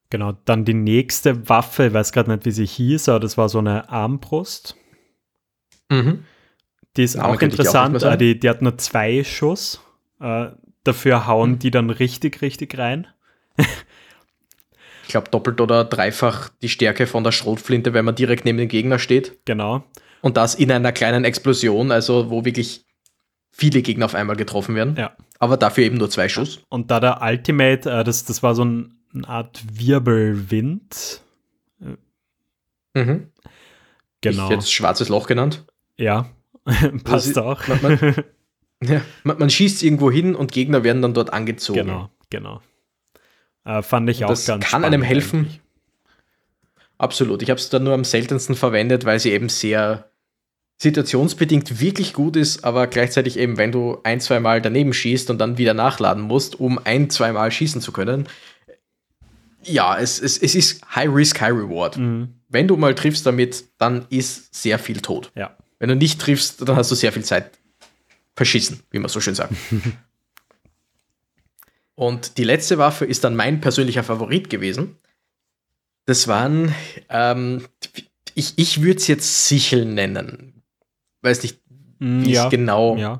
Genau, 0.10 0.34
dann 0.44 0.66
die 0.66 0.74
nächste 0.74 1.48
Waffe, 1.48 1.86
ich 1.86 1.94
weiß 1.94 2.12
gerade 2.12 2.30
nicht, 2.30 2.46
wie 2.46 2.52
sie 2.52 2.66
hieß, 2.66 3.08
aber 3.08 3.22
das 3.22 3.38
war 3.38 3.48
so 3.48 3.60
eine 3.60 3.88
Armbrust. 3.88 4.76
Mhm. 5.88 6.26
Die 6.98 7.04
ist 7.04 7.16
Name 7.16 7.30
auch 7.30 7.42
interessant, 7.42 8.04
auch 8.04 8.18
die, 8.18 8.38
die 8.38 8.50
hat 8.50 8.62
nur 8.62 8.78
zwei 8.78 9.24
Schuss. 9.24 9.80
Dafür 10.90 11.28
hauen 11.28 11.52
mhm. 11.52 11.60
die 11.60 11.72
dann 11.72 11.90
richtig, 11.90 12.42
richtig 12.42 12.78
rein 12.78 13.08
ich 15.10 15.12
glaube, 15.12 15.32
doppelt 15.32 15.60
oder 15.60 15.86
dreifach 15.86 16.50
die 16.62 16.70
Stärke 16.70 17.08
von 17.08 17.24
der 17.24 17.32
Schrotflinte, 17.32 17.96
wenn 17.96 18.06
man 18.06 18.14
direkt 18.14 18.46
neben 18.46 18.60
dem 18.60 18.68
Gegner 18.68 19.00
steht. 19.00 19.44
Genau. 19.44 19.84
Und 20.22 20.38
das 20.38 20.54
in 20.54 20.72
einer 20.72 20.92
kleinen 20.92 21.26
Explosion, 21.26 21.92
also 21.92 22.30
wo 22.30 22.46
wirklich 22.46 22.86
viele 23.50 23.82
Gegner 23.82 24.06
auf 24.06 24.14
einmal 24.14 24.36
getroffen 24.36 24.76
werden. 24.76 24.96
Ja. 24.98 25.18
Aber 25.40 25.58
dafür 25.58 25.86
eben 25.86 25.98
nur 25.98 26.12
zwei 26.12 26.30
Schuss. 26.30 26.60
Und 26.70 26.92
da 26.92 27.00
der 27.00 27.24
Ultimate, 27.24 27.90
äh, 27.90 28.04
das, 28.04 28.26
das 28.26 28.44
war 28.44 28.54
so 28.54 28.64
ein, 28.64 29.00
eine 29.12 29.28
Art 29.28 29.64
Wirbelwind. 29.74 31.22
Mhm. 32.94 33.32
Genau. 34.22 34.44
Ich 34.44 34.50
jetzt 34.52 34.72
schwarzes 34.72 35.10
Loch 35.10 35.26
genannt. 35.26 35.66
Ja, 35.98 36.30
passt 37.04 37.36
auch. 37.40 37.68
Man, 37.68 37.82
man, 37.82 38.16
ja, 38.84 39.02
man, 39.24 39.38
man, 39.38 39.50
schießt 39.50 39.84
irgendwo 39.84 40.10
hin 40.12 40.36
und 40.36 40.52
Gegner 40.52 40.84
werden 40.84 41.02
dann 41.02 41.14
dort 41.14 41.34
angezogen. 41.34 41.80
Genau, 41.80 42.10
genau. 42.30 42.62
Äh, 43.66 43.82
fand 43.82 44.10
ich 44.10 44.24
auch 44.24 44.30
das 44.30 44.46
ganz 44.46 44.66
kann 44.66 44.84
einem 44.84 45.02
helfen. 45.02 45.40
Eigentlich. 45.40 45.62
Absolut. 46.98 47.42
Ich 47.42 47.50
habe 47.50 47.60
es 47.60 47.70
dann 47.70 47.84
nur 47.84 47.94
am 47.94 48.04
seltensten 48.04 48.56
verwendet, 48.56 49.06
weil 49.06 49.20
sie 49.20 49.32
eben 49.32 49.50
sehr 49.50 50.10
situationsbedingt 50.82 51.82
wirklich 51.82 52.14
gut 52.14 52.36
ist, 52.36 52.64
aber 52.64 52.88
gleichzeitig 52.88 53.38
eben, 53.38 53.58
wenn 53.58 53.72
du 53.72 54.00
ein, 54.04 54.22
zwei 54.22 54.40
Mal 54.40 54.62
daneben 54.62 54.94
schießt 54.94 55.30
und 55.30 55.38
dann 55.40 55.58
wieder 55.58 55.74
nachladen 55.74 56.24
musst, 56.24 56.60
um 56.60 56.80
ein, 56.84 57.10
zwei 57.10 57.34
Mal 57.34 57.52
schießen 57.52 57.82
zu 57.82 57.92
können. 57.92 58.28
Ja, 59.64 59.98
es, 59.98 60.22
es, 60.22 60.38
es 60.38 60.56
ist 60.56 60.96
High 60.96 61.10
Risk, 61.14 61.42
High 61.42 61.52
Reward. 61.52 61.98
Mhm. 61.98 62.30
Wenn 62.48 62.68
du 62.68 62.78
mal 62.78 62.96
triffst 62.96 63.26
damit, 63.26 63.66
dann 63.78 64.06
ist 64.10 64.56
sehr 64.56 64.80
viel 64.80 65.02
tot. 65.02 65.32
Ja. 65.36 65.58
Wenn 65.80 65.90
du 65.90 65.96
nicht 65.96 66.20
triffst, 66.20 66.68
dann 66.68 66.78
hast 66.78 66.92
du 66.92 66.96
sehr 66.96 67.12
viel 67.12 67.26
Zeit 67.26 67.52
verschissen, 68.40 68.84
wie 68.90 69.00
man 69.00 69.10
so 69.10 69.20
schön 69.20 69.36
sagt. 69.36 69.54
Und 71.96 72.38
die 72.38 72.46
letzte 72.46 72.78
Waffe 72.78 73.04
ist 73.04 73.26
dann 73.26 73.36
mein 73.36 73.60
persönlicher 73.60 74.02
Favorit 74.02 74.50
gewesen. 74.50 74.96
Das 76.06 76.30
waren, 76.30 76.74
ähm, 77.10 77.66
ich, 78.36 78.54
ich 78.56 78.82
würde 78.82 78.98
es 78.98 79.08
jetzt 79.08 79.50
Sichel 79.50 79.84
nennen. 79.84 80.64
Weiß 81.22 81.44
nicht, 81.44 81.60
mm, 82.00 82.24
wie 82.24 82.32
ja, 82.32 82.46
es 82.46 82.50
genau 82.50 82.96
ja. 82.96 83.20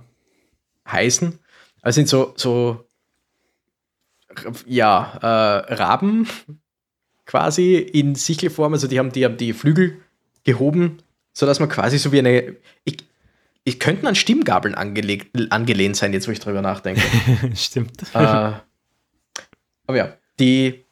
heißen. 0.88 1.38
Also 1.82 1.96
sind 1.96 2.08
so, 2.08 2.34
so 2.38 2.88
ja, 4.66 5.20
äh, 5.22 5.74
Raben 5.74 6.30
quasi 7.26 7.76
in 7.76 8.16
Sichelform. 8.16 8.72
Also 8.72 8.88
die 8.88 9.00
haben, 9.00 9.12
die 9.12 9.26
haben 9.26 9.36
die 9.36 9.52
Flügel 9.52 10.00
gehoben, 10.46 11.00
sodass 11.34 11.60
man 11.60 11.68
quasi 11.68 11.98
so 11.98 12.14
wie 12.14 12.20
eine. 12.20 12.56
Ich, 12.86 13.09
ich 13.64 13.80
könnten 13.80 14.08
an 14.08 14.16
Stimmgabeln 14.16 14.76
angelegt, 14.76 15.52
angelehnt 15.52 15.96
sein, 15.96 16.14
jetzt 16.14 16.28
wo 16.28 16.32
ich 16.32 16.40
drüber 16.40 16.62
nachdenke. 16.62 17.02
Stimmt. 17.56 18.02
Äh, 18.14 18.18
aber 18.18 19.98
ja, 19.98 20.14
die, 20.40 20.86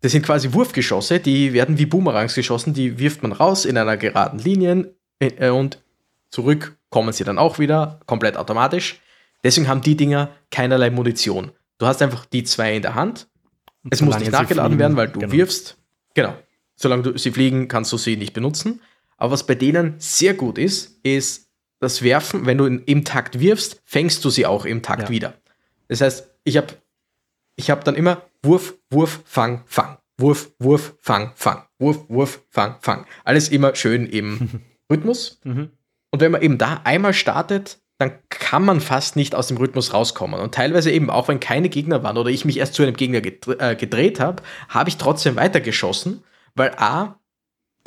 das 0.00 0.12
sind 0.12 0.24
quasi 0.24 0.52
Wurfgeschosse, 0.52 1.20
die 1.20 1.52
werden 1.52 1.78
wie 1.78 1.86
Boomerangs 1.86 2.34
geschossen, 2.34 2.74
die 2.74 2.98
wirft 2.98 3.22
man 3.22 3.32
raus 3.32 3.64
in 3.64 3.76
einer 3.76 3.96
geraden 3.96 4.38
Linie 4.38 4.94
äh, 5.20 5.50
und 5.50 5.82
zurück 6.30 6.76
kommen 6.90 7.12
sie 7.12 7.24
dann 7.24 7.38
auch 7.38 7.58
wieder, 7.58 8.00
komplett 8.06 8.36
automatisch. 8.36 9.00
Deswegen 9.44 9.68
haben 9.68 9.82
die 9.82 9.96
Dinger 9.96 10.30
keinerlei 10.50 10.90
Munition. 10.90 11.52
Du 11.78 11.86
hast 11.86 12.02
einfach 12.02 12.26
die 12.26 12.42
zwei 12.44 12.74
in 12.74 12.82
der 12.82 12.94
Hand. 12.94 13.28
Und 13.84 13.94
es 13.94 14.00
muss 14.00 14.18
nicht 14.18 14.32
nachgeladen 14.32 14.72
fliegen, 14.72 14.80
werden, 14.80 14.96
weil 14.96 15.08
du 15.08 15.20
genau. 15.20 15.32
wirfst. 15.32 15.76
Genau. 16.14 16.34
Solange 16.74 17.02
du 17.02 17.18
sie 17.18 17.30
fliegen, 17.30 17.68
kannst 17.68 17.92
du 17.92 17.96
sie 17.96 18.16
nicht 18.16 18.32
benutzen. 18.32 18.80
Aber 19.16 19.32
was 19.32 19.46
bei 19.46 19.54
denen 19.54 19.94
sehr 19.98 20.34
gut 20.34 20.58
ist, 20.58 20.98
ist 21.04 21.47
das 21.80 22.02
Werfen, 22.02 22.46
wenn 22.46 22.58
du 22.58 22.64
in, 22.64 22.82
im 22.84 23.04
Takt 23.04 23.40
wirfst, 23.40 23.80
fängst 23.84 24.24
du 24.24 24.30
sie 24.30 24.46
auch 24.46 24.64
im 24.64 24.82
Takt 24.82 25.04
ja. 25.04 25.08
wieder. 25.10 25.34
Das 25.88 26.00
heißt, 26.00 26.28
ich 26.44 26.56
habe 26.56 26.74
ich 27.56 27.70
hab 27.70 27.84
dann 27.84 27.94
immer 27.94 28.22
Wurf, 28.42 28.74
Wurf, 28.90 29.20
Fang, 29.24 29.62
Fang. 29.66 29.98
Wurf, 30.16 30.50
Wurf, 30.58 30.94
Fang, 31.00 31.32
Fang. 31.34 31.64
Wurf, 31.78 32.04
Wurf, 32.08 32.40
Fang, 32.50 32.76
Fang. 32.80 33.06
Alles 33.24 33.48
immer 33.48 33.74
schön 33.74 34.06
im 34.06 34.62
Rhythmus. 34.90 35.40
Mhm. 35.44 35.70
Und 36.10 36.20
wenn 36.20 36.32
man 36.32 36.42
eben 36.42 36.58
da 36.58 36.80
einmal 36.84 37.14
startet, 37.14 37.78
dann 37.98 38.12
kann 38.28 38.64
man 38.64 38.80
fast 38.80 39.16
nicht 39.16 39.34
aus 39.34 39.48
dem 39.48 39.56
Rhythmus 39.56 39.92
rauskommen. 39.92 40.40
Und 40.40 40.54
teilweise 40.54 40.90
eben, 40.90 41.10
auch 41.10 41.26
wenn 41.26 41.40
keine 41.40 41.68
Gegner 41.68 42.02
waren 42.04 42.16
oder 42.16 42.30
ich 42.30 42.44
mich 42.44 42.58
erst 42.58 42.74
zu 42.74 42.84
einem 42.84 42.94
Gegner 42.94 43.18
äh, 43.18 43.74
gedreht 43.74 44.20
habe, 44.20 44.42
habe 44.68 44.88
ich 44.88 44.96
trotzdem 44.96 45.34
weitergeschossen, 45.34 46.22
weil 46.54 46.70
A, 46.76 47.17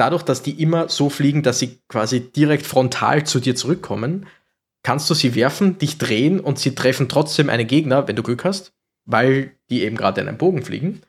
dadurch, 0.01 0.23
dass 0.23 0.41
die 0.41 0.61
immer 0.61 0.89
so 0.89 1.09
fliegen, 1.09 1.43
dass 1.43 1.59
sie 1.59 1.79
quasi 1.87 2.31
direkt 2.31 2.65
frontal 2.65 3.25
zu 3.25 3.39
dir 3.39 3.55
zurückkommen, 3.55 4.27
kannst 4.83 5.09
du 5.09 5.13
sie 5.13 5.35
werfen, 5.35 5.77
dich 5.77 5.97
drehen 5.97 6.39
und 6.39 6.59
sie 6.59 6.75
treffen 6.75 7.07
trotzdem 7.07 7.49
einen 7.49 7.67
Gegner, 7.67 8.07
wenn 8.07 8.15
du 8.15 8.23
Glück 8.23 8.43
hast 8.43 8.73
weil 9.05 9.55
die 9.69 9.83
eben 9.83 9.97
gerade 9.97 10.21
in 10.21 10.27
einem 10.27 10.37
Bogen 10.37 10.63
fliegen. 10.63 11.01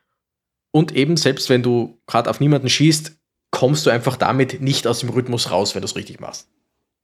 Und 0.70 0.92
eben, 0.92 1.16
selbst 1.16 1.48
wenn 1.50 1.62
du 1.62 1.98
gerade 2.06 2.30
auf 2.30 2.40
niemanden 2.40 2.68
schießt, 2.68 3.12
kommst 3.50 3.84
du 3.84 3.90
einfach 3.90 4.16
damit 4.16 4.60
nicht 4.62 4.86
aus 4.86 5.00
dem 5.00 5.10
Rhythmus 5.10 5.50
raus, 5.50 5.74
wenn 5.74 5.82
du 5.82 5.86
es 5.86 5.96
richtig 5.96 6.20
machst. 6.20 6.48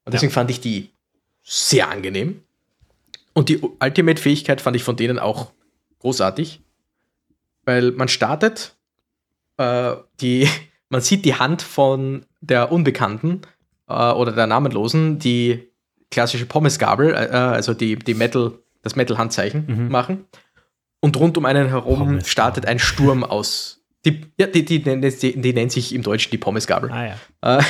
Und 0.04 0.14
deswegen 0.14 0.30
ja. 0.30 0.34
fand 0.34 0.50
ich 0.50 0.60
die 0.60 0.90
sehr 1.42 1.90
angenehm. 1.90 2.42
Und 3.34 3.50
die 3.50 3.60
Ultimate-Fähigkeit 3.60 4.60
fand 4.60 4.76
ich 4.76 4.82
von 4.82 4.96
denen 4.96 5.18
auch 5.18 5.52
großartig, 6.00 6.62
weil 7.64 7.92
man 7.92 8.08
startet, 8.08 8.74
äh, 9.58 9.96
die, 10.20 10.48
man 10.88 11.00
sieht 11.00 11.24
die 11.24 11.34
Hand 11.34 11.62
von 11.62 12.24
der 12.40 12.72
Unbekannten 12.72 13.42
äh, 13.88 13.92
oder 13.92 14.32
der 14.32 14.46
Namenlosen, 14.46 15.18
die 15.18 15.68
klassische 16.10 16.46
Pommesgabel, 16.46 17.14
äh, 17.14 17.16
also 17.16 17.74
die, 17.74 17.96
die 17.96 18.14
Metal, 18.14 18.52
das 18.82 18.96
Metal-Handzeichen 18.96 19.64
mhm. 19.66 19.88
machen 19.90 20.24
und 21.00 21.16
rund 21.18 21.36
um 21.38 21.44
einen 21.44 21.68
herum 21.68 21.98
Pommes 21.98 22.28
startet 22.28 22.66
ein 22.66 22.78
Sturm 22.78 23.24
aus. 23.24 23.82
Die, 24.04 24.22
ja, 24.38 24.46
die, 24.46 24.64
die, 24.64 24.82
die, 24.82 25.40
die, 25.40 25.52
nennt 25.52 25.72
sich 25.72 25.94
im 25.94 26.02
Deutschen 26.02 26.30
die 26.30 26.38
Pommesgabel. 26.38 26.90
Ah, 26.90 27.06
ja. 27.42 27.58
Äh, 27.58 27.62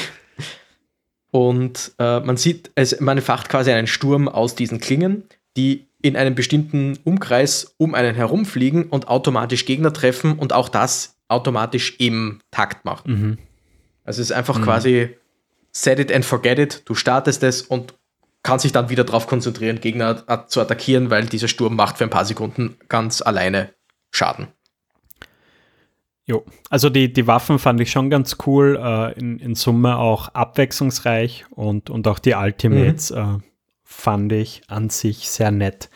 und 1.31 1.93
äh, 1.99 2.21
man 2.21 2.37
sieht, 2.37 2.71
also 2.75 2.97
man 3.01 3.21
facht 3.21 3.49
quasi 3.49 3.71
einen 3.71 3.87
Sturm 3.87 4.29
aus 4.29 4.55
diesen 4.55 4.79
Klingen, 4.79 5.25
die 5.57 5.89
in 6.01 6.17
einem 6.17 6.35
bestimmten 6.35 6.99
Umkreis 7.05 7.75
um 7.77 7.95
einen 7.95 8.15
herumfliegen 8.15 8.85
und 8.85 9.09
automatisch 9.09 9.65
Gegner 9.65 9.93
treffen 9.93 10.39
und 10.39 10.53
auch 10.53 10.69
das 10.69 11.18
automatisch 11.29 11.97
im 11.99 12.41
Takt 12.51 12.85
machen. 12.85 13.13
Mhm. 13.13 13.39
Also 14.05 14.23
es 14.23 14.31
ist 14.31 14.37
einfach 14.37 14.59
mhm. 14.59 14.63
quasi 14.63 15.17
set 15.71 15.99
it 15.99 16.13
and 16.13 16.25
forget 16.25 16.59
it. 16.59 16.83
Du 16.87 16.95
startest 16.95 17.43
es 17.43 17.63
und 17.63 17.95
kann 18.43 18.59
sich 18.59 18.73
dann 18.73 18.89
wieder 18.89 19.05
darauf 19.05 19.27
konzentrieren, 19.27 19.81
Gegner 19.81 20.47
zu 20.49 20.61
attackieren, 20.61 21.11
weil 21.11 21.27
dieser 21.27 21.49
Sturm 21.49 21.77
macht 21.77 21.99
für 21.99 22.05
ein 22.05 22.11
paar 22.11 22.25
Sekunden 22.25 22.77
ganz 22.89 23.21
alleine 23.21 23.71
Schaden. 24.11 24.49
Jo, 26.25 26.45
also 26.69 26.91
die, 26.91 27.13
die 27.13 27.27
Waffen 27.27 27.59
fand 27.59 27.81
ich 27.81 27.91
schon 27.91 28.11
ganz 28.11 28.37
cool, 28.47 28.79
äh, 28.83 29.19
in, 29.19 29.39
in 29.39 29.55
Summe 29.55 29.97
auch 29.97 30.29
abwechslungsreich 30.29 31.47
und, 31.51 31.89
und 31.89 32.07
auch 32.07 32.19
die 32.19 32.35
Ultimates 32.35 33.11
mhm. 33.11 33.17
äh, 33.17 33.39
fand 33.83 34.33
ich 34.33 34.63
an 34.69 34.91
sich 34.91 35.31
sehr 35.31 35.51
nett. 35.51 35.89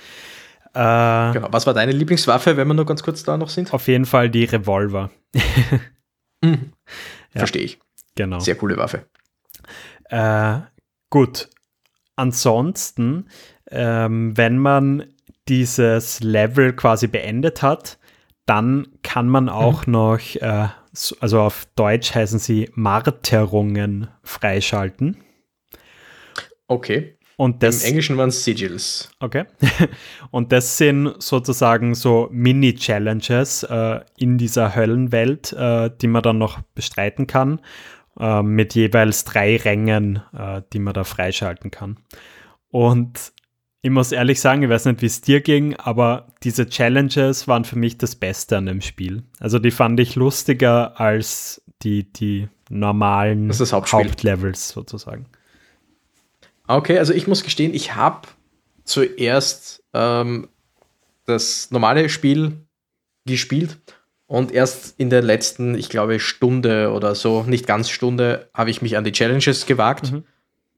Äh, 0.75 1.33
genau. 1.33 1.49
Was 1.51 1.67
war 1.67 1.75
deine 1.75 1.93
Lieblingswaffe, 1.93 2.57
wenn 2.57 2.67
wir 2.67 2.73
nur 2.73 2.87
ganz 2.87 3.03
kurz 3.03 3.23
da 3.25 3.37
noch 3.37 3.51
sind? 3.51 3.75
Auf 3.75 3.89
jeden 3.89 4.07
Fall 4.07 4.31
die 4.31 4.45
Revolver. 4.45 5.11
mhm. 6.43 6.73
ja. 7.35 7.39
Verstehe 7.39 7.63
ich. 7.63 7.79
Genau. 8.15 8.41
Sehr 8.41 8.57
coole 8.57 8.77
Waffe. 8.77 9.07
Äh, 10.05 10.61
gut. 11.11 11.49
Ansonsten, 12.17 13.29
ähm, 13.71 14.37
wenn 14.37 14.59
man 14.59 15.15
dieses 15.49 16.21
Level 16.21 16.75
quasi 16.75 17.07
beendet 17.07 17.63
hat, 17.63 17.99
dann 18.47 18.89
kann 19.03 19.29
man 19.29 19.49
auch 19.49 19.87
mhm. 19.87 19.93
noch, 19.93 20.21
äh, 20.37 20.69
also 21.21 21.41
auf 21.41 21.67
Deutsch 21.75 22.15
heißen 22.15 22.39
sie 22.39 22.71
Marterungen 22.75 24.09
freischalten. 24.23 25.23
Okay. 26.67 27.17
Und 27.37 27.63
das, 27.63 27.83
Im 27.83 27.91
Englischen 27.91 28.17
waren 28.17 28.29
es 28.29 28.45
Sigils. 28.45 29.11
Okay. 29.21 29.45
Und 30.31 30.53
das 30.53 30.79
sind 30.79 31.15
sozusagen 31.19 31.95
so 31.95 32.29
Mini-Challenges 32.31 33.65
äh, 33.65 34.01
in 34.17 34.39
dieser 34.39 34.75
Höllenwelt, 34.75 35.53
äh, 35.53 35.91
die 36.01 36.09
man 36.09 36.23
dann 36.23 36.39
noch 36.39 36.61
bestreiten 36.75 37.27
kann, 37.27 37.61
äh, 38.19 38.43
mit 38.43 38.75
jeweils 38.75 39.25
drei 39.25 39.57
Rängen, 39.57 40.23
äh, 40.37 40.63
die 40.73 40.79
man 40.79 40.95
da 40.95 41.05
freischalten 41.05 41.71
kann. 41.71 41.99
Und 42.71 43.33
ich 43.83 43.91
muss 43.91 44.13
ehrlich 44.13 44.41
sagen, 44.41 44.63
ich 44.63 44.69
weiß 44.69 44.85
nicht, 44.87 45.03
wie 45.03 45.07
es 45.07 45.21
dir 45.23 45.41
ging, 45.41 45.75
aber 45.75 46.29
diese 46.45 46.69
Challenges 46.69 47.49
waren 47.49 47.65
für 47.65 47.77
mich 47.77 47.99
das 47.99 48.15
Beste 48.15 48.57
an 48.59 48.67
dem 48.67 48.81
Spiel. 48.81 49.25
Also 49.41 49.59
die 49.59 49.73
fand 49.73 49.99
ich 49.99 50.15
lustiger 50.15 51.01
als 51.01 51.63
die, 51.83 52.11
die 52.13 52.49
normalen 52.71 53.51
Hauptlevels 53.51 54.69
sozusagen. 54.69 55.27
Okay, 56.77 56.99
also 56.99 57.13
ich 57.13 57.27
muss 57.27 57.43
gestehen, 57.43 57.75
ich 57.75 57.95
habe 57.95 58.29
zuerst 58.85 59.83
ähm, 59.93 60.49
das 61.27 61.71
normale 61.71 62.09
Spiel 62.09 62.57
gespielt 63.27 63.79
und 64.27 64.53
erst 64.53 64.99
in 64.99 65.11
der 65.11 65.23
letzten, 65.23 65.75
ich 65.75 65.89
glaube, 65.89 66.19
Stunde 66.19 66.93
oder 66.93 67.15
so, 67.15 67.43
nicht 67.43 67.67
ganz 67.67 67.91
Stunde, 67.91 68.49
habe 68.55 68.71
ich 68.71 68.83
mich 68.83 68.97
an 68.97 69.05
die 69.05 69.13
Challenges 69.13 69.67
gewagt. 69.67 70.13
Mhm. 70.13 70.25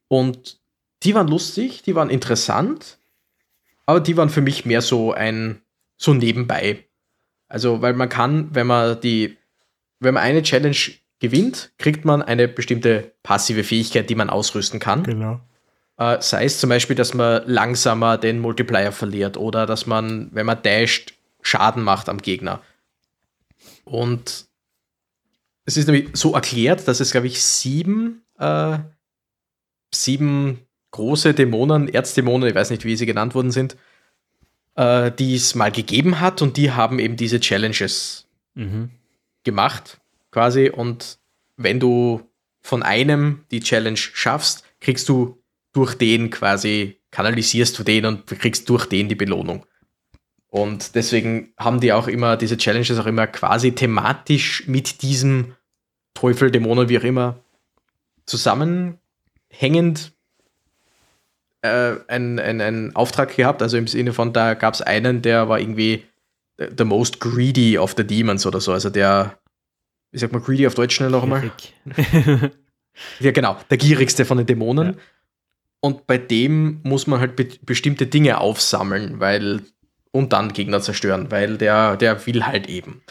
Und 0.09 0.59
die 1.03 1.15
waren 1.15 1.29
lustig, 1.29 1.83
die 1.83 1.95
waren 1.95 2.11
interessant, 2.11 2.99
aber 3.87 4.01
die 4.01 4.17
waren 4.17 4.31
für 4.31 4.41
mich 4.41 4.65
mehr 4.65 4.83
so 4.83 5.13
ein, 5.13 5.61
so 5.97 6.15
nebenbei. 6.15 6.85
Also, 7.49 7.83
weil 7.83 7.93
man 7.95 8.09
kann, 8.09 8.55
wenn 8.55 8.67
man 8.67 9.01
die, 9.01 9.37
wenn 10.01 10.15
man 10.15 10.23
eine 10.23 10.43
Challenge 10.43 10.77
gewinnt, 11.21 11.73
kriegt 11.79 12.05
man 12.05 12.23
eine 12.23 12.49
bestimmte 12.49 13.13
passive 13.23 13.65
Fähigkeit, 13.65 14.11
die 14.11 14.15
man 14.15 14.31
ausrüsten 14.31 14.81
kann. 14.81 15.05
Genau. 15.05 15.41
Äh, 15.97 16.21
sei 16.21 16.45
es 16.45 16.59
zum 16.59 16.71
Beispiel, 16.71 16.97
dass 16.97 17.15
man 17.15 17.43
langsamer 17.47 18.19
den 18.19 18.41
Multiplier 18.41 18.93
verliert 18.93 19.37
oder 19.37 19.67
dass 19.67 19.87
man, 19.87 20.29
wenn 20.33 20.47
man 20.47 20.63
dasht, 20.63 21.15
Schaden 21.43 21.83
macht 21.83 22.09
am 22.09 22.19
Gegner. 22.19 22.63
Und 23.85 24.47
es 25.67 25.77
ist 25.77 25.87
nämlich 25.87 26.11
so 26.15 26.35
erklärt, 26.35 26.89
dass 26.89 27.01
es, 27.01 27.13
glaube 27.13 27.27
ich, 27.27 27.43
sieben, 27.43 28.23
äh, 28.39 28.79
sieben 29.93 30.61
große 30.91 31.35
Dämonen, 31.35 31.89
Erzdämonen, 31.89 32.49
ich 32.49 32.55
weiß 32.55 32.71
nicht, 32.71 32.85
wie 32.85 32.97
sie 32.97 33.07
genannt 33.07 33.35
worden 33.35 33.51
sind, 33.51 33.77
äh, 34.77 35.11
die 35.13 35.35
es 35.35 35.55
mal 35.55 35.71
gegeben 35.71 36.21
hat 36.21 36.43
und 36.43 36.57
die 36.57 36.73
haben 36.73 36.99
eben 36.99 37.17
diese 37.17 37.41
Challenges 37.41 38.27
mhm. 38.55 38.91
gemacht, 39.45 40.01
quasi. 40.31 40.71
Und 40.71 41.19
wenn 41.57 41.81
du 41.81 42.23
von 42.61 42.83
einem 42.83 43.45
die 43.51 43.61
Challenge 43.61 43.97
schaffst, 43.97 44.65
kriegst 44.81 45.09
du 45.09 45.43
durch 45.75 45.95
den 45.97 46.31
quasi, 46.31 47.01
kanalisierst 47.11 47.79
du 47.79 47.83
den 47.83 48.07
und 48.07 48.27
kriegst 48.27 48.69
durch 48.71 48.87
den 48.87 49.09
die 49.09 49.15
Belohnung. 49.15 49.67
Und 50.49 50.95
deswegen 50.95 51.53
haben 51.59 51.81
die 51.81 51.93
auch 51.93 52.07
immer, 52.07 52.37
diese 52.37 52.57
Challenges 52.57 52.99
auch 52.99 53.07
immer 53.07 53.27
quasi 53.27 53.73
thematisch 53.73 54.67
mit 54.69 55.03
diesem 55.03 55.57
Teufel, 56.15 56.51
Dämonen, 56.51 56.89
wie 56.89 56.99
auch 56.99 57.05
immer, 57.05 57.41
zusammenhängend 58.25 60.13
äh, 61.63 61.97
einen, 62.07 62.39
einen, 62.39 62.95
Auftrag 62.95 63.37
gehabt. 63.37 63.63
Also 63.63 63.77
im 63.77 63.89
Sinne 63.89 64.13
von, 64.13 64.33
da 64.33 64.55
gab 64.55 64.75
es 64.75 64.81
einen, 64.81 65.23
der 65.23 65.49
war 65.49 65.59
irgendwie 65.59 66.05
the 66.57 66.85
most 66.85 67.19
greedy 67.19 67.77
of 67.77 67.95
the 67.97 68.07
demons 68.07 68.47
oder 68.47 68.61
so. 68.61 68.73
Also 68.73 68.91
der, 68.91 69.39
wie 70.13 70.19
sagt 70.19 70.33
man 70.33 70.43
greedy 70.43 70.67
auf 70.67 70.75
Deutsch 70.75 70.95
schnell 70.95 71.11
noch 71.11 71.25
einmal? 71.25 71.51
ja, 73.19 73.33
genau, 73.33 73.57
der 73.71 73.79
gierigste 73.79 74.25
von 74.25 74.39
den 74.39 74.47
Dämonen. 74.47 74.87
Ja. 74.87 74.95
Und 75.85 76.07
bei 76.07 76.17
dem 76.17 76.81
muss 76.83 77.07
man 77.07 77.21
halt 77.21 77.37
be 77.37 77.47
bestimmte 77.61 78.07
Dinge 78.07 78.41
aufsammeln, 78.41 79.21
weil 79.21 79.61
und 80.13 80.33
dann 80.33 80.55
Gegner 80.55 80.81
zerstören, 80.81 81.31
weil 81.31 81.59
der, 81.59 81.99
der 81.99 82.27
will 82.27 82.47
halt 82.47 82.71
eben. 82.71 83.03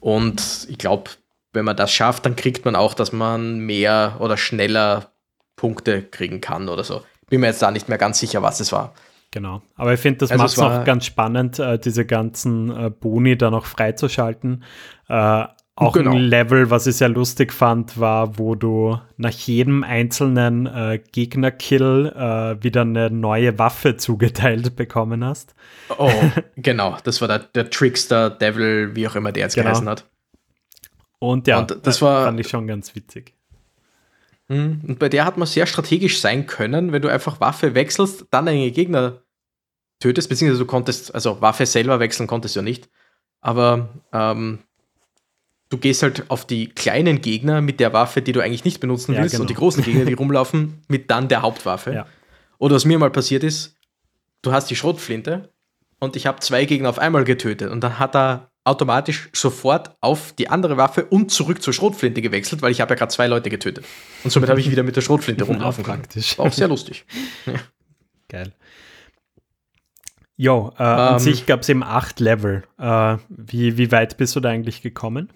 Und 0.00 0.66
ich 0.68 0.76
glaube, 0.76 1.10
wenn 1.52 1.64
man 1.64 1.76
das 1.76 1.92
schafft, 1.92 2.26
dann 2.26 2.34
kriegt 2.34 2.64
man 2.64 2.74
auch, 2.74 2.94
dass 2.94 3.12
man 3.12 3.60
mehr 3.60 4.16
oder 4.18 4.36
schneller 4.36 5.12
Punkte 5.54 6.02
kriegen 6.02 6.40
kann 6.40 6.68
oder 6.68 6.82
so. 6.82 7.02
Bin 7.28 7.42
mir 7.42 7.46
jetzt 7.46 7.62
da 7.62 7.70
nicht 7.70 7.88
mehr 7.88 7.98
ganz 7.98 8.18
sicher, 8.18 8.42
was 8.42 8.58
es 8.58 8.72
war. 8.72 8.92
Genau, 9.30 9.62
aber 9.76 9.94
ich 9.94 10.00
finde, 10.00 10.18
das 10.18 10.32
also 10.32 10.42
macht 10.42 10.52
es 10.54 10.58
auch 10.58 10.84
ganz 10.84 11.06
spannend, 11.06 11.60
äh, 11.60 11.78
diese 11.78 12.04
ganzen 12.04 12.76
äh, 12.76 12.90
Boni 12.90 13.38
da 13.38 13.52
noch 13.52 13.66
freizuschalten. 13.66 14.64
Äh, 15.08 15.44
auch 15.80 15.94
genau. 15.94 16.12
ein 16.12 16.18
Level, 16.18 16.70
was 16.70 16.86
ich 16.86 16.96
sehr 16.96 17.08
lustig 17.08 17.52
fand, 17.52 17.98
war, 17.98 18.38
wo 18.38 18.54
du 18.54 19.00
nach 19.16 19.32
jedem 19.32 19.82
einzelnen 19.82 20.66
äh, 20.66 21.00
Gegnerkill 21.12 22.12
äh, 22.14 22.62
wieder 22.62 22.82
eine 22.82 23.10
neue 23.10 23.58
Waffe 23.58 23.96
zugeteilt 23.96 24.76
bekommen 24.76 25.24
hast. 25.24 25.54
Oh, 25.96 26.10
genau. 26.56 26.98
Das 27.04 27.20
war 27.20 27.28
der, 27.28 27.38
der, 27.38 27.70
Trickster, 27.70 28.28
Devil, 28.28 28.94
wie 28.94 29.08
auch 29.08 29.16
immer 29.16 29.32
der 29.32 29.44
jetzt 29.44 29.54
genau. 29.54 29.70
geheißen 29.70 29.88
hat. 29.88 30.06
Und 31.18 31.46
ja, 31.46 31.60
Und 31.60 31.78
das 31.82 32.02
war, 32.02 32.24
fand 32.24 32.38
ich 32.40 32.48
schon 32.48 32.66
ganz 32.66 32.94
witzig. 32.94 33.34
Hm, 34.48 34.82
und 34.86 34.98
bei 34.98 35.08
der 35.08 35.24
hat 35.24 35.38
man 35.38 35.46
sehr 35.46 35.66
strategisch 35.66 36.20
sein 36.20 36.46
können, 36.46 36.92
wenn 36.92 37.02
du 37.02 37.08
einfach 37.08 37.40
Waffe 37.40 37.74
wechselst, 37.74 38.26
dann 38.30 38.48
einen 38.48 38.72
Gegner 38.72 39.22
tötest, 40.00 40.28
beziehungsweise 40.28 40.64
du 40.64 40.66
konntest, 40.66 41.14
also 41.14 41.40
Waffe 41.40 41.64
selber 41.66 42.00
wechseln 42.00 42.26
konntest 42.26 42.56
du 42.56 42.60
ja 42.60 42.64
nicht. 42.64 42.90
Aber 43.40 43.88
ähm, 44.12 44.58
du 45.70 45.78
gehst 45.78 46.02
halt 46.02 46.24
auf 46.28 46.46
die 46.46 46.68
kleinen 46.68 47.22
Gegner 47.22 47.60
mit 47.60 47.80
der 47.80 47.92
Waffe, 47.92 48.20
die 48.20 48.32
du 48.32 48.40
eigentlich 48.40 48.64
nicht 48.64 48.80
benutzen 48.80 49.16
willst, 49.16 49.32
ja, 49.32 49.38
genau. 49.38 49.42
und 49.42 49.50
die 49.50 49.54
großen 49.54 49.82
Gegner, 49.82 50.04
die 50.04 50.12
rumlaufen, 50.20 50.82
mit 50.88 51.10
dann 51.10 51.28
der 51.28 51.42
Hauptwaffe. 51.42 51.94
Ja. 51.94 52.06
Oder 52.58 52.74
was 52.74 52.84
mir 52.84 52.98
mal 52.98 53.10
passiert 53.10 53.42
ist, 53.42 53.76
du 54.42 54.52
hast 54.52 54.68
die 54.68 54.76
Schrotflinte 54.76 55.50
und 55.98 56.16
ich 56.16 56.26
habe 56.26 56.40
zwei 56.40 56.66
Gegner 56.66 56.90
auf 56.90 56.98
einmal 56.98 57.24
getötet 57.24 57.70
und 57.70 57.80
dann 57.80 57.98
hat 57.98 58.14
er 58.14 58.50
automatisch 58.64 59.30
sofort 59.32 59.96
auf 60.00 60.32
die 60.32 60.50
andere 60.50 60.76
Waffe 60.76 61.06
und 61.06 61.30
zurück 61.30 61.62
zur 61.62 61.72
Schrotflinte 61.72 62.20
gewechselt, 62.20 62.60
weil 62.62 62.72
ich 62.72 62.80
habe 62.80 62.90
ja 62.90 62.96
gerade 62.96 63.12
zwei 63.12 63.26
Leute 63.26 63.48
getötet. 63.48 63.84
Und 64.22 64.30
somit 64.30 64.50
habe 64.50 64.60
ich 64.60 64.70
wieder 64.70 64.82
mit 64.82 64.96
der 64.96 65.00
Schrotflinte 65.00 65.44
rumlaufen 65.46 65.84
können. 65.84 66.02
War 66.36 66.46
auch 66.46 66.52
sehr 66.52 66.68
lustig. 66.68 67.06
Geil. 68.28 68.52
Jo, 70.36 70.72
äh, 70.78 70.82
ähm, 70.82 70.88
an 70.88 71.18
sich 71.18 71.46
gab 71.46 71.60
es 71.60 71.68
eben 71.68 71.82
acht 71.82 72.20
Level. 72.20 72.64
Äh, 72.78 73.16
wie, 73.28 73.76
wie 73.76 73.92
weit 73.92 74.16
bist 74.16 74.36
du 74.36 74.40
da 74.40 74.50
eigentlich 74.50 74.82
gekommen? 74.82 75.30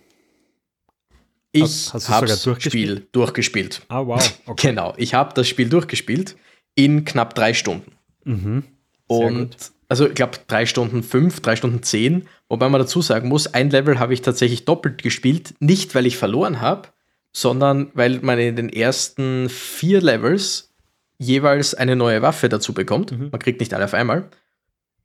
Ich 1.55 1.93
habe 2.09 2.27
das 2.27 2.49
Spiel 2.59 3.07
durchgespielt. 3.13 3.83
Ah, 3.89 4.05
wow. 4.05 4.41
Okay. 4.47 4.69
Genau, 4.69 4.93
ich 4.97 5.15
habe 5.15 5.33
das 5.35 5.49
Spiel 5.49 5.69
durchgespielt 5.69 6.37
in 6.75 7.05
knapp 7.05 7.35
drei 7.35 7.55
Stunden. 7.55 7.93
Mhm. 8.25 8.65
Und 9.07 9.51
gut. 9.53 9.57
also 9.89 10.09
ich 10.09 10.15
glaube 10.15 10.39
drei 10.49 10.67
Stunden 10.67 11.03
fünf, 11.03 11.41
drei 11.41 11.55
Stunden 11.55 11.83
zehn. 11.83 12.29
Wobei 12.49 12.69
man 12.69 12.81
dazu 12.81 13.01
sagen 13.03 13.29
muss, 13.29 13.47
ein 13.47 13.71
Level 13.71 13.99
habe 13.99 14.15
ich 14.15 14.23
tatsächlich 14.23 14.65
doppelt 14.65 15.03
gespielt. 15.03 15.55
Nicht, 15.61 15.95
weil 15.95 16.07
ich 16.07 16.17
verloren 16.17 16.61
habe, 16.61 16.89
sondern 17.33 17.91
weil 17.95 18.19
man 18.21 18.39
in 18.39 18.57
den 18.57 18.69
ersten 18.69 19.49
vier 19.49 20.01
Levels 20.01 20.73
jeweils 21.19 21.75
eine 21.75 21.95
neue 21.95 22.21
Waffe 22.23 22.49
dazu 22.49 22.75
bekommt. 22.75 23.13
Mhm. 23.13 23.29
Man 23.31 23.39
kriegt 23.39 23.61
nicht 23.61 23.73
alle 23.75 23.85
auf 23.85 23.95
einmal. 23.95 24.29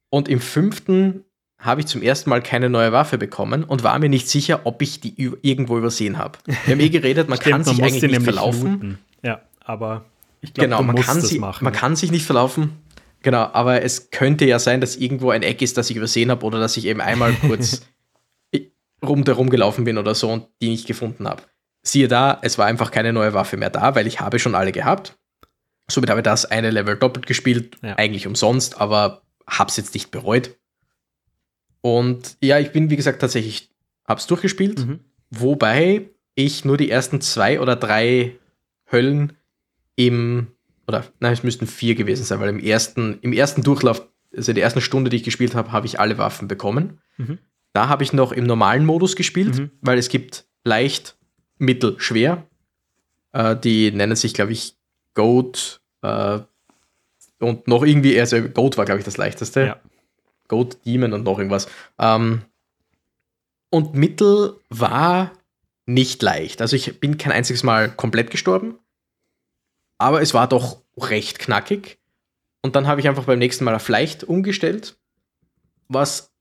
Und 0.09 0.27
im 0.27 0.41
fünften 0.41 1.25
habe 1.59 1.81
ich 1.81 1.87
zum 1.87 2.01
ersten 2.01 2.29
Mal 2.29 2.41
keine 2.41 2.69
neue 2.69 2.91
Waffe 2.91 3.17
bekommen 3.17 3.63
und 3.63 3.83
war 3.83 3.99
mir 3.99 4.09
nicht 4.09 4.29
sicher, 4.29 4.61
ob 4.63 4.81
ich 4.81 5.01
die 5.01 5.13
irgendwo 5.41 5.77
übersehen 5.77 6.17
habe. 6.17 6.39
Wir 6.65 6.73
haben 6.73 6.79
eh 6.79 6.89
geredet, 6.89 7.27
man 7.27 7.37
Stimmt, 7.37 7.51
kann 7.51 7.63
sich 7.65 7.83
eigentlich 7.83 8.11
nicht 8.11 8.23
verlaufen. 8.23 8.71
Looten. 8.71 8.99
Ja, 9.23 9.41
aber 9.65 10.05
ich 10.41 10.53
glaube, 10.53 10.69
genau, 10.69 10.83
man 10.83 10.95
kann, 10.95 11.21
sie, 11.21 11.39
machen. 11.39 11.63
man 11.65 11.73
kann 11.73 11.97
sich 11.97 12.11
nicht 12.11 12.25
verlaufen. 12.25 12.77
Genau, 13.21 13.49
aber 13.51 13.81
es 13.81 14.11
könnte 14.11 14.45
ja 14.45 14.59
sein, 14.59 14.79
dass 14.79 14.95
irgendwo 14.95 15.31
ein 15.31 15.43
Eck 15.43 15.61
ist, 15.61 15.77
das 15.77 15.89
ich 15.89 15.97
übersehen 15.97 16.31
habe 16.31 16.45
oder 16.45 16.59
dass 16.59 16.77
ich 16.77 16.85
eben 16.85 17.01
einmal 17.01 17.33
kurz 17.41 17.81
rundherum 19.05 19.49
gelaufen 19.49 19.83
bin 19.83 19.97
oder 19.97 20.15
so 20.15 20.31
und 20.31 20.47
die 20.61 20.69
nicht 20.69 20.87
gefunden 20.87 21.27
habe. 21.27 21.43
Siehe 21.81 22.07
da, 22.07 22.39
es 22.41 22.57
war 22.57 22.65
einfach 22.65 22.91
keine 22.91 23.13
neue 23.13 23.33
Waffe 23.33 23.57
mehr 23.57 23.69
da, 23.69 23.95
weil 23.95 24.07
ich 24.07 24.19
habe 24.19 24.39
schon 24.39 24.55
alle 24.55 24.71
gehabt. 24.71 25.17
Somit 25.89 26.09
habe 26.09 26.19
ich 26.19 26.25
das 26.25 26.45
eine 26.45 26.71
Level 26.71 26.97
doppelt 26.97 27.25
gespielt, 27.25 27.77
ja. 27.81 27.95
eigentlich 27.95 28.27
umsonst, 28.27 28.79
aber 28.79 29.23
habe 29.47 29.69
es 29.69 29.77
jetzt 29.77 29.93
nicht 29.93 30.11
bereut. 30.11 30.58
Und 31.81 32.37
ja, 32.41 32.59
ich 32.59 32.71
bin, 32.71 32.89
wie 32.89 32.95
gesagt, 32.97 33.21
tatsächlich, 33.21 33.69
hab's 34.07 34.27
durchgespielt. 34.27 34.79
Mhm. 34.85 34.99
wobei 35.31 36.09
ich 36.35 36.63
nur 36.65 36.77
die 36.77 36.89
ersten 36.89 37.19
zwei 37.21 37.59
oder 37.59 37.75
drei 37.75 38.35
Höllen 38.91 39.33
im, 39.95 40.47
oder 40.87 41.05
nein, 41.19 41.33
es 41.33 41.43
müssten 41.43 41.67
vier 41.67 41.95
gewesen 41.95 42.23
sein, 42.23 42.39
weil 42.39 42.49
im 42.49 42.59
ersten, 42.59 43.19
im 43.21 43.33
ersten 43.33 43.61
Durchlauf, 43.61 44.07
also 44.35 44.51
in 44.51 44.55
der 44.55 44.63
ersten 44.63 44.81
Stunde, 44.81 45.09
die 45.09 45.17
ich 45.17 45.23
gespielt 45.23 45.53
habe, 45.53 45.71
habe 45.71 45.85
ich 45.85 45.99
alle 45.99 46.17
Waffen 46.17 46.47
bekommen. 46.47 46.99
Mhm. 47.17 47.39
Da 47.73 47.87
habe 47.89 48.03
ich 48.03 48.13
noch 48.13 48.31
im 48.31 48.45
normalen 48.45 48.85
Modus 48.85 49.15
gespielt, 49.15 49.57
Mhm. 49.59 49.71
weil 49.81 49.97
es 49.99 50.09
gibt 50.09 50.45
leicht, 50.63 51.17
mittel, 51.57 51.95
schwer. 51.99 52.47
Äh, 53.33 53.55
die 53.57 53.91
nennen 53.91 54.15
sich, 54.15 54.33
glaube 54.33 54.53
ich, 54.53 54.75
Goat 55.13 55.81
äh, 56.01 56.39
und 57.39 57.67
noch 57.67 57.83
irgendwie, 57.83 58.19
also 58.19 58.41
Goat 58.41 58.77
war, 58.77 58.85
glaube 58.85 58.99
ich, 58.99 59.05
das 59.05 59.17
leichteste. 59.17 59.59
Ja. 59.61 59.79
Goat, 60.49 60.85
Demon 60.85 61.13
und 61.13 61.23
noch 61.23 61.37
irgendwas. 61.37 61.69
Ähm, 61.97 62.41
und 63.69 63.93
Mittel 63.93 64.59
war 64.69 65.31
nicht 65.85 66.21
leicht. 66.21 66.61
Also 66.61 66.75
ich 66.75 66.99
bin 66.99 67.17
kein 67.17 67.31
einziges 67.31 67.63
Mal 67.63 67.89
komplett 67.89 68.29
gestorben, 68.31 68.77
aber 69.97 70.21
es 70.21 70.33
war 70.33 70.47
doch 70.49 70.81
recht 70.97 71.39
knackig. 71.39 71.97
Und 72.61 72.75
dann 72.75 72.87
habe 72.87 72.99
ich 72.99 73.07
einfach 73.07 73.23
beim 73.23 73.39
nächsten 73.39 73.63
Mal 73.63 73.75
auf 73.75 73.87
leicht 73.87 74.25
umgestellt, 74.25 74.97
was 75.87 76.31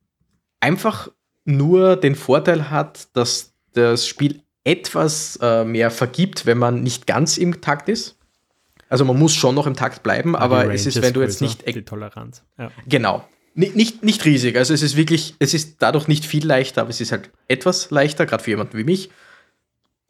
einfach 0.60 1.10
nur 1.44 1.96
den 1.96 2.16
Vorteil 2.16 2.70
hat, 2.70 3.08
dass 3.14 3.52
das 3.72 4.06
Spiel 4.06 4.42
etwas 4.64 5.38
äh, 5.40 5.64
mehr 5.64 5.90
vergibt, 5.90 6.44
wenn 6.44 6.58
man 6.58 6.82
nicht 6.82 7.06
ganz 7.06 7.38
im 7.38 7.60
Takt 7.60 7.88
ist. 7.88 8.16
Also 8.90 9.04
man 9.04 9.18
muss 9.18 9.34
schon 9.34 9.54
noch 9.54 9.66
im 9.66 9.74
Takt 9.74 10.02
bleiben, 10.02 10.34
aber 10.34 10.66
Die 10.66 10.74
es 10.74 10.86
ist, 10.86 11.00
wenn 11.00 11.12
du 11.12 11.20
jetzt 11.22 11.40
nicht 11.40 11.66
Die 11.66 11.82
Toleranz. 11.82 12.42
Ja. 12.58 12.70
Genau. 12.86 13.24
Nicht, 13.58 13.74
nicht, 13.74 14.04
nicht 14.04 14.24
riesig. 14.24 14.56
Also 14.56 14.72
es 14.72 14.82
ist 14.82 14.96
wirklich, 14.96 15.34
es 15.40 15.52
ist 15.52 15.76
dadurch 15.80 16.06
nicht 16.06 16.24
viel 16.24 16.46
leichter, 16.46 16.82
aber 16.82 16.90
es 16.90 17.00
ist 17.00 17.10
halt 17.10 17.30
etwas 17.48 17.90
leichter, 17.90 18.24
gerade 18.24 18.44
für 18.44 18.50
jemanden 18.50 18.78
wie 18.78 18.84
mich. 18.84 19.10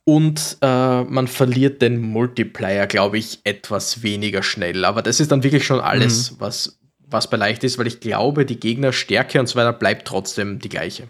Und 0.04 0.58
äh, 0.60 1.02
man 1.04 1.28
verliert 1.28 1.80
den 1.82 2.00
Multiplayer, 2.00 2.86
glaube 2.86 3.16
ich, 3.18 3.40
etwas 3.44 4.02
weniger 4.02 4.42
schnell. 4.42 4.84
Aber 4.84 5.00
das 5.02 5.18
ist 5.20 5.32
dann 5.32 5.42
wirklich 5.42 5.64
schon 5.64 5.80
alles, 5.80 6.38
was, 6.40 6.78
was 7.06 7.28
bei 7.30 7.36
leicht 7.36 7.64
ist, 7.64 7.78
weil 7.78 7.86
ich 7.86 8.00
glaube, 8.00 8.44
die 8.44 8.60
Gegnerstärke 8.60 9.40
und 9.40 9.46
so 9.46 9.56
weiter 9.56 9.72
bleibt 9.72 10.06
trotzdem 10.08 10.58
die 10.58 10.68
gleiche. 10.68 11.08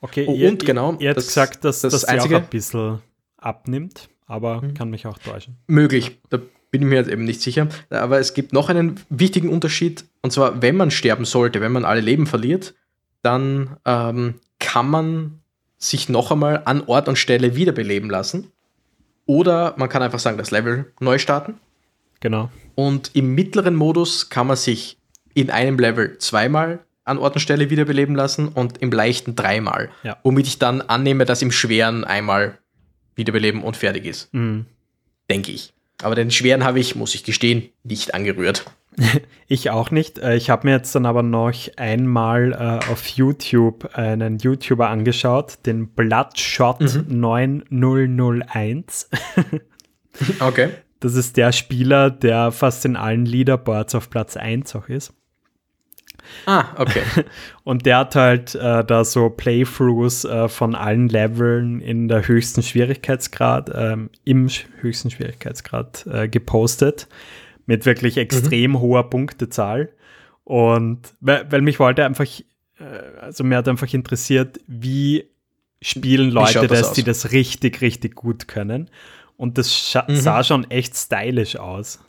Okay, 0.00 0.24
Oh, 0.28 0.34
ihr, 0.34 0.48
und 0.48 0.64
genau, 0.64 0.96
ihr 0.98 1.10
habt 1.10 1.18
das- 1.18 1.26
gesagt, 1.28 1.64
dass 1.64 1.80
das 1.82 1.92
das, 1.92 2.02
ja 2.02 2.08
Einzige- 2.08 2.36
auch 2.38 2.40
ein 2.42 2.48
bisschen 2.48 3.00
abnimmt, 3.36 4.08
aber 4.26 4.62
Mhm. 4.62 4.74
kann 4.74 4.90
mich 4.90 5.06
auch 5.06 5.18
täuschen. 5.18 5.56
Möglich, 5.66 6.18
da 6.30 6.38
bin 6.70 6.82
ich 6.82 6.88
mir 6.88 6.96
jetzt 6.96 7.10
eben 7.10 7.24
nicht 7.24 7.40
sicher. 7.40 7.68
Aber 7.90 8.18
es 8.18 8.34
gibt 8.34 8.52
noch 8.52 8.68
einen 8.68 9.00
wichtigen 9.08 9.48
Unterschied. 9.48 10.04
Und 10.22 10.32
zwar, 10.32 10.62
wenn 10.62 10.76
man 10.76 10.90
sterben 10.90 11.24
sollte, 11.24 11.60
wenn 11.60 11.72
man 11.72 11.84
alle 11.84 12.00
Leben 12.00 12.26
verliert, 12.26 12.74
dann 13.22 13.76
ähm, 13.84 14.34
kann 14.58 14.88
man 14.88 15.40
sich 15.78 16.08
noch 16.08 16.30
einmal 16.30 16.62
an 16.66 16.82
Ort 16.86 17.08
und 17.08 17.16
Stelle 17.16 17.56
wiederbeleben 17.56 18.10
lassen. 18.10 18.52
Oder 19.26 19.74
man 19.76 19.88
kann 19.88 20.02
einfach 20.02 20.18
sagen, 20.18 20.38
das 20.38 20.50
Level 20.50 20.92
neu 21.00 21.18
starten. 21.18 21.54
Genau. 22.20 22.50
Und 22.74 23.10
im 23.14 23.34
mittleren 23.34 23.74
Modus 23.74 24.28
kann 24.28 24.46
man 24.46 24.56
sich 24.56 24.98
in 25.34 25.50
einem 25.50 25.78
Level 25.78 26.18
zweimal 26.18 26.80
an 27.04 27.18
Ort 27.18 27.34
und 27.34 27.40
Stelle 27.40 27.70
wiederbeleben 27.70 28.14
lassen 28.14 28.48
und 28.48 28.78
im 28.78 28.90
leichten 28.90 29.36
dreimal. 29.36 29.90
Ja. 30.02 30.18
Womit 30.22 30.46
ich 30.46 30.58
dann 30.58 30.80
annehme, 30.82 31.24
dass 31.24 31.42
im 31.42 31.50
schweren 31.50 32.04
einmal 32.04 32.58
wiederbeleben 33.16 33.62
und 33.62 33.76
fertig 33.76 34.06
ist 34.06 34.32
Mhm. 34.32 34.66
denke 35.28 35.52
ich. 35.52 35.72
Aber 36.02 36.14
den 36.14 36.30
schweren 36.30 36.64
habe 36.64 36.80
ich, 36.80 36.96
muss 36.96 37.14
ich 37.14 37.24
gestehen, 37.24 37.68
nicht 37.84 38.14
angerührt. 38.14 38.64
Ich 39.52 39.70
auch 39.70 39.90
nicht. 39.90 40.18
Äh, 40.18 40.36
Ich 40.36 40.48
habe 40.50 40.66
mir 40.68 40.74
jetzt 40.74 40.94
dann 40.94 41.06
aber 41.06 41.22
noch 41.24 41.52
einmal 41.76 42.52
äh, 42.52 42.90
auf 42.90 43.06
YouTube 43.08 43.94
einen 43.96 44.38
YouTuber 44.38 44.88
angeschaut, 44.88 45.58
den 45.66 45.88
Bloodshot 45.88 46.80
Mhm. 46.80 47.20
9001. 47.20 49.08
Okay. 50.40 50.68
Das 51.02 51.14
ist 51.14 51.38
der 51.38 51.52
Spieler, 51.52 52.10
der 52.10 52.52
fast 52.52 52.84
in 52.84 52.94
allen 52.94 53.24
Leaderboards 53.24 53.94
auf 53.94 54.10
Platz 54.10 54.36
1 54.36 54.76
auch 54.76 54.88
ist. 54.90 55.14
Ah, 56.46 56.66
okay. 56.76 57.02
Und 57.64 57.86
der 57.86 57.98
hat 57.98 58.14
halt 58.16 58.54
äh, 58.54 58.84
da 58.84 59.04
so 59.04 59.30
Playthroughs 59.30 60.24
äh, 60.24 60.48
von 60.48 60.74
allen 60.74 61.08
Leveln 61.08 61.80
in 61.80 62.08
der 62.08 62.26
höchsten 62.26 62.62
Schwierigkeitsgrad, 62.62 63.70
ähm, 63.74 64.10
im 64.24 64.48
höchsten 64.80 65.10
Schwierigkeitsgrad 65.10 66.06
äh, 66.06 66.28
gepostet. 66.28 67.08
Mit 67.66 67.86
wirklich 67.86 68.16
extrem 68.16 68.80
hoher 68.80 69.08
Punktezahl. 69.10 69.90
Und 70.44 71.00
weil, 71.20 71.46
weil 71.50 71.60
mich 71.60 71.78
wollte 71.78 72.04
einfach, 72.04 72.26
äh, 72.78 72.84
also 73.20 73.44
mir 73.44 73.58
hat 73.58 73.68
einfach 73.68 73.92
interessiert, 73.92 74.58
wie 74.66 75.26
spielen 75.82 76.30
Leute 76.30 76.52
schaut 76.54 76.70
das 76.70 76.80
das, 76.80 76.92
die 76.94 77.04
das 77.04 77.32
richtig, 77.32 77.80
richtig 77.80 78.14
gut 78.16 78.48
können. 78.48 78.90
Und 79.36 79.56
das 79.56 79.94
Mhm. 80.08 80.16
sah 80.16 80.42
schon 80.44 80.70
echt 80.70 80.96
stylisch 80.96 81.56
aus. 81.56 82.00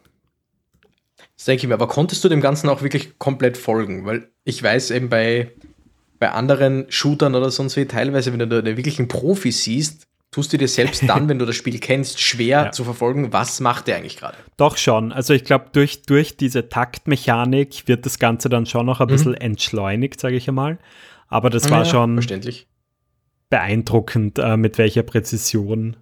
Das 1.42 1.46
denke 1.46 1.64
ich 1.64 1.68
mir. 1.70 1.74
Aber 1.74 1.88
konntest 1.88 2.24
du 2.24 2.30
dem 2.30 2.39
Ganzen 2.39 2.70
auch 2.70 2.84
wirklich 2.84 3.18
komplett 3.18 3.58
folgen? 3.58 4.06
Weil 4.06 4.30
ich 4.44 4.62
weiß 4.62 4.92
eben 4.92 5.10
bei, 5.10 5.52
bei 6.20 6.30
anderen 6.32 6.86
Shootern 6.89 7.34
oder 7.34 7.50
sonst 7.50 7.76
wie, 7.78 7.86
teilweise, 7.86 8.32
wenn 8.32 8.48
du 8.48 8.62
den 8.62 8.78
wirklichen 8.78 9.08
Profi 9.08 9.52
siehst, 9.52 10.06
tust 10.30 10.54
du 10.54 10.60
dir 10.60 10.68
selbst 10.68 11.02
dann, 11.10 11.28
wenn 11.30 11.39
du 11.39 11.48
das 11.48 11.56
Spiel 11.56 11.80
kennst, 11.80 12.20
schwer 12.22 12.66
Ja. 12.66 12.72
zu 12.72 12.84
verfolgen, 12.84 13.34
was 13.34 13.60
macht 13.60 13.88
der 13.88 13.98
eigentlich 13.98 14.18
gerade. 14.18 14.38
Doch 14.58 14.78
schon. 14.78 15.12
Also 15.12 15.34
ich 15.34 15.44
glaube, 15.44 15.66
durch, 15.74 16.04
durch 16.04 16.38
diese 16.38 16.70
Taktmechanik 16.70 17.88
wird 17.88 18.06
das 18.06 18.20
Ganze 18.20 18.48
dann 18.48 18.68
schon 18.68 18.86
noch 18.86 19.02
ein 19.02 19.08
bisschen 19.08 19.34
entschleunigt, 19.34 20.20
sage 20.22 20.36
ich 20.36 20.48
einmal. 20.48 20.78
Aber 21.28 21.50
das 21.50 21.72
war 21.72 21.80
Mhm. 21.80 21.86
Ja, 21.86 21.89
schon 21.92 22.14
Verständlich. 22.18 22.68
beeindruckend, 23.50 24.38
äh, 24.38 24.58
mit 24.58 24.78
welcher 24.78 25.02
Präzision 25.04 25.98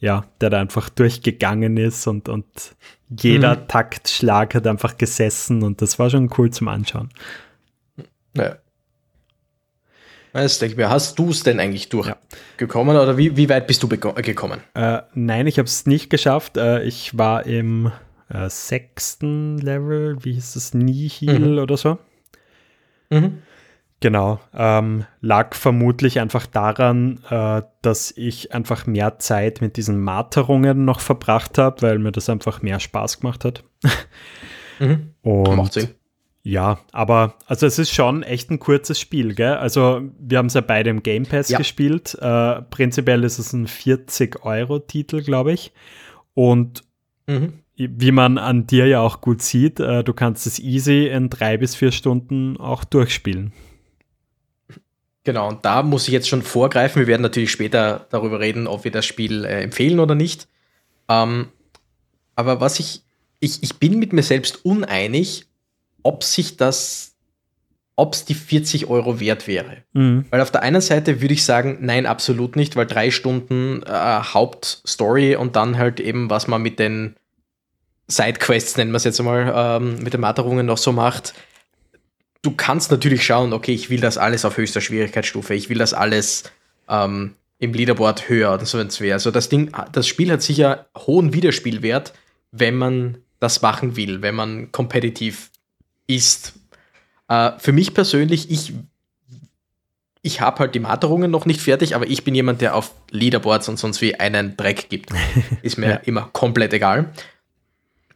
ja, 0.00 0.24
der 0.40 0.50
da 0.50 0.60
einfach 0.60 0.88
durchgegangen 0.88 1.76
ist 1.76 2.06
und, 2.06 2.28
und 2.28 2.46
jeder 3.08 3.56
Mhm. 3.56 3.68
Taktschlag 3.68 4.54
hat 4.54 4.66
einfach 4.66 4.96
gesessen 4.96 5.62
und 5.62 5.80
das 5.82 5.98
war 5.98 6.10
schon 6.10 6.30
cool 6.38 6.50
zum 6.50 6.68
Anschauen. 6.68 7.08
Ja. 8.34 8.56
Ich 10.34 10.76
mir. 10.76 10.88
Hast 10.88 11.18
du 11.18 11.30
es 11.30 11.42
denn 11.42 11.58
eigentlich 11.58 11.88
durchgekommen 11.88 12.96
oder 12.96 13.16
wie, 13.16 13.36
wie 13.36 13.48
weit 13.48 13.66
bist 13.66 13.82
du 13.82 13.88
beko- 13.88 14.14
gekommen? 14.22 14.60
Äh, 14.74 15.00
nein, 15.14 15.46
ich 15.48 15.58
habe 15.58 15.66
es 15.66 15.86
nicht 15.86 16.10
geschafft. 16.10 16.56
Äh, 16.56 16.84
ich 16.84 17.16
war 17.18 17.44
im 17.46 17.90
äh, 18.28 18.48
sechsten 18.48 19.58
Level, 19.58 20.22
wie 20.22 20.34
hieß 20.34 20.52
das, 20.52 20.74
Nihil 20.74 21.38
Mhm. 21.40 21.58
oder 21.58 21.76
so. 21.76 21.98
Mhm. 23.10 23.42
Genau, 24.00 24.38
ähm, 24.54 25.06
lag 25.20 25.56
vermutlich 25.56 26.20
einfach 26.20 26.46
daran, 26.46 27.18
äh, 27.30 27.62
dass 27.82 28.12
ich 28.16 28.54
einfach 28.54 28.86
mehr 28.86 29.18
Zeit 29.18 29.60
mit 29.60 29.76
diesen 29.76 29.98
Marterungen 30.00 30.84
noch 30.84 31.00
verbracht 31.00 31.58
habe, 31.58 31.82
weil 31.82 31.98
mir 31.98 32.12
das 32.12 32.28
einfach 32.28 32.62
mehr 32.62 32.78
Spaß 32.80 33.20
gemacht 33.20 33.44
hat. 33.44 33.64
Mhm. 34.80 35.14
Und 35.22 35.56
Macht 35.56 35.72
Sinn. 35.72 35.88
ja, 36.44 36.78
aber 36.92 37.34
also 37.46 37.66
es 37.66 37.80
ist 37.80 37.90
schon 37.92 38.22
echt 38.22 38.48
ein 38.48 38.60
kurzes 38.60 39.00
Spiel, 39.00 39.34
gell? 39.34 39.54
Also 39.54 40.02
wir 40.20 40.38
haben 40.38 40.46
es 40.46 40.54
ja 40.54 40.60
beide 40.60 40.88
im 40.90 41.02
Game 41.02 41.24
Pass 41.24 41.48
Ja. 41.48 41.58
gespielt. 41.58 42.16
Äh, 42.20 42.62
prinzipiell 42.62 43.24
ist 43.24 43.40
es 43.40 43.52
ein 43.52 43.66
40-Euro-Titel, 43.66 45.22
glaube 45.24 45.52
ich. 45.52 45.72
Und 46.34 46.84
Mhm. 47.26 47.54
wie 47.74 48.12
man 48.12 48.38
an 48.38 48.68
dir 48.68 48.86
ja 48.86 49.00
auch 49.00 49.20
gut 49.20 49.42
sieht, 49.42 49.80
äh, 49.80 50.04
du 50.04 50.12
kannst 50.14 50.46
es 50.46 50.60
easy 50.60 51.08
in 51.08 51.28
drei 51.28 51.56
bis 51.56 51.74
vier 51.74 51.90
Stunden 51.90 52.56
auch 52.56 52.84
durchspielen. 52.84 53.52
Genau, 55.28 55.46
und 55.46 55.62
da 55.62 55.82
muss 55.82 56.08
ich 56.08 56.14
jetzt 56.14 56.26
schon 56.26 56.40
vorgreifen. 56.40 57.00
Wir 57.00 57.06
werden 57.06 57.20
natürlich 57.20 57.50
später 57.50 58.06
darüber 58.08 58.40
reden, 58.40 58.66
ob 58.66 58.84
wir 58.84 58.90
das 58.90 59.04
Spiel 59.04 59.44
äh, 59.44 59.62
empfehlen 59.62 60.00
oder 60.00 60.14
nicht. 60.14 60.48
Ähm, 61.06 61.48
aber 62.34 62.62
was 62.62 62.80
ich, 62.80 63.02
ich, 63.38 63.62
ich 63.62 63.74
bin 63.74 63.98
mit 63.98 64.14
mir 64.14 64.22
selbst 64.22 64.64
uneinig, 64.64 65.44
ob 66.02 66.24
sich 66.24 66.56
das, 66.56 67.14
ob 67.94 68.14
es 68.14 68.24
die 68.24 68.32
40 68.32 68.86
Euro 68.86 69.20
wert 69.20 69.46
wäre. 69.46 69.82
Mhm. 69.92 70.24
Weil 70.30 70.40
auf 70.40 70.50
der 70.50 70.62
einen 70.62 70.80
Seite 70.80 71.20
würde 71.20 71.34
ich 71.34 71.44
sagen, 71.44 71.76
nein, 71.82 72.06
absolut 72.06 72.56
nicht, 72.56 72.74
weil 72.74 72.86
drei 72.86 73.10
Stunden 73.10 73.82
äh, 73.82 73.90
Hauptstory 73.92 75.36
und 75.36 75.56
dann 75.56 75.76
halt 75.76 76.00
eben, 76.00 76.30
was 76.30 76.46
man 76.46 76.62
mit 76.62 76.78
den 76.78 77.16
Sidequests, 78.06 78.78
nennen 78.78 78.92
wir 78.92 78.96
es 78.96 79.04
jetzt 79.04 79.20
einmal, 79.20 79.52
ähm, 79.54 80.02
mit 80.02 80.14
den 80.14 80.22
Marterungen 80.22 80.64
noch 80.64 80.78
so 80.78 80.90
macht. 80.90 81.34
Du 82.42 82.52
kannst 82.52 82.90
natürlich 82.90 83.24
schauen, 83.24 83.52
okay, 83.52 83.72
ich 83.72 83.90
will 83.90 84.00
das 84.00 84.16
alles 84.18 84.44
auf 84.44 84.56
höchster 84.56 84.80
Schwierigkeitsstufe, 84.80 85.54
ich 85.54 85.68
will 85.68 85.78
das 85.78 85.92
alles 85.92 86.44
ähm, 86.88 87.34
im 87.58 87.72
Leaderboard 87.72 88.28
höher 88.28 88.54
oder 88.54 88.64
so 88.64 88.78
wäre. 88.78 89.14
Also 89.14 89.30
das 89.30 89.48
Ding, 89.48 89.72
das 89.92 90.06
Spiel 90.06 90.30
hat 90.30 90.42
sicher 90.42 90.86
hohen 90.96 91.32
Wiederspielwert, 91.34 92.12
wenn 92.52 92.76
man 92.76 93.18
das 93.40 93.62
machen 93.62 93.96
will, 93.96 94.22
wenn 94.22 94.34
man 94.34 94.70
kompetitiv 94.72 95.50
ist. 96.06 96.54
Äh, 97.28 97.52
für 97.58 97.72
mich 97.72 97.94
persönlich, 97.94 98.50
ich 98.50 98.72
ich 100.22 100.40
habe 100.40 100.58
halt 100.58 100.74
die 100.74 100.80
Materungen 100.80 101.30
noch 101.30 101.46
nicht 101.46 101.60
fertig, 101.60 101.94
aber 101.94 102.06
ich 102.08 102.24
bin 102.24 102.34
jemand, 102.34 102.60
der 102.60 102.74
auf 102.74 102.92
Leaderboards 103.10 103.68
und 103.68 103.78
sonst 103.78 104.00
wie 104.02 104.16
einen 104.16 104.56
Dreck 104.56 104.88
gibt. 104.88 105.10
Ist 105.62 105.78
mir 105.78 105.88
Ja. 105.90 105.96
immer 106.04 106.28
komplett 106.32 106.72
egal. 106.72 107.12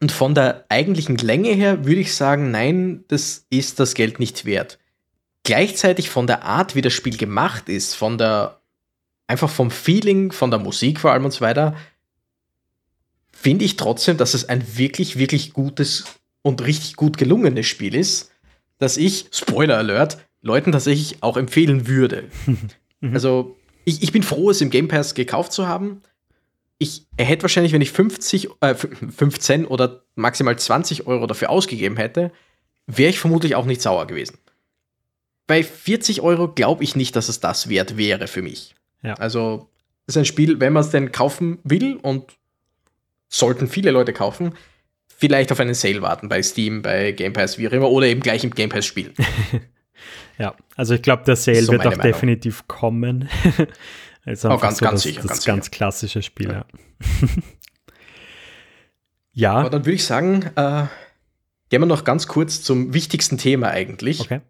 Und 0.02 0.10
von 0.10 0.34
der 0.34 0.64
eigentlichen 0.68 1.16
Länge 1.16 1.50
her 1.50 1.84
würde 1.84 2.00
ich 2.00 2.16
sagen, 2.16 2.50
nein, 2.50 3.04
das 3.06 3.46
ist 3.50 3.78
das 3.78 3.94
Geld 3.94 4.18
nicht 4.18 4.44
wert. 4.44 4.80
Gleichzeitig 5.44 6.10
von 6.10 6.26
der 6.26 6.42
Art, 6.42 6.74
wie 6.74 6.80
das 6.80 6.92
Spiel 6.92 7.16
gemacht 7.16 7.68
ist, 7.68 7.94
von 7.94 8.18
der 8.18 8.60
einfach 9.28 9.48
vom 9.48 9.70
Feeling, 9.70 10.32
von 10.32 10.50
der 10.50 10.58
Musik 10.58 10.98
vor 10.98 11.12
allem 11.12 11.24
und 11.24 11.30
so 11.30 11.40
weiter, 11.40 11.76
finde 13.30 13.64
ich 13.64 13.76
trotzdem, 13.76 14.16
dass 14.16 14.34
es 14.34 14.48
ein 14.48 14.76
wirklich, 14.76 15.18
wirklich 15.18 15.52
gutes 15.52 16.04
und 16.42 16.66
richtig 16.66 16.96
gut 16.96 17.16
gelungenes 17.16 17.68
Spiel 17.68 17.94
ist, 17.94 18.32
dass 18.78 18.96
ich, 18.96 19.26
Spoiler 19.30 19.78
Alert, 19.78 20.18
Leuten 20.40 20.72
tatsächlich 20.72 21.22
auch 21.22 21.36
empfehlen 21.36 21.86
würde. 21.86 22.24
Mhm. 23.04 23.14
Also, 23.14 23.56
ich, 23.84 24.00
ich 24.04 24.12
bin 24.12 24.22
froh, 24.22 24.50
es 24.50 24.60
im 24.60 24.70
Game 24.70 24.86
Pass 24.86 25.14
gekauft 25.16 25.52
zu 25.52 25.66
haben. 25.66 26.02
Ich 26.82 27.06
hätte 27.16 27.42
wahrscheinlich, 27.42 27.72
wenn 27.72 27.80
ich 27.80 27.92
50, 27.92 28.48
äh, 28.60 28.74
15 28.74 29.66
oder 29.66 30.02
maximal 30.16 30.58
20 30.58 31.06
Euro 31.06 31.28
dafür 31.28 31.50
ausgegeben 31.50 31.96
hätte, 31.96 32.32
wäre 32.88 33.10
ich 33.10 33.20
vermutlich 33.20 33.54
auch 33.54 33.66
nicht 33.66 33.80
sauer 33.80 34.08
gewesen. 34.08 34.38
Bei 35.46 35.62
40 35.62 36.22
Euro 36.22 36.48
glaube 36.48 36.82
ich 36.82 36.96
nicht, 36.96 37.14
dass 37.14 37.28
es 37.28 37.38
das 37.38 37.68
wert 37.68 37.96
wäre 37.96 38.26
für 38.26 38.42
mich. 38.42 38.74
Ja. 39.00 39.14
Also, 39.14 39.68
es 40.08 40.16
ist 40.16 40.18
ein 40.18 40.24
Spiel, 40.24 40.58
wenn 40.58 40.72
man 40.72 40.82
es 40.82 40.90
denn 40.90 41.12
kaufen 41.12 41.60
will 41.62 42.00
und 42.02 42.32
sollten 43.28 43.68
viele 43.68 43.92
Leute 43.92 44.12
kaufen, 44.12 44.56
vielleicht 45.06 45.52
auf 45.52 45.60
einen 45.60 45.74
Sale 45.74 46.02
warten 46.02 46.28
bei 46.28 46.42
Steam, 46.42 46.82
bei 46.82 47.12
Game 47.12 47.32
Pass, 47.32 47.58
wie 47.58 47.68
auch 47.68 47.72
immer, 47.72 47.92
oder 47.92 48.08
eben 48.08 48.22
gleich 48.22 48.42
im 48.42 48.50
Game 48.50 48.70
Pass 48.70 48.86
spielen. 48.86 49.14
ja, 50.38 50.56
also 50.74 50.94
ich 50.94 51.02
glaube, 51.02 51.22
der 51.24 51.36
Sale 51.36 51.62
so 51.62 51.70
wird 51.70 51.82
auch 51.82 51.96
Meinung. 51.96 52.06
definitiv 52.06 52.66
kommen. 52.66 53.28
also 54.24 54.50
oh, 54.50 54.58
ganz, 54.58 54.78
so 54.78 54.84
ganz 54.84 54.94
das, 54.94 55.02
sicher. 55.02 55.22
Das 55.22 55.30
ganz, 55.30 55.44
ganz 55.44 55.64
sicher. 55.66 55.76
klassische 55.76 56.22
Spiel, 56.22 56.50
ja. 56.50 56.64
ja. 59.32 59.54
Aber 59.54 59.70
dann 59.70 59.84
würde 59.84 59.94
ich 59.94 60.04
sagen, 60.04 60.50
äh, 60.54 60.84
gehen 61.68 61.80
wir 61.80 61.86
noch 61.86 62.04
ganz 62.04 62.28
kurz 62.28 62.62
zum 62.62 62.94
wichtigsten 62.94 63.38
Thema 63.38 63.68
eigentlich. 63.68 64.20
Okay. 64.20 64.40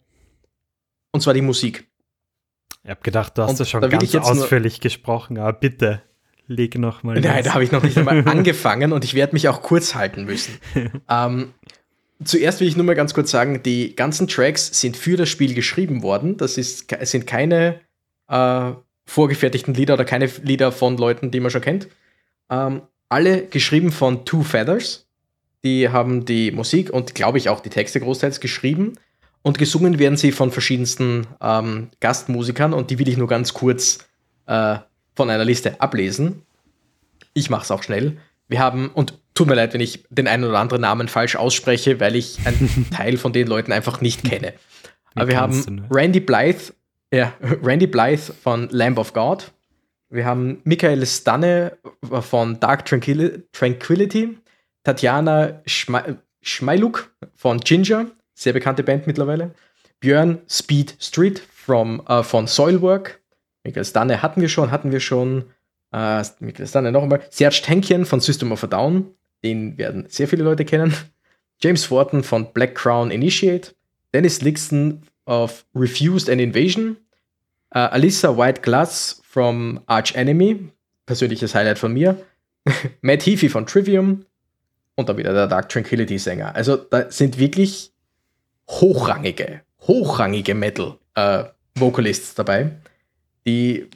Und 1.12 1.22
zwar 1.22 1.34
die 1.34 1.42
Musik. 1.42 1.86
Ich 2.84 2.90
habe 2.90 3.00
gedacht, 3.02 3.38
du 3.38 3.42
hast 3.42 3.58
ja 3.58 3.64
schon 3.64 3.88
ganz 3.88 4.14
ausführlich 4.14 4.80
gesprochen, 4.80 5.38
aber 5.38 5.52
bitte 5.52 6.02
leg 6.46 6.76
noch 6.78 7.02
mal. 7.02 7.18
Nein, 7.20 7.44
da 7.44 7.54
habe 7.54 7.64
ich 7.64 7.72
noch 7.72 7.82
nicht 7.82 7.96
einmal 7.96 8.22
angefangen 8.28 8.92
und 8.92 9.04
ich 9.04 9.14
werde 9.14 9.34
mich 9.34 9.48
auch 9.48 9.62
kurz 9.62 9.94
halten 9.94 10.24
müssen. 10.24 10.58
ähm, 11.08 11.54
zuerst 12.24 12.60
will 12.60 12.66
ich 12.66 12.76
nur 12.76 12.84
mal 12.84 12.94
ganz 12.94 13.14
kurz 13.14 13.30
sagen, 13.30 13.62
die 13.62 13.94
ganzen 13.94 14.26
Tracks 14.26 14.80
sind 14.80 14.96
für 14.96 15.16
das 15.16 15.28
Spiel 15.28 15.54
geschrieben 15.54 16.02
worden. 16.02 16.36
Das 16.36 16.58
ist, 16.58 16.92
sind 17.02 17.26
keine 17.26 17.80
äh, 18.28 18.72
vorgefertigten 19.07 19.74
Lieder 19.74 19.94
oder 19.94 20.05
keine 20.05 20.26
Lieder 20.42 20.72
von 20.72 20.96
Leuten, 20.96 21.30
die 21.30 21.40
man 21.40 21.50
schon 21.50 21.61
kennt. 21.61 21.88
Ähm, 22.50 22.82
alle 23.09 23.46
geschrieben 23.46 23.92
von 23.92 24.24
Two 24.24 24.42
Feathers. 24.42 25.07
Die 25.64 25.88
haben 25.90 26.24
die 26.24 26.50
Musik 26.50 26.90
und, 26.90 27.14
glaube 27.14 27.38
ich, 27.38 27.48
auch 27.48 27.61
die 27.61 27.70
Texte 27.70 28.00
großteils 28.00 28.40
geschrieben. 28.40 28.94
Und 29.42 29.59
gesungen 29.59 29.98
werden 29.98 30.16
sie 30.16 30.32
von 30.32 30.50
verschiedensten 30.50 31.26
ähm, 31.40 31.90
Gastmusikern 32.00 32.72
und 32.72 32.90
die 32.90 32.98
will 32.98 33.09
ich 33.09 33.16
nur 33.16 33.28
ganz 33.28 33.55
kurz 33.55 33.98
äh, 34.46 34.76
von 35.14 35.30
einer 35.30 35.44
Liste 35.44 35.80
ablesen. 35.80 36.42
Ich 37.34 37.50
mache 37.50 37.62
es 37.62 37.70
auch 37.70 37.82
schnell. 37.82 38.18
Wir 38.48 38.61
haben, 38.61 38.90
und 38.90 39.18
tut 39.34 39.48
mir 39.48 39.55
leid, 39.55 39.74
wenn 39.74 39.80
ich 39.80 40.05
den 40.11 40.28
einen 40.28 40.44
oder 40.44 40.59
anderen 40.59 40.82
Namen 40.82 41.09
falsch 41.09 41.36
ausspreche, 41.36 42.00
weil 42.00 42.16
ich 42.16 42.38
einen 42.44 42.88
Teil 42.94 43.16
von 43.16 43.32
den 43.32 43.46
Leuten 43.46 43.72
einfach 43.72 44.00
nicht 44.00 44.24
kenne. 44.24 44.53
Aber 45.14 45.28
wir 45.28 45.40
haben 45.40 45.59
ne? 45.68 45.84
Randy 45.90 46.20
Blythe, 46.20 46.72
ja, 47.12 47.34
Randy 47.62 47.86
Blythe 47.86 48.32
von 48.32 48.68
Lamb 48.70 48.98
of 48.98 49.12
God. 49.12 49.52
Wir 50.08 50.24
haben 50.24 50.60
Michael 50.64 51.06
Stanne 51.06 51.78
von 52.02 52.58
Dark 52.60 52.84
Tranquility. 52.86 54.38
Tatjana 54.84 55.62
Schmeiluk 56.42 57.14
von 57.34 57.60
Ginger, 57.60 58.06
sehr 58.34 58.52
bekannte 58.52 58.82
Band 58.82 59.06
mittlerweile. 59.06 59.54
Björn 60.00 60.40
Speed 60.48 60.96
Street 60.98 61.38
from, 61.38 62.02
uh, 62.08 62.22
von 62.22 62.48
Soilwork. 62.48 63.20
Michael 63.62 63.84
Stanne 63.84 64.22
hatten 64.22 64.40
wir 64.40 64.48
schon, 64.48 64.72
hatten 64.72 64.90
wir 64.90 65.00
schon. 65.00 65.44
Äh, 65.92 66.24
Michael 66.40 66.66
Stanne 66.66 66.90
noch 66.90 67.04
einmal. 67.04 67.22
Serge 67.30 67.60
Tankien 67.64 68.04
von 68.04 68.20
System 68.20 68.50
of 68.50 68.64
a 68.64 68.66
Down. 68.66 69.14
Den 69.44 69.78
werden 69.78 70.06
sehr 70.08 70.26
viele 70.26 70.42
Leute 70.42 70.64
kennen. 70.64 70.94
James 71.60 71.84
Fortin 71.84 72.24
von 72.24 72.52
Black 72.52 72.74
Crown 72.74 73.10
Initiate. 73.10 73.74
Dennis 74.12 74.42
Lixon 74.42 75.02
of 75.26 75.64
Refused 75.74 76.28
and 76.28 76.40
Invasion. 76.40 76.96
Uh, 77.74 77.88
Alyssa 77.90 78.36
White 78.36 78.62
Glass 78.62 79.20
from 79.24 79.80
Arch 79.86 80.14
Enemy. 80.14 80.68
Persönliches 81.06 81.54
Highlight 81.54 81.78
von 81.78 81.92
mir. 81.92 82.16
Matt 83.00 83.22
Heafy 83.26 83.48
von 83.48 83.66
Trivium. 83.66 84.26
Und 84.94 85.08
dann 85.08 85.16
wieder 85.16 85.32
der 85.32 85.46
Dark 85.46 85.68
Tranquility 85.68 86.18
Sänger. 86.18 86.54
Also 86.54 86.76
da 86.76 87.10
sind 87.10 87.38
wirklich 87.38 87.92
hochrangige, 88.68 89.62
hochrangige 89.80 90.54
Metal 90.54 90.98
äh, 91.14 91.44
Vocalists 91.74 92.34
dabei, 92.34 92.72
die 93.46 93.88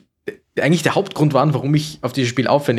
eigentlich 0.61 0.83
der 0.83 0.95
Hauptgrund 0.95 1.35
waren, 1.35 1.55
warum 1.55 1.75
ich 1.75 1.99
auf 2.03 2.13
dieses 2.13 2.31
Spiel 2.31 2.47
auf, 2.47 2.71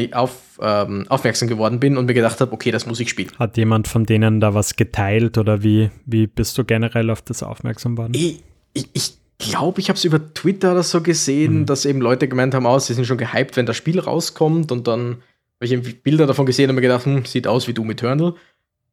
ähm, 0.61 1.05
aufmerksam 1.09 1.47
geworden 1.47 1.79
bin 1.79 1.97
und 1.97 2.05
mir 2.05 2.13
gedacht 2.13 2.41
habe, 2.41 2.51
okay, 2.51 2.71
das 2.71 2.85
muss 2.85 2.99
ich 2.99 3.09
spielen. 3.09 3.31
Hat 3.37 3.57
jemand 3.57 3.87
von 3.87 4.05
denen 4.05 4.39
da 4.39 4.53
was 4.53 4.75
geteilt 4.75 5.37
oder 5.37 5.63
wie, 5.63 5.91
wie 6.05 6.27
bist 6.27 6.57
du 6.57 6.63
generell 6.63 7.09
auf 7.09 7.21
das 7.21 7.43
aufmerksam 7.43 7.95
geworden? 7.95 8.13
Ich, 8.15 8.43
ich, 8.73 8.89
ich 8.93 9.13
glaube, 9.37 9.79
ich 9.79 9.89
habe 9.89 9.97
es 9.97 10.05
über 10.05 10.33
Twitter 10.33 10.71
oder 10.71 10.83
so 10.83 11.01
gesehen, 11.01 11.59
mhm. 11.59 11.65
dass 11.65 11.85
eben 11.85 12.01
Leute 12.01 12.27
gemeint 12.27 12.53
haben, 12.53 12.65
oh, 12.65 12.79
sie 12.79 12.93
sind 12.93 13.05
schon 13.05 13.17
gehypt, 13.17 13.55
wenn 13.55 13.65
das 13.65 13.77
Spiel 13.77 13.99
rauskommt 13.99 14.71
und 14.71 14.87
dann 14.87 15.17
habe 15.57 15.65
ich 15.65 15.71
eben 15.71 15.83
Bilder 16.03 16.27
davon 16.27 16.45
gesehen 16.45 16.69
und 16.69 16.75
mir 16.75 16.81
gedacht, 16.81 17.05
hm, 17.05 17.25
sieht 17.25 17.47
aus 17.47 17.67
wie 17.67 17.73
Doom 17.73 17.91
Eternal. 17.91 18.33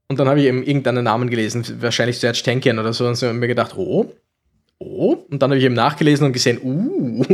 Und 0.08 0.18
dann 0.18 0.28
habe 0.28 0.40
ich 0.40 0.46
eben 0.46 0.62
irgendeinen 0.62 1.04
Namen 1.04 1.30
gelesen, 1.30 1.64
wahrscheinlich 1.80 2.18
Serge 2.18 2.42
Tankian 2.42 2.78
oder 2.78 2.92
so, 2.92 3.06
und 3.06 3.16
so 3.16 3.32
mir 3.32 3.48
gedacht, 3.48 3.74
oh, 3.76 4.12
oh. 4.78 5.16
Und 5.30 5.42
dann 5.42 5.50
habe 5.50 5.58
ich 5.58 5.64
eben 5.64 5.74
nachgelesen 5.74 6.26
und 6.26 6.32
gesehen, 6.32 6.60
uh, 6.62 7.24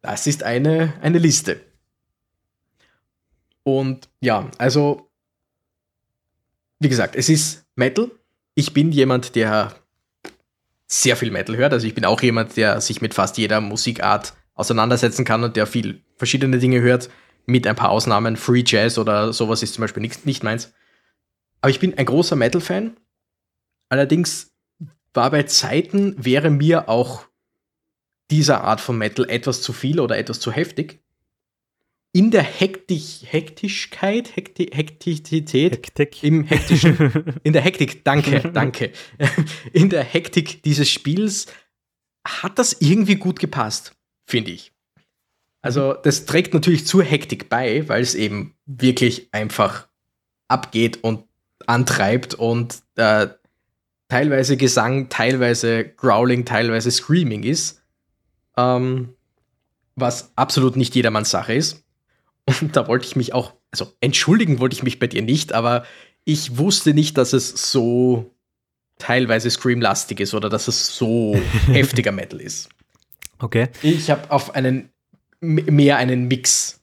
das 0.00 0.26
ist 0.26 0.42
eine, 0.42 0.94
eine 1.00 1.18
Liste. 1.18 1.60
Und 3.62 4.08
ja, 4.20 4.50
also, 4.58 5.10
wie 6.78 6.88
gesagt, 6.88 7.16
es 7.16 7.28
ist 7.28 7.66
Metal. 7.74 8.10
Ich 8.54 8.72
bin 8.72 8.92
jemand, 8.92 9.34
der 9.34 9.74
sehr 10.86 11.16
viel 11.16 11.30
Metal 11.30 11.56
hört. 11.56 11.72
Also 11.72 11.86
ich 11.86 11.94
bin 11.94 12.04
auch 12.04 12.22
jemand, 12.22 12.56
der 12.56 12.80
sich 12.80 13.02
mit 13.02 13.14
fast 13.14 13.36
jeder 13.36 13.60
Musikart 13.60 14.32
auseinandersetzen 14.54 15.24
kann 15.24 15.44
und 15.44 15.54
der 15.56 15.66
viel 15.66 16.02
verschiedene 16.16 16.58
Dinge 16.58 16.80
hört, 16.80 17.10
mit 17.46 17.66
ein 17.66 17.76
paar 17.76 17.90
Ausnahmen. 17.90 18.36
Free 18.36 18.64
Jazz 18.66 18.98
oder 18.98 19.32
sowas 19.32 19.62
ist 19.62 19.74
zum 19.74 19.82
Beispiel 19.82 20.00
nicht, 20.00 20.26
nicht 20.26 20.42
meins. 20.42 20.72
Aber 21.60 21.70
ich 21.70 21.80
bin 21.80 21.96
ein 21.96 22.06
großer 22.06 22.36
Metal-Fan. 22.36 22.96
Allerdings 23.88 24.52
war 25.14 25.30
bei 25.30 25.44
Zeiten, 25.44 26.14
wäre 26.18 26.50
mir 26.50 26.88
auch 26.88 27.27
dieser 28.30 28.64
Art 28.64 28.80
von 28.80 28.98
Metal 28.98 29.28
etwas 29.28 29.62
zu 29.62 29.72
viel 29.72 30.00
oder 30.00 30.18
etwas 30.18 30.40
zu 30.40 30.52
heftig. 30.52 31.00
In 32.12 32.30
der 32.30 32.42
Hektik, 32.42 33.02
Hektischkeit, 33.24 34.34
Hekti, 34.34 34.70
Hektizität, 34.72 35.72
Hektik. 35.72 36.22
im 36.22 36.44
hektischen, 36.44 37.34
in 37.42 37.52
der 37.52 37.62
Hektik, 37.62 38.04
danke, 38.04 38.50
danke, 38.52 38.92
in 39.72 39.90
der 39.90 40.04
Hektik 40.04 40.62
dieses 40.62 40.88
Spiels 40.90 41.46
hat 42.26 42.58
das 42.58 42.76
irgendwie 42.80 43.16
gut 43.16 43.38
gepasst, 43.38 43.92
finde 44.26 44.50
ich. 44.52 44.72
Also 45.60 45.92
das 45.92 46.24
trägt 46.24 46.54
natürlich 46.54 46.86
zur 46.86 47.02
Hektik 47.02 47.48
bei, 47.48 47.86
weil 47.88 48.02
es 48.02 48.14
eben 48.14 48.54
wirklich 48.64 49.28
einfach 49.32 49.88
abgeht 50.48 51.02
und 51.02 51.24
antreibt 51.66 52.34
und 52.34 52.82
äh, 52.96 53.28
teilweise 54.08 54.56
Gesang, 54.56 55.08
teilweise 55.08 55.84
Growling, 55.84 56.44
teilweise 56.44 56.90
Screaming 56.90 57.42
ist, 57.42 57.82
ähm, 58.58 59.14
was 59.94 60.32
absolut 60.36 60.76
nicht 60.76 60.94
jedermanns 60.94 61.30
Sache 61.30 61.54
ist. 61.54 61.84
Und 62.46 62.76
da 62.76 62.88
wollte 62.88 63.06
ich 63.06 63.16
mich 63.16 63.32
auch, 63.32 63.54
also 63.70 63.92
entschuldigen 64.00 64.58
wollte 64.58 64.74
ich 64.74 64.82
mich 64.82 64.98
bei 64.98 65.06
dir 65.06 65.22
nicht, 65.22 65.52
aber 65.52 65.84
ich 66.24 66.58
wusste 66.58 66.92
nicht, 66.92 67.16
dass 67.16 67.32
es 67.32 67.70
so 67.70 68.34
teilweise 68.98 69.50
Scream-lastig 69.50 70.20
ist 70.20 70.34
oder 70.34 70.48
dass 70.48 70.66
es 70.66 70.96
so 70.96 71.40
heftiger 71.66 72.12
Metal 72.12 72.40
ist. 72.40 72.68
Okay. 73.38 73.68
Ich 73.82 74.10
habe 74.10 74.30
auf 74.30 74.54
einen 74.54 74.90
mehr 75.40 75.98
einen 75.98 76.26
Mix 76.26 76.80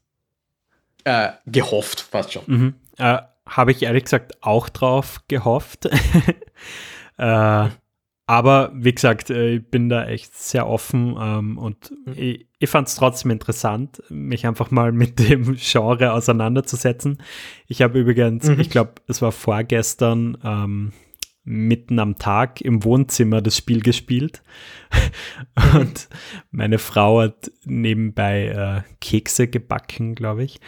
äh, 1.03 1.31
gehofft, 1.45 1.99
fast 1.99 2.33
schon. 2.33 2.43
Mhm. 2.47 2.75
Äh, 2.97 3.19
habe 3.45 3.71
ich 3.71 3.83
ehrlich 3.83 4.05
gesagt 4.05 4.41
auch 4.41 4.69
drauf 4.69 5.21
gehofft. 5.27 5.85
äh, 7.17 7.69
aber 8.27 8.71
wie 8.75 8.93
gesagt, 8.93 9.29
äh, 9.29 9.55
ich 9.55 9.69
bin 9.69 9.89
da 9.89 10.05
echt 10.05 10.35
sehr 10.35 10.67
offen 10.67 11.15
ähm, 11.19 11.57
und 11.57 11.91
mhm. 11.91 12.13
ich, 12.15 12.47
ich 12.57 12.69
fand 12.69 12.87
es 12.87 12.95
trotzdem 12.95 13.31
interessant, 13.31 14.01
mich 14.09 14.47
einfach 14.47 14.71
mal 14.71 14.91
mit 14.93 15.19
dem 15.19 15.55
Genre 15.55 16.13
auseinanderzusetzen. 16.13 17.21
Ich 17.67 17.81
habe 17.81 17.99
übrigens, 17.99 18.47
mhm. 18.47 18.59
ich 18.59 18.69
glaube, 18.69 18.93
es 19.07 19.21
war 19.21 19.31
vorgestern, 19.31 20.37
ähm, 20.43 20.93
mitten 21.47 21.99
am 21.99 22.17
Tag 22.17 22.59
im 22.61 22.83
Wohnzimmer 22.83 23.39
das 23.39 23.55
Spiel 23.55 23.81
gespielt. 23.81 24.41
Und 25.75 26.09
meine 26.49 26.79
Frau 26.79 27.21
hat 27.21 27.51
nebenbei 27.65 28.47
äh, 28.47 28.95
Kekse 28.99 29.47
gebacken, 29.47 30.15
glaube 30.15 30.43
ich. 30.43 30.59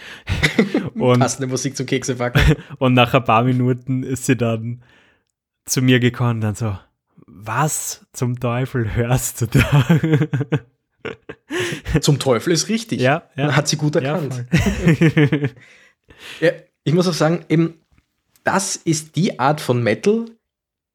Und, 0.94 1.20
Passende 1.20 1.48
Musik 1.48 1.76
zum 1.76 1.88
Kekse 1.88 2.16
backen. 2.16 2.58
Und 2.78 2.94
nach 2.94 3.16
ein 3.16 3.24
paar 3.24 3.44
Minuten 3.44 4.04
ist 4.04 4.28
sie 4.28 4.38
dann 4.38 4.84
zu 5.66 5.82
mir 5.82 6.00
gekommen 6.00 6.36
und 6.36 6.42
dann 6.42 6.56
so, 6.56 6.78
was 7.40 8.06
zum 8.14 8.40
Teufel 8.40 8.96
hörst 8.96 9.42
du 9.42 9.48
da? 9.48 9.88
Zum 12.02 12.20
Teufel 12.20 12.52
ist 12.52 12.68
richtig. 12.68 13.00
Ja, 13.00 13.30
ja. 13.36 13.56
Hat 13.56 13.68
sie 13.68 13.78
gut 13.78 13.96
erkannt. 13.96 14.46
Ja, 16.42 16.52
ich 16.84 16.94
muss 16.94 17.08
auch 17.08 17.14
sagen, 17.14 17.46
eben, 17.50 17.76
das 18.44 18.76
ist 18.76 19.18
die 19.18 19.40
Art 19.40 19.62
von 19.62 19.84
Metal, 19.84 20.26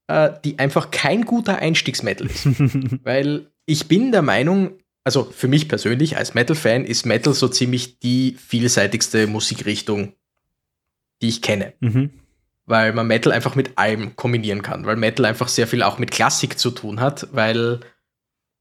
äh, 0.09 0.31
die 0.43 0.59
einfach 0.59 0.91
kein 0.91 1.25
guter 1.25 1.59
Einstiegsmetal 1.59 2.27
ist. 2.27 2.47
Weil 3.05 3.53
ich 3.67 3.89
bin 3.89 4.11
der 4.11 4.23
Meinung, 4.23 4.79
also 5.05 5.25
für 5.25 5.49
mich 5.49 5.69
persönlich 5.69 6.17
als 6.17 6.35
Metal-Fan 6.35 6.87
ist 6.87 7.07
Metal 7.07 7.35
so 7.35 7.47
ziemlich 7.47 8.01
die 8.01 8.33
vielseitigste 8.33 9.27
Musikrichtung, 9.27 10.15
die 11.21 11.29
ich 11.29 11.43
kenne. 11.43 11.75
mhm. 11.81 12.11
Weil 12.73 12.95
man 12.95 13.07
Metal 13.07 13.35
einfach 13.35 13.55
mit 13.55 13.77
allem 13.77 14.17
kombinieren 14.17 14.63
kann. 14.63 14.87
Weil 14.87 14.97
Metal 14.97 15.27
einfach 15.27 15.49
sehr 15.49 15.67
viel 15.67 15.83
auch 15.83 15.99
mit 15.99 16.11
Klassik 16.11 16.59
zu 16.59 16.71
tun 16.71 17.01
hat, 17.01 17.29
weil 17.31 17.81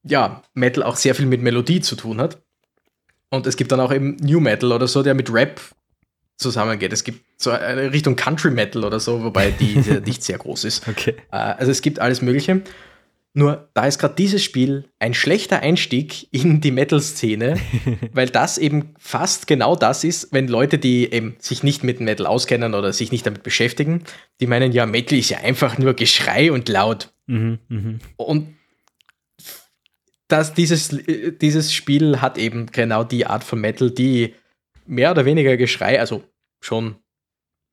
ja, 0.04 0.44
Metal 0.54 0.84
auch 0.84 0.98
sehr 0.98 1.16
viel 1.16 1.28
mit 1.28 1.42
Melodie 1.42 1.80
zu 1.80 1.96
tun 1.96 2.20
hat. 2.20 2.42
Und 3.30 3.48
es 3.48 3.56
gibt 3.56 3.72
dann 3.72 3.80
auch 3.80 3.94
eben 3.94 4.18
New 4.18 4.42
Metal 4.42 4.74
oder 4.74 4.90
so, 4.90 5.02
der 5.02 5.14
mit 5.14 5.32
Rap 5.32 5.62
zusammengeht. 6.36 6.92
Es 6.92 7.06
gibt 7.06 7.24
so 7.42 7.52
eine 7.52 7.94
Richtung 7.94 8.18
Country 8.18 8.52
Metal 8.52 8.84
oder 8.84 9.00
so, 9.00 9.24
wobei 9.24 9.52
die 9.52 9.78
nicht 10.06 10.24
sehr 10.24 10.38
groß 10.38 10.66
ist. 10.66 10.90
Okay. 10.90 11.16
Äh, 11.32 11.38
Also 11.38 11.72
es 11.72 11.82
gibt 11.82 12.00
alles 12.00 12.22
Mögliche. 12.22 12.64
Nur 13.34 13.70
da 13.74 13.86
ist 13.86 13.98
gerade 13.98 14.16
dieses 14.16 14.44
Spiel 14.44 14.90
ein 15.00 15.14
schlechter 15.14 15.62
Einstieg 15.62 16.28
in 16.34 16.60
die 16.60 16.72
Metal-Szene, 16.72 17.58
weil 18.12 18.28
das 18.28 18.58
eben 18.58 18.94
fast 18.98 19.48
genau 19.48 19.78
das 19.78 20.04
ist, 20.04 20.34
wenn 20.34 20.50
Leute, 20.50 20.78
die 20.78 21.12
eben 21.12 21.38
sich 21.40 21.64
nicht 21.64 21.84
mit 21.84 22.02
Metal 22.02 22.26
auskennen 22.26 22.74
oder 22.74 22.92
sich 22.92 23.12
nicht 23.12 23.26
damit 23.26 23.44
beschäftigen, 23.44 24.04
die 24.42 24.48
meinen, 24.48 24.74
ja, 24.74 24.86
Metal 24.86 25.18
ist 25.18 25.30
ja 25.30 25.40
einfach 25.40 25.78
nur 25.78 25.94
Geschrei 25.94 26.52
und 26.52 26.68
laut. 26.68 27.14
Mhm, 27.28 27.60
mhm. 27.70 28.00
Und 28.18 28.58
das, 30.28 30.54
dieses, 30.54 30.98
dieses 31.42 31.74
Spiel 31.74 32.20
hat 32.22 32.38
eben 32.38 32.66
genau 32.68 33.06
die 33.06 33.26
Art 33.26 33.46
von 33.46 33.62
Metal, 33.62 33.92
die 33.92 34.36
mehr 34.86 35.12
oder 35.12 35.24
weniger 35.24 35.56
Geschrei, 35.56 36.00
also 36.02 36.24
schon 36.60 36.96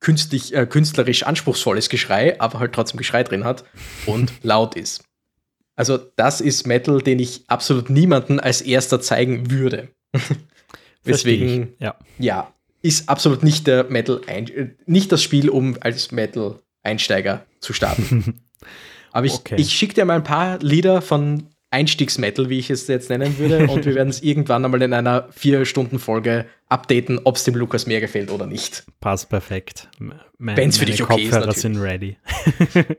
künstlich, 0.00 0.54
äh, 0.54 0.66
künstlerisch 0.66 1.24
anspruchsvolles 1.24 1.88
Geschrei, 1.88 2.40
aber 2.40 2.60
halt 2.60 2.72
trotzdem 2.72 2.98
Geschrei 2.98 3.24
drin 3.24 3.44
hat 3.44 3.64
und 4.06 4.32
laut 4.42 4.76
ist. 4.76 5.07
Also 5.78 5.96
das 6.16 6.40
ist 6.40 6.66
Metal, 6.66 7.00
den 7.00 7.20
ich 7.20 7.44
absolut 7.46 7.88
niemanden 7.88 8.40
als 8.40 8.60
erster 8.62 9.00
zeigen 9.00 9.50
würde. 9.50 9.88
Deswegen, 11.06 11.74
Ja. 11.78 11.94
ja, 12.18 12.52
ist 12.82 13.08
absolut 13.08 13.42
nicht 13.42 13.66
der 13.66 13.84
Metal, 13.84 14.20
nicht 14.86 15.12
das 15.12 15.22
Spiel, 15.22 15.48
um 15.48 15.76
als 15.80 16.10
Metal-Einsteiger 16.12 17.44
zu 17.60 17.72
starten. 17.72 18.40
Aber 19.12 19.26
ich, 19.26 19.34
Okay. 19.34 19.56
ich 19.58 19.72
schicke 19.72 19.94
dir 19.94 20.04
mal 20.04 20.16
ein 20.16 20.24
paar 20.24 20.58
Lieder 20.58 21.00
von 21.00 21.46
Einstiegsmetal, 21.70 22.48
wie 22.48 22.58
ich 22.58 22.70
es 22.70 22.86
jetzt 22.86 23.10
nennen 23.10 23.36
würde, 23.38 23.66
und 23.68 23.84
wir 23.84 23.94
werden 23.94 24.08
es 24.08 24.22
irgendwann 24.22 24.64
einmal 24.64 24.80
in 24.82 24.92
einer 24.94 25.28
vier 25.32 25.64
Stunden 25.66 25.98
Folge 25.98 26.46
updaten, 26.68 27.20
ob 27.24 27.36
es 27.36 27.44
dem 27.44 27.54
Lukas 27.56 27.86
mehr 27.86 28.00
gefällt 28.00 28.30
oder 28.30 28.46
nicht. 28.46 28.84
Passt 29.00 29.28
perfekt. 29.28 29.88
Mein, 30.38 30.56
Wenn's 30.56 30.78
für 30.78 30.86
dich 30.86 31.02
okay 31.02 31.22
ist, 31.24 31.30
Kopfhörer 31.30 31.46
natürlich. 31.46 31.60
sind 31.60 31.76
ready. 31.78 32.16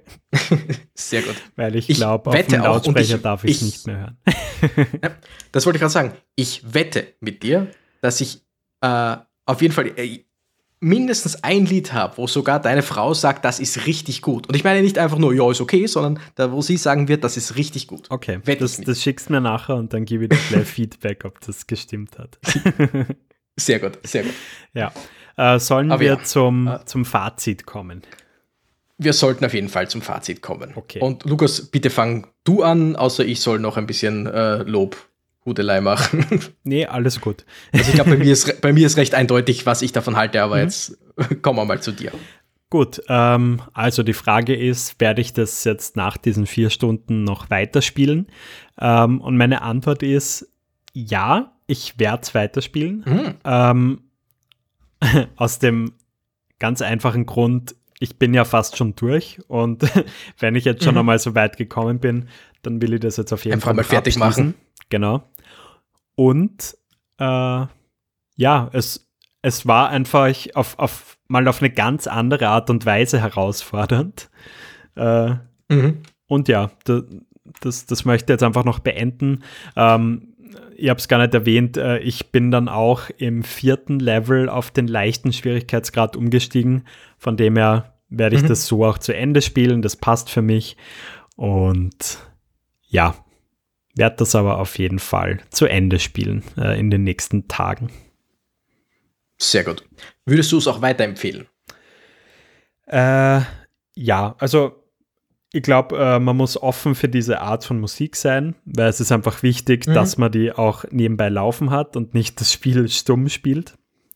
Sehr 0.93 1.21
gut. 1.21 1.35
Weil 1.55 1.75
ich 1.75 1.87
glaube, 1.87 2.29
auf 2.29 2.47
dem 2.47 2.61
Lautsprecher 2.61 3.15
ich- 3.15 3.21
darf 3.21 3.43
ich 3.43 3.51
es 3.51 3.57
ich- 3.57 3.63
nicht 3.63 3.87
mehr 3.87 3.97
hören. 3.97 5.15
Das 5.51 5.65
wollte 5.65 5.77
ich 5.77 5.81
gerade 5.81 5.91
sagen. 5.93 6.13
Ich 6.35 6.73
wette 6.73 7.07
mit 7.21 7.41
dir, 7.43 7.67
dass 8.01 8.21
ich 8.21 8.41
äh, 8.81 9.15
auf 9.45 9.61
jeden 9.61 9.73
Fall 9.73 9.87
äh, 9.97 10.19
mindestens 10.81 11.43
ein 11.43 11.65
Lied 11.65 11.91
habe, 11.93 12.17
wo 12.17 12.27
sogar 12.27 12.61
deine 12.61 12.81
Frau 12.81 13.13
sagt, 13.13 13.43
das 13.45 13.59
ist 13.59 13.85
richtig 13.85 14.21
gut. 14.21 14.47
Und 14.47 14.55
ich 14.55 14.63
meine 14.63 14.81
nicht 14.81 14.97
einfach 14.97 15.17
nur, 15.17 15.33
ja, 15.33 15.49
ist 15.51 15.59
okay, 15.61 15.85
sondern 15.87 16.19
da, 16.35 16.51
wo 16.51 16.61
sie 16.61 16.77
sagen 16.77 17.07
wird, 17.07 17.23
das 17.23 17.35
ist 17.37 17.55
richtig 17.57 17.87
gut. 17.87 18.07
Okay, 18.09 18.39
das, 18.57 18.77
das 18.79 19.01
schickst 19.01 19.29
mir 19.29 19.41
nachher 19.41 19.75
und 19.75 19.93
dann 19.93 20.05
gebe 20.05 20.23
ich 20.25 20.29
dir 20.29 20.37
gleich 20.49 20.67
Feedback, 20.69 21.25
ob 21.25 21.41
das 21.41 21.67
gestimmt 21.67 22.17
hat. 22.17 22.39
Sehr 23.57 23.79
gut, 23.79 23.99
sehr 24.03 24.23
gut. 24.23 24.33
ja. 24.73 24.91
Äh, 25.35 25.59
sollen 25.59 25.91
Aber 25.91 25.99
wir 25.99 26.07
ja. 26.13 26.23
zum, 26.23 26.67
Äh. 26.67 26.85
zum 26.85 27.03
Fazit 27.03 27.65
kommen? 27.65 28.03
Wir 28.97 29.11
sollten 29.13 29.43
auf 29.45 29.53
jeden 29.53 29.67
Fall 29.69 29.89
zum 29.89 30.01
Fazit 30.01 30.41
kommen. 30.41 30.71
Okay. 30.75 30.99
Und 31.01 31.25
Lukas, 31.25 31.67
bitte 31.67 31.89
fang 31.89 32.27
du 32.45 32.63
an, 32.63 32.95
außer 32.95 33.25
ich 33.25 33.41
soll 33.41 33.59
noch 33.59 33.75
ein 33.75 33.85
bisschen 33.85 34.27
äh, 34.27 34.63
Lob, 34.63 34.95
Hudelei 35.49 35.81
machen. 35.81 36.25
Nee, 36.63 36.85
alles 36.85 37.19
gut. 37.19 37.45
Also 37.73 37.89
ich 37.89 37.93
glaube, 37.95 38.11
bei, 38.11 38.17
mir 38.17 38.31
ist 38.31 38.61
bei 38.61 38.71
mir 38.73 38.85
ist 38.85 38.97
recht 38.97 39.15
eindeutig, 39.15 39.65
was 39.65 39.81
ich 39.81 39.91
davon 39.91 40.15
halte, 40.15 40.37
Mhm. 40.37 40.43
aber 40.43 40.59
jetzt 40.61 40.97
kommen 41.41 41.57
wir 41.59 41.65
mal 41.65 41.81
zu 41.81 41.91
dir. 41.91 42.11
Gut, 42.69 43.01
ähm, 43.09 43.61
also 43.73 44.03
die 44.03 44.13
Frage 44.13 44.55
ist, 44.55 44.99
werde 45.01 45.21
ich 45.21 45.33
das 45.33 45.63
jetzt 45.63 45.95
nach 45.95 46.17
diesen 46.17 46.45
vier 46.45 46.69
Stunden 46.69 47.23
noch 47.23 47.49
weiterspielen? 47.49 48.27
Ähm, 48.79 49.19
und 49.21 49.35
meine 49.37 49.63
Antwort 49.63 50.03
ist, 50.03 50.47
ja, 50.93 51.53
ich 51.65 51.97
werde 51.99 52.21
es 52.23 52.35
weiterspielen. 52.35 53.03
Mhm. 53.07 53.33
Ähm, 53.43 54.01
aus 55.35 55.59
dem 55.59 55.93
ganz 56.59 56.81
einfachen 56.81 57.25
Grund, 57.25 57.75
ich 57.99 58.17
bin 58.19 58.33
ja 58.33 58.45
fast 58.45 58.77
schon 58.77 58.95
durch 58.95 59.39
und 59.47 59.83
wenn 60.39 60.55
ich 60.55 60.65
jetzt 60.65 60.83
schon 60.83 60.93
Mhm. 60.93 60.99
einmal 60.99 61.19
so 61.19 61.33
weit 61.35 61.57
gekommen 61.57 61.99
bin, 61.99 62.27
dann 62.61 62.81
will 62.81 62.93
ich 62.93 62.99
das 62.99 63.17
jetzt 63.17 63.31
auf 63.33 63.45
jeden 63.45 63.55
Einfach 63.55 63.67
Fall 63.69 63.75
mal 63.75 63.83
fertig 63.83 64.15
abschließen. 64.21 64.45
machen. 64.47 64.55
Genau. 64.89 65.23
Und 66.19 66.75
äh, 67.17 67.65
ja, 68.35 68.69
es, 68.73 69.09
es 69.41 69.65
war 69.65 69.87
einfach 69.87 70.35
auf, 70.53 70.77
auf, 70.77 71.17
mal 71.29 71.47
auf 71.47 71.61
eine 71.61 71.69
ganz 71.69 72.07
andere 72.07 72.49
Art 72.49 72.69
und 72.69 72.85
Weise 72.85 73.21
herausfordernd. 73.21 74.29
Äh, 74.95 75.35
Mhm. 75.71 76.01
und 76.27 76.47
ja, 76.49 76.71
da, 76.83 77.03
das, 77.61 77.85
das 77.85 78.03
möchte 78.03 78.25
ich 78.33 78.35
jetzt 78.35 78.43
einfach 78.43 78.65
noch 78.65 78.79
beenden. 78.79 79.43
Ähm, 79.77 80.33
ich 80.75 80.89
habe 80.89 80.97
es 80.99 81.07
gar 81.07 81.19
nicht 81.19 81.33
erwähnt, 81.35 81.77
äh, 81.77 81.99
ich 81.99 82.31
bin 82.31 82.49
dann 82.51 82.67
auch 82.67 83.03
im 83.17 83.43
vierten 83.43 83.99
Level 83.99 84.49
auf 84.49 84.71
den 84.71 84.87
leichten 84.87 85.31
Schwierigkeitsgrad 85.31 86.15
umgestiegen. 86.17 86.85
Von 87.17 87.37
dem 87.37 87.55
her 87.55 87.93
werde 88.09 88.35
ich 88.35 88.41
Mhm. 88.43 88.47
das 88.47 88.65
so 88.65 88.83
auch 88.83 88.97
zu 88.97 89.15
Ende 89.15 89.41
spielen. 89.43 89.81
Das 89.83 89.95
passt 89.95 90.29
für 90.31 90.41
mich. 90.41 90.75
Und 91.35 92.17
ja, 92.87 93.13
werde 93.99 94.15
das 94.17 94.33
aber 94.33 94.57
auf 94.57 94.79
jeden 94.79 94.97
Fall 94.97 95.39
zu 95.51 95.67
Ende 95.67 95.99
spielen 95.99 96.43
äh, 96.57 96.79
in 96.79 96.89
den 96.89 97.03
nächsten 97.03 97.47
Tagen. 97.47 97.91
Sehr 99.37 99.63
gut. 99.63 99.87
Würdest 100.25 100.51
du 100.51 100.57
es 100.57 100.67
auch 100.67 100.81
weiterempfehlen? 100.81 101.47
Äh, 102.87 103.41
ja, 103.95 104.35
also 104.39 104.83
ich 105.51 105.63
glaube, 105.63 105.97
äh, 105.97 106.19
man 106.19 106.37
muss 106.37 106.61
offen 106.61 106.93
für 106.95 107.07
diese 107.09 107.41
Art 107.41 107.63
von 107.65 107.79
Musik 107.79 108.15
sein, 108.15 108.55
weil 108.65 108.87
es 108.87 108.99
ist 108.99 109.11
einfach 109.11 109.41
wichtig, 109.43 109.87
Mhm. 109.87 109.93
dass 109.93 110.17
man 110.17 110.31
die 110.31 110.51
auch 110.51 110.85
nebenbei 110.91 111.29
laufen 111.29 111.69
hat 111.71 111.95
und 111.95 112.13
nicht 112.13 112.39
das 112.39 112.51
Spiel 112.53 112.87
stumm 112.89 113.29
spielt. 113.29 113.75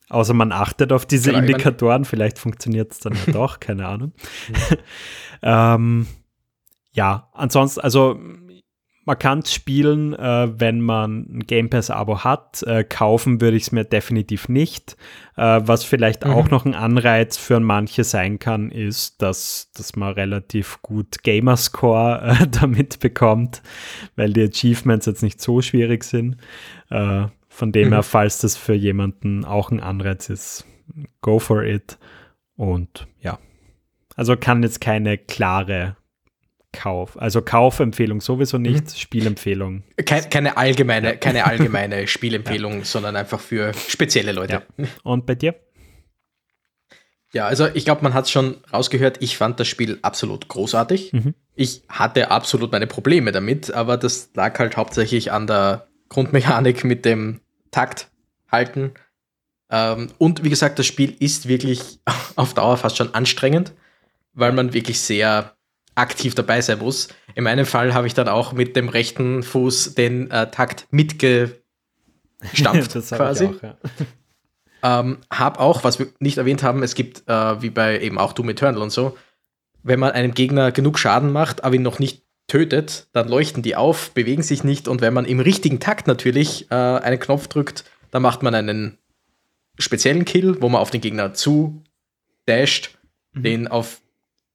Außer 0.09 0.33
man 0.33 0.51
achtet 0.51 0.91
auf 0.91 1.05
diese 1.05 1.31
ich 1.31 1.35
mein- 1.35 1.45
Indikatoren, 1.45 2.05
vielleicht 2.05 2.37
funktioniert 2.37 2.91
es 2.91 2.99
dann 2.99 3.13
ja 3.25 3.31
doch, 3.33 3.59
keine 3.59 3.87
Ahnung. 3.87 4.11
ähm, 5.41 6.05
ja, 6.91 7.29
ansonsten, 7.33 7.79
also 7.81 8.19
man 9.05 9.19
kann 9.19 9.39
es 9.39 9.53
spielen, 9.53 10.13
äh, 10.13 10.47
wenn 10.59 10.79
man 10.79 11.25
ein 11.29 11.39
Game 11.41 11.69
Pass-Abo 11.69 12.23
hat. 12.23 12.63
Äh, 12.63 12.83
kaufen 12.83 13.41
würde 13.41 13.57
ich 13.57 13.63
es 13.63 13.71
mir 13.71 13.83
definitiv 13.83 14.47
nicht. 14.47 14.95
Äh, 15.35 15.61
was 15.65 15.83
vielleicht 15.83 16.23
Mhm. 16.25 16.31
auch 16.31 16.49
noch 16.49 16.65
ein 16.65 16.73
Anreiz 16.75 17.35
für 17.37 17.59
manche 17.59 18.03
sein 18.05 18.39
kann, 18.39 18.71
ist, 18.71 19.21
dass, 19.21 19.71
dass 19.75 19.95
man 19.95 20.13
relativ 20.13 20.81
gut 20.81 21.23
Gamerscore 21.23 22.37
äh, 22.41 22.47
damit 22.61 22.99
bekommt, 22.99 23.61
weil 24.15 24.31
die 24.31 24.43
Achievements 24.43 25.05
jetzt 25.05 25.23
nicht 25.23 25.41
so 25.41 25.61
schwierig 25.61 26.03
sind. 26.03 26.37
Äh, 26.89 27.25
von 27.49 27.71
dem 27.71 27.89
Mhm. 27.89 27.93
her, 27.93 28.03
falls 28.03 28.39
das 28.39 28.55
für 28.57 28.73
jemanden 28.73 29.43
auch 29.45 29.69
ein 29.69 29.79
Anreiz 29.79 30.29
ist, 30.29 30.65
go 31.21 31.39
for 31.39 31.63
it. 31.63 31.97
Und 32.55 33.07
ja, 33.19 33.37
also 34.15 34.37
kann 34.37 34.63
jetzt 34.63 34.79
keine 34.81 35.17
klare 35.17 35.97
Kauf, 36.73 37.21
also 37.21 37.41
Kaufempfehlung 37.41 38.19
sowieso 38.19 38.57
nicht, 38.57 38.99
Spielempfehlung. 38.99 39.83
Kein, 40.05 40.29
keine 40.29 40.57
allgemeine, 40.57 41.17
keine 41.17 41.45
allgemeine 41.45 42.07
Spielempfehlung, 42.07 42.83
sondern 42.83 43.15
einfach 43.15 43.39
für 43.39 43.73
spezielle 43.73 44.31
Leute. 44.33 44.63
Und 45.03 45.25
bei 45.25 45.35
dir? 45.35 45.55
Ja, 47.31 47.47
also 47.47 47.67
ich 47.73 47.85
glaube, 47.85 48.03
man 48.03 48.13
hat 48.13 48.25
es 48.25 48.31
schon 48.31 48.57
rausgehört, 48.71 49.17
ich 49.21 49.37
fand 49.37 49.59
das 49.59 49.67
Spiel 49.67 49.99
absolut 50.01 50.47
großartig. 50.47 51.13
Mhm. 51.13 51.33
Ich 51.55 51.83
hatte 51.89 52.31
absolut 52.31 52.71
meine 52.71 52.87
Probleme 52.87 53.31
damit, 53.31 53.73
aber 53.73 53.97
das 53.97 54.31
lag 54.33 54.57
halt 54.59 54.75
hauptsächlich 54.75 55.31
an 55.31 55.47
der 55.47 55.87
Grundmechanik 56.09 56.83
mit 56.83 57.05
dem 57.05 57.39
Takt 57.71 58.09
halten. 58.51 58.93
Ähm, 59.71 60.09
und 60.19 60.43
wie 60.43 60.49
gesagt, 60.49 60.77
das 60.77 60.85
Spiel 60.85 61.15
ist 61.19 61.47
wirklich 61.47 61.99
auf 62.35 62.53
Dauer 62.53 62.77
fast 62.77 62.97
schon 62.97 63.13
anstrengend, 63.13 63.73
weil 64.33 64.51
man 64.51 64.73
wirklich 64.73 64.99
sehr 64.99 65.55
aktiv 65.95 66.35
dabei 66.35 66.61
sein 66.61 66.79
muss. 66.79 67.09
In 67.35 67.43
meinem 67.43 67.65
Fall 67.65 67.93
habe 67.93 68.07
ich 68.07 68.13
dann 68.13 68.27
auch 68.27 68.53
mit 68.53 68.75
dem 68.75 68.89
rechten 68.89 69.43
Fuß 69.43 69.95
den 69.95 70.31
äh, 70.31 70.49
Takt 70.49 70.87
mitgestampft 70.91 71.63
quasi. 73.09 73.45
ich 73.45 73.51
auch, 73.51 73.63
ja. 73.63 73.77
Ähm, 74.85 75.19
hab 75.31 75.61
auch, 75.61 75.85
was 75.85 75.97
wir 75.97 76.07
nicht 76.19 76.37
erwähnt 76.37 76.61
haben, 76.61 76.83
es 76.83 76.93
gibt, 76.93 77.23
äh, 77.29 77.61
wie 77.61 77.69
bei 77.69 78.01
eben 78.01 78.17
auch 78.17 78.33
Doom 78.33 78.49
Eternal 78.49 78.81
und 78.81 78.91
so, 78.91 79.17
wenn 79.81 79.97
man 79.97 80.11
einem 80.11 80.33
Gegner 80.33 80.73
genug 80.73 80.99
Schaden 80.99 81.31
macht, 81.31 81.63
aber 81.63 81.75
ihn 81.75 81.83
noch 81.83 81.99
nicht 81.99 82.23
tötet, 82.47 83.07
dann 83.13 83.29
leuchten 83.29 83.63
die 83.63 83.77
auf, 83.77 84.11
bewegen 84.11 84.43
sich 84.43 84.65
nicht 84.65 84.89
und 84.89 84.99
wenn 84.99 85.13
man 85.13 85.23
im 85.23 85.39
richtigen 85.39 85.79
Takt 85.79 86.05
natürlich 86.07 86.69
äh, 86.69 86.75
einen 86.75 87.17
Knopf 87.17 87.47
drückt, 87.47 87.85
dann 88.11 88.21
macht 88.21 88.43
man 88.43 88.53
einen 88.53 88.97
speziellen 89.79 90.25
Kill, 90.25 90.61
wo 90.61 90.67
man 90.67 90.81
auf 90.81 90.91
den 90.91 90.99
Gegner 90.99 91.33
zu 91.33 91.81
dasht, 92.45 92.97
mhm. 93.33 93.43
den 93.43 93.67
auf 93.69 94.01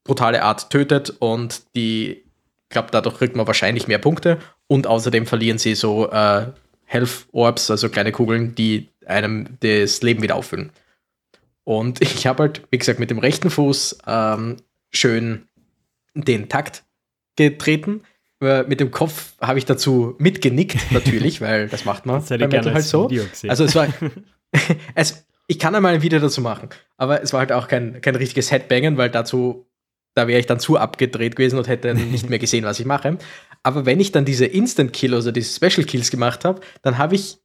brutale 0.08 0.42
Art 0.42 0.70
tötet 0.70 1.10
und 1.20 1.62
die, 1.76 2.10
ich 2.10 2.68
glaube, 2.70 2.88
dadurch 2.90 3.18
kriegt 3.18 3.36
man 3.36 3.46
wahrscheinlich 3.46 3.86
mehr 3.86 3.98
Punkte 3.98 4.38
und 4.66 4.86
außerdem 4.86 5.26
verlieren 5.26 5.58
sie 5.58 5.74
so 5.74 6.10
äh, 6.10 6.46
Health 6.86 7.26
Orbs, 7.32 7.70
also 7.70 7.90
kleine 7.90 8.10
Kugeln, 8.10 8.54
die 8.54 8.88
einem 9.06 9.58
das 9.60 10.02
Leben 10.02 10.22
wieder 10.22 10.34
auffüllen. 10.34 10.70
Und 11.62 12.00
ich 12.02 12.26
habe 12.26 12.44
halt, 12.44 12.62
wie 12.70 12.78
gesagt, 12.78 12.98
mit 12.98 13.10
dem 13.10 13.18
rechten 13.18 13.50
Fuß 13.50 13.98
ähm, 14.06 14.56
schön 14.90 15.46
den 16.14 16.48
Takt 16.48 16.84
getreten. 17.36 18.02
Mit 18.40 18.78
dem 18.78 18.92
Kopf 18.92 19.34
habe 19.40 19.58
ich 19.58 19.64
dazu 19.64 20.14
mitgenickt, 20.18 20.76
natürlich, 20.92 21.40
weil 21.40 21.68
das 21.68 21.84
macht 21.84 22.06
man 22.06 22.20
das 22.20 22.28
bei 22.28 22.62
halt 22.72 22.84
so. 22.84 23.10
Also 23.48 23.64
es 23.64 23.74
war, 23.74 23.88
es, 24.94 25.26
ich 25.48 25.58
kann 25.58 25.74
einmal 25.74 25.94
ein 25.94 26.02
Video 26.02 26.20
dazu 26.20 26.40
machen, 26.40 26.68
aber 26.96 27.20
es 27.20 27.32
war 27.32 27.40
halt 27.40 27.52
auch 27.52 27.66
kein, 27.66 28.00
kein 28.00 28.14
richtiges 28.14 28.52
Headbangen, 28.52 28.96
weil 28.96 29.10
dazu, 29.10 29.66
da 30.18 30.26
wäre 30.26 30.40
ich 30.40 30.46
dann 30.46 30.58
zu 30.58 30.76
abgedreht 30.76 31.36
gewesen 31.36 31.58
und 31.58 31.68
hätte 31.68 31.94
nicht 31.94 32.28
mehr 32.28 32.40
gesehen, 32.40 32.64
was 32.64 32.80
ich 32.80 32.86
mache. 32.86 33.18
Aber 33.62 33.86
wenn 33.86 34.00
ich 34.00 34.10
dann 34.12 34.24
diese 34.24 34.46
Instant 34.46 34.92
Kill, 34.92 35.14
also 35.14 35.30
diese 35.30 35.54
Special 35.54 35.86
Kills 35.86 36.10
gemacht 36.10 36.44
habe, 36.44 36.60
dann 36.82 36.98
habe 36.98 37.14
ich, 37.14 37.38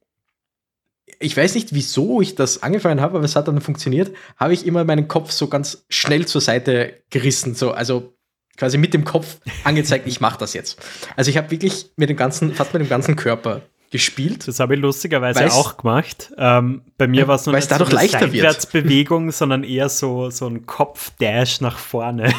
ich 1.20 1.36
weiß 1.36 1.54
nicht, 1.54 1.72
wieso 1.72 2.20
ich 2.20 2.34
das 2.34 2.62
angefangen 2.64 3.00
habe, 3.00 3.16
aber 3.16 3.24
es 3.24 3.36
hat 3.36 3.46
dann 3.46 3.60
funktioniert, 3.60 4.14
habe 4.36 4.52
ich 4.52 4.66
immer 4.66 4.84
meinen 4.84 5.06
Kopf 5.06 5.30
so 5.30 5.46
ganz 5.46 5.86
schnell 5.88 6.26
zur 6.26 6.40
Seite 6.40 7.02
gerissen, 7.10 7.54
so, 7.54 7.70
also 7.70 8.16
quasi 8.56 8.76
mit 8.76 8.92
dem 8.92 9.04
Kopf 9.04 9.38
angezeigt, 9.62 10.06
ich 10.08 10.20
mache 10.20 10.38
das 10.38 10.52
jetzt. 10.52 10.78
Also 11.16 11.30
ich 11.30 11.36
habe 11.36 11.50
wirklich 11.52 11.92
mit 11.96 12.10
dem 12.10 12.16
ganzen, 12.16 12.54
fast 12.54 12.72
mit 12.72 12.82
dem 12.82 12.88
ganzen 12.88 13.14
Körper 13.14 13.62
gespielt. 13.94 14.48
Das 14.48 14.58
habe 14.58 14.74
ich 14.74 14.80
lustigerweise 14.80 15.38
weil's, 15.38 15.54
auch 15.54 15.76
gemacht. 15.76 16.32
Ähm, 16.36 16.82
bei 16.98 17.06
mir 17.06 17.28
war 17.28 17.36
es 17.36 17.46
nur 17.46 17.54
nicht 17.54 17.68
so 17.68 17.76
eine 17.76 17.86
Seitwärtsbewegung, 17.86 19.30
sondern 19.30 19.62
eher 19.62 19.88
so, 19.88 20.30
so 20.30 20.48
ein 20.48 20.66
Kopfdash 20.66 21.60
nach 21.60 21.78
vorne. 21.78 22.34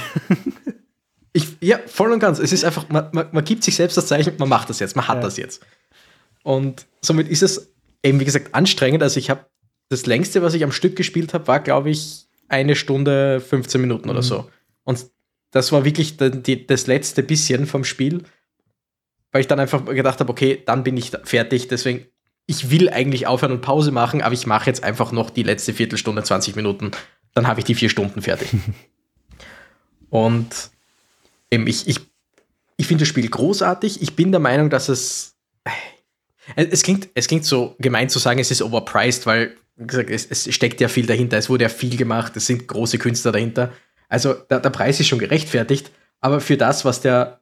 ich, 1.31 1.55
ja, 1.61 1.79
voll 1.87 2.11
und 2.11 2.19
ganz. 2.19 2.39
Es 2.39 2.51
ist 2.51 2.65
einfach, 2.65 2.89
man, 2.89 3.07
man, 3.13 3.29
man, 3.31 3.45
gibt 3.45 3.63
sich 3.63 3.73
selbst 3.77 3.95
das 3.95 4.07
Zeichen, 4.07 4.33
man 4.37 4.49
macht 4.49 4.69
das 4.69 4.81
jetzt, 4.81 4.97
man 4.97 5.07
hat 5.07 5.19
ja. 5.19 5.21
das 5.21 5.37
jetzt. 5.37 5.65
Und 6.43 6.87
somit 6.99 7.29
ist 7.29 7.41
es 7.41 7.73
eben, 8.03 8.19
wie 8.19 8.25
gesagt, 8.25 8.53
anstrengend. 8.53 9.01
Also 9.01 9.17
ich 9.17 9.29
habe 9.29 9.45
das 9.87 10.05
längste, 10.07 10.41
was 10.41 10.55
ich 10.55 10.63
am 10.65 10.73
Stück 10.73 10.97
gespielt 10.97 11.33
habe, 11.33 11.47
war, 11.47 11.61
glaube 11.61 11.89
ich, 11.89 12.25
eine 12.49 12.75
Stunde 12.75 13.39
15 13.39 13.79
Minuten 13.79 14.09
mhm. 14.09 14.11
oder 14.11 14.23
so. 14.23 14.49
Und 14.83 15.05
das 15.51 15.71
war 15.71 15.85
wirklich 15.85 16.17
die, 16.17 16.67
das 16.67 16.87
letzte 16.87 17.23
bisschen 17.23 17.65
vom 17.65 17.85
Spiel, 17.85 18.23
weil 19.35 19.41
ich 19.41 19.47
dann 19.47 19.59
einfach 19.59 19.83
gedacht 19.83 20.21
habe, 20.21 20.31
okay, 20.31 20.63
dann 20.65 20.85
bin 20.85 20.95
ich 20.95 21.11
fertig. 21.25 21.67
Deswegen, 21.67 22.05
ich 22.45 22.71
will 22.71 22.87
eigentlich 22.87 23.27
aufhören 23.27 23.51
und 23.51 23.59
Pause 23.59 23.91
machen, 23.91 24.21
aber 24.21 24.33
ich 24.33 24.47
mache 24.47 24.67
jetzt 24.67 24.81
einfach 24.81 25.11
noch 25.11 25.29
die 25.29 25.43
letzte 25.43 25.73
Viertelstunde, 25.73 26.23
20 26.23 26.55
Minuten. 26.55 26.91
Dann 27.33 27.45
habe 27.45 27.59
ich 27.59 27.65
die 27.65 27.75
vier 27.75 27.89
Stunden 27.89 28.21
fertig. 28.21 28.47
und 30.09 30.47
eben, 31.51 31.67
ich, 31.67 31.85
ich, 31.85 31.99
ich 32.77 32.87
finde 32.87 33.01
das 33.01 33.09
Spiel 33.09 33.27
großartig. 33.29 34.01
Ich 34.01 34.15
bin 34.15 34.31
der 34.31 34.39
Meinung, 34.39 34.69
dass 34.69 34.87
es. 34.87 35.35
Äh, 36.55 36.67
es 36.71 36.83
klingt, 36.83 37.09
es 37.13 37.27
klingt 37.27 37.43
so 37.43 37.75
gemein 37.77 38.07
zu 38.07 38.19
sagen, 38.19 38.39
es 38.39 38.51
ist 38.51 38.61
overpriced, 38.61 39.25
weil, 39.25 39.57
wie 39.75 39.87
gesagt, 39.87 40.11
es, 40.11 40.27
es 40.27 40.55
steckt 40.55 40.79
ja 40.79 40.87
viel 40.87 41.07
dahinter. 41.07 41.37
Es 41.37 41.49
wurde 41.49 41.63
ja 41.63 41.69
viel 41.69 41.97
gemacht, 41.97 42.37
es 42.37 42.47
sind 42.47 42.69
große 42.69 42.99
Künstler 42.99 43.33
dahinter. 43.33 43.73
Also 44.07 44.33
der, 44.33 44.61
der 44.61 44.69
Preis 44.69 45.01
ist 45.01 45.09
schon 45.09 45.19
gerechtfertigt, 45.19 45.91
aber 46.21 46.39
für 46.39 46.55
das, 46.55 46.85
was 46.85 47.01
der 47.01 47.41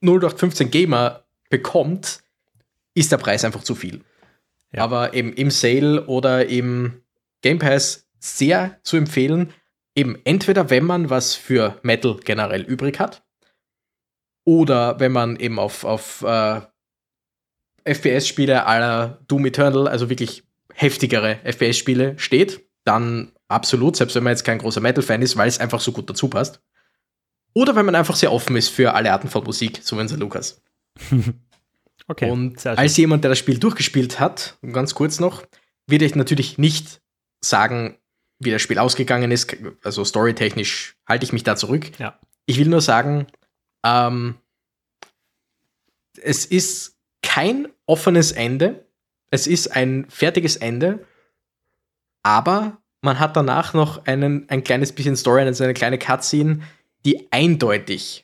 0815 0.00 0.70
Gamer 0.70 1.23
bekommt, 1.54 2.24
ist 2.94 3.12
der 3.12 3.18
Preis 3.18 3.44
einfach 3.44 3.62
zu 3.62 3.76
viel. 3.76 4.00
Ja. 4.72 4.82
Aber 4.82 5.14
eben 5.14 5.32
im 5.34 5.52
Sale 5.52 6.06
oder 6.06 6.46
im 6.46 7.02
Game 7.42 7.60
Pass 7.60 8.08
sehr 8.18 8.80
zu 8.82 8.96
empfehlen. 8.96 9.52
Eben 9.94 10.18
entweder, 10.24 10.68
wenn 10.68 10.82
man 10.82 11.10
was 11.10 11.36
für 11.36 11.78
Metal 11.84 12.16
generell 12.24 12.62
übrig 12.62 12.98
hat, 12.98 13.22
oder 14.44 14.98
wenn 14.98 15.12
man 15.12 15.36
eben 15.36 15.60
auf, 15.60 15.84
auf 15.84 16.22
äh, 16.22 16.60
FPS-Spiele 17.84 18.66
aller 18.66 19.20
Doom 19.28 19.46
Eternal, 19.46 19.86
also 19.86 20.10
wirklich 20.10 20.42
heftigere 20.72 21.38
FPS-Spiele 21.44 22.18
steht, 22.18 22.68
dann 22.84 23.30
absolut, 23.46 23.94
selbst 23.96 24.16
wenn 24.16 24.24
man 24.24 24.32
jetzt 24.32 24.44
kein 24.44 24.58
großer 24.58 24.80
Metal-Fan 24.80 25.22
ist, 25.22 25.36
weil 25.36 25.48
es 25.48 25.60
einfach 25.60 25.80
so 25.80 25.92
gut 25.92 26.10
dazu 26.10 26.28
passt. 26.28 26.60
Oder 27.54 27.76
wenn 27.76 27.86
man 27.86 27.94
einfach 27.94 28.16
sehr 28.16 28.32
offen 28.32 28.56
ist 28.56 28.68
für 28.68 28.94
alle 28.94 29.12
Arten 29.12 29.28
von 29.28 29.44
Musik, 29.44 29.80
so 29.82 29.96
wie 29.96 30.00
unser 30.00 30.16
Lukas. 30.16 30.60
okay. 32.08 32.30
Und 32.30 32.64
als 32.66 32.96
jemand, 32.96 33.24
der 33.24 33.30
das 33.30 33.38
Spiel 33.38 33.58
durchgespielt 33.58 34.20
hat, 34.20 34.58
ganz 34.72 34.94
kurz 34.94 35.20
noch, 35.20 35.44
würde 35.86 36.04
ich 36.04 36.14
natürlich 36.14 36.58
nicht 36.58 37.00
sagen, 37.40 37.98
wie 38.38 38.50
das 38.50 38.62
Spiel 38.62 38.78
ausgegangen 38.78 39.30
ist. 39.30 39.56
Also 39.82 40.04
storytechnisch 40.04 40.96
halte 41.06 41.24
ich 41.24 41.32
mich 41.32 41.44
da 41.44 41.56
zurück. 41.56 41.90
Ja. 41.98 42.18
Ich 42.46 42.58
will 42.58 42.68
nur 42.68 42.80
sagen, 42.80 43.26
ähm, 43.84 44.36
es 46.22 46.46
ist 46.46 46.96
kein 47.22 47.68
offenes 47.86 48.32
Ende. 48.32 48.86
Es 49.30 49.46
ist 49.46 49.68
ein 49.68 50.06
fertiges 50.08 50.56
Ende. 50.56 51.06
Aber 52.22 52.78
man 53.02 53.20
hat 53.20 53.36
danach 53.36 53.74
noch 53.74 54.06
einen, 54.06 54.48
ein 54.48 54.64
kleines 54.64 54.92
bisschen 54.92 55.16
Story, 55.16 55.42
also 55.42 55.64
eine 55.64 55.74
kleine 55.74 55.98
Cutscene, 55.98 56.62
die 57.04 57.28
eindeutig, 57.30 58.23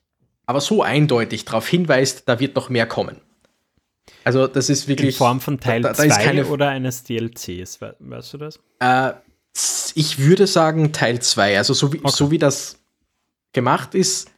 aber 0.51 0.61
so 0.61 0.83
eindeutig 0.83 1.45
darauf 1.45 1.69
hinweist, 1.69 2.25
da 2.29 2.41
wird 2.41 2.57
noch 2.57 2.71
mehr 2.71 2.85
kommen. 2.85 3.21
Also 4.25 4.49
das 4.49 4.69
ist 4.69 4.89
wirklich... 4.89 5.15
In 5.15 5.19
Form 5.19 5.41
von 5.41 5.61
Teil 5.61 5.83
2 5.83 6.45
oder 6.47 6.71
eines 6.71 7.05
DLCs, 7.05 7.81
we 7.81 7.95
weißt 8.01 8.33
du 8.33 8.39
das? 8.39 8.59
Äh, 8.81 9.13
ich 9.95 10.19
würde 10.19 10.49
sagen 10.49 10.93
Teil 10.93 11.23
2. 11.23 11.57
Also 11.57 11.73
so 11.73 11.93
wie, 11.93 12.01
okay. 12.01 12.11
so 12.11 12.33
wie 12.33 12.39
das 12.39 12.81
gemacht 13.53 13.95
ist, 13.95 14.33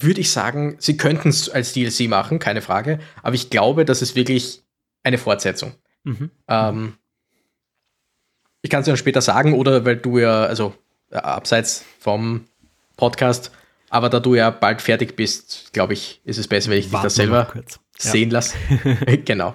würde 0.00 0.20
ich 0.20 0.32
sagen, 0.32 0.74
sie 0.80 0.96
könnten 0.96 1.28
es 1.28 1.48
als 1.48 1.74
DLC 1.74 2.08
machen, 2.08 2.40
keine 2.40 2.60
Frage. 2.60 2.98
Aber 3.22 3.36
ich 3.36 3.48
glaube, 3.48 3.84
das 3.84 4.02
ist 4.02 4.16
wirklich 4.16 4.64
eine 5.04 5.16
Fortsetzung. 5.16 5.74
Mhm. 6.02 6.32
Ähm, 6.48 6.94
ich 8.62 8.70
kann 8.70 8.80
es 8.80 8.86
dir 8.86 8.90
dann 8.90 8.98
später 8.98 9.20
sagen, 9.20 9.52
oder 9.54 9.84
weil 9.84 9.98
du 9.98 10.18
ja, 10.18 10.42
also 10.42 10.74
äh, 11.10 11.18
abseits 11.18 11.84
vom 12.00 12.46
Podcast, 12.96 13.52
aber 13.92 14.08
da 14.08 14.20
du 14.20 14.34
ja 14.34 14.48
bald 14.48 14.80
fertig 14.80 15.16
bist, 15.16 15.74
glaube 15.74 15.92
ich, 15.92 16.22
ist 16.24 16.38
es 16.38 16.48
besser, 16.48 16.70
wenn 16.70 16.78
ich 16.78 16.90
Warten 16.92 17.08
dich 17.08 17.08
das 17.08 17.14
selber 17.14 17.52
sehen 17.98 18.30
ja. 18.30 18.32
lasse. 18.32 18.56
genau. 19.26 19.54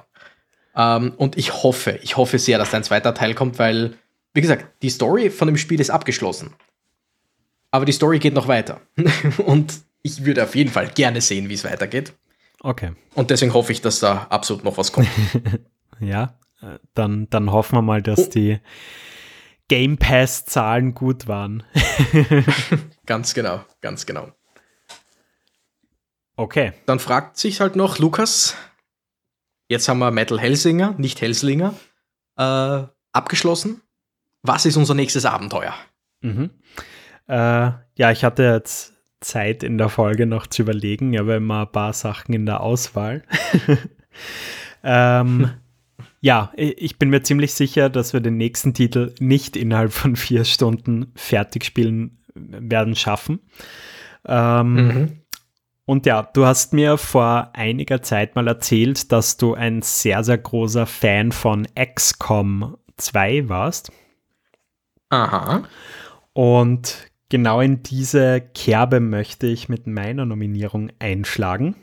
Ähm, 0.75 1.13
und 1.17 1.39
ich 1.39 1.63
hoffe, 1.63 1.99
ich 2.03 2.17
hoffe 2.17 2.37
sehr, 2.37 2.59
dass 2.59 2.69
dein 2.69 2.83
zweiter 2.83 3.15
Teil 3.15 3.33
kommt, 3.33 3.57
weil, 3.57 3.95
wie 4.35 4.41
gesagt, 4.41 4.83
die 4.83 4.91
Story 4.91 5.31
von 5.31 5.47
dem 5.47 5.57
Spiel 5.57 5.79
ist 5.79 5.89
abgeschlossen. 5.89 6.53
Aber 7.71 7.85
die 7.85 7.91
Story 7.91 8.19
geht 8.19 8.35
noch 8.35 8.47
weiter. 8.47 8.79
und 9.39 9.73
ich 10.03 10.23
würde 10.23 10.43
auf 10.43 10.53
jeden 10.53 10.69
Fall 10.69 10.87
gerne 10.89 11.19
sehen, 11.19 11.49
wie 11.49 11.55
es 11.55 11.63
weitergeht. 11.63 12.13
Okay. 12.61 12.91
Und 13.15 13.31
deswegen 13.31 13.55
hoffe 13.55 13.71
ich, 13.71 13.81
dass 13.81 13.99
da 13.99 14.27
absolut 14.29 14.63
noch 14.63 14.77
was 14.77 14.91
kommt. 14.91 15.09
ja, 15.99 16.35
dann, 16.93 17.27
dann 17.31 17.51
hoffen 17.51 17.75
wir 17.75 17.81
mal, 17.81 18.03
dass 18.03 18.27
oh. 18.27 18.29
die 18.29 18.59
Game 19.67 19.97
Pass-Zahlen 19.97 20.93
gut 20.93 21.27
waren. 21.27 21.63
ganz 23.05 23.33
genau, 23.33 23.65
ganz 23.81 24.05
genau. 24.05 24.31
Okay. 26.35 26.73
Dann 26.85 26.99
fragt 26.99 27.37
sich 27.37 27.59
halt 27.59 27.75
noch 27.75 27.97
Lukas, 27.97 28.55
jetzt 29.67 29.89
haben 29.89 29.99
wir 29.99 30.11
Metal 30.11 30.39
Hellsinger, 30.39 30.93
nicht 30.97 31.19
Hellslinger, 31.21 31.73
äh, 32.37 32.83
abgeschlossen. 33.11 33.81
Was 34.43 34.65
ist 34.65 34.77
unser 34.77 34.93
nächstes 34.93 35.25
Abenteuer? 35.25 35.73
Mhm. 36.21 36.51
Äh, 37.27 37.71
ja, 37.95 38.11
ich 38.11 38.23
hatte 38.23 38.43
jetzt 38.43 38.93
Zeit 39.19 39.63
in 39.63 39.77
der 39.77 39.89
Folge 39.89 40.25
noch 40.25 40.47
zu 40.47 40.61
überlegen, 40.61 41.17
aber 41.17 41.35
immer 41.37 41.61
ein 41.61 41.71
paar 41.71 41.93
Sachen 41.93 42.33
in 42.33 42.45
der 42.45 42.61
Auswahl. 42.61 43.23
ähm, 44.83 45.51
ja, 46.27 46.51
ich 46.57 46.99
bin 46.99 47.09
mir 47.09 47.23
ziemlich 47.23 47.53
sicher, 47.53 47.89
dass 47.89 48.11
wir 48.11 48.19
den 48.19 48.35
nächsten 48.35 48.73
Titel 48.73 49.15
nicht 49.21 49.55
innerhalb 49.55 49.93
von 49.93 50.17
vier 50.17 50.43
Stunden 50.43 51.13
fertig 51.15 51.63
spielen 51.63 52.17
werden 52.35 52.97
schaffen. 52.97 53.39
Ähm, 54.25 54.73
mhm. 54.73 55.21
Und 55.85 56.05
ja, 56.05 56.23
du 56.23 56.45
hast 56.45 56.73
mir 56.73 56.97
vor 56.97 57.51
einiger 57.53 58.01
Zeit 58.01 58.35
mal 58.35 58.45
erzählt, 58.45 59.13
dass 59.13 59.37
du 59.37 59.53
ein 59.53 59.81
sehr, 59.81 60.21
sehr 60.25 60.37
großer 60.37 60.85
Fan 60.85 61.31
von 61.31 61.65
XCOM 61.79 62.75
2 62.97 63.47
warst. 63.47 63.89
Aha. 65.07 65.63
Und 66.33 67.07
genau 67.29 67.61
in 67.61 67.83
diese 67.83 68.41
Kerbe 68.41 68.99
möchte 68.99 69.47
ich 69.47 69.69
mit 69.69 69.87
meiner 69.87 70.25
Nominierung 70.25 70.91
einschlagen. 70.99 71.77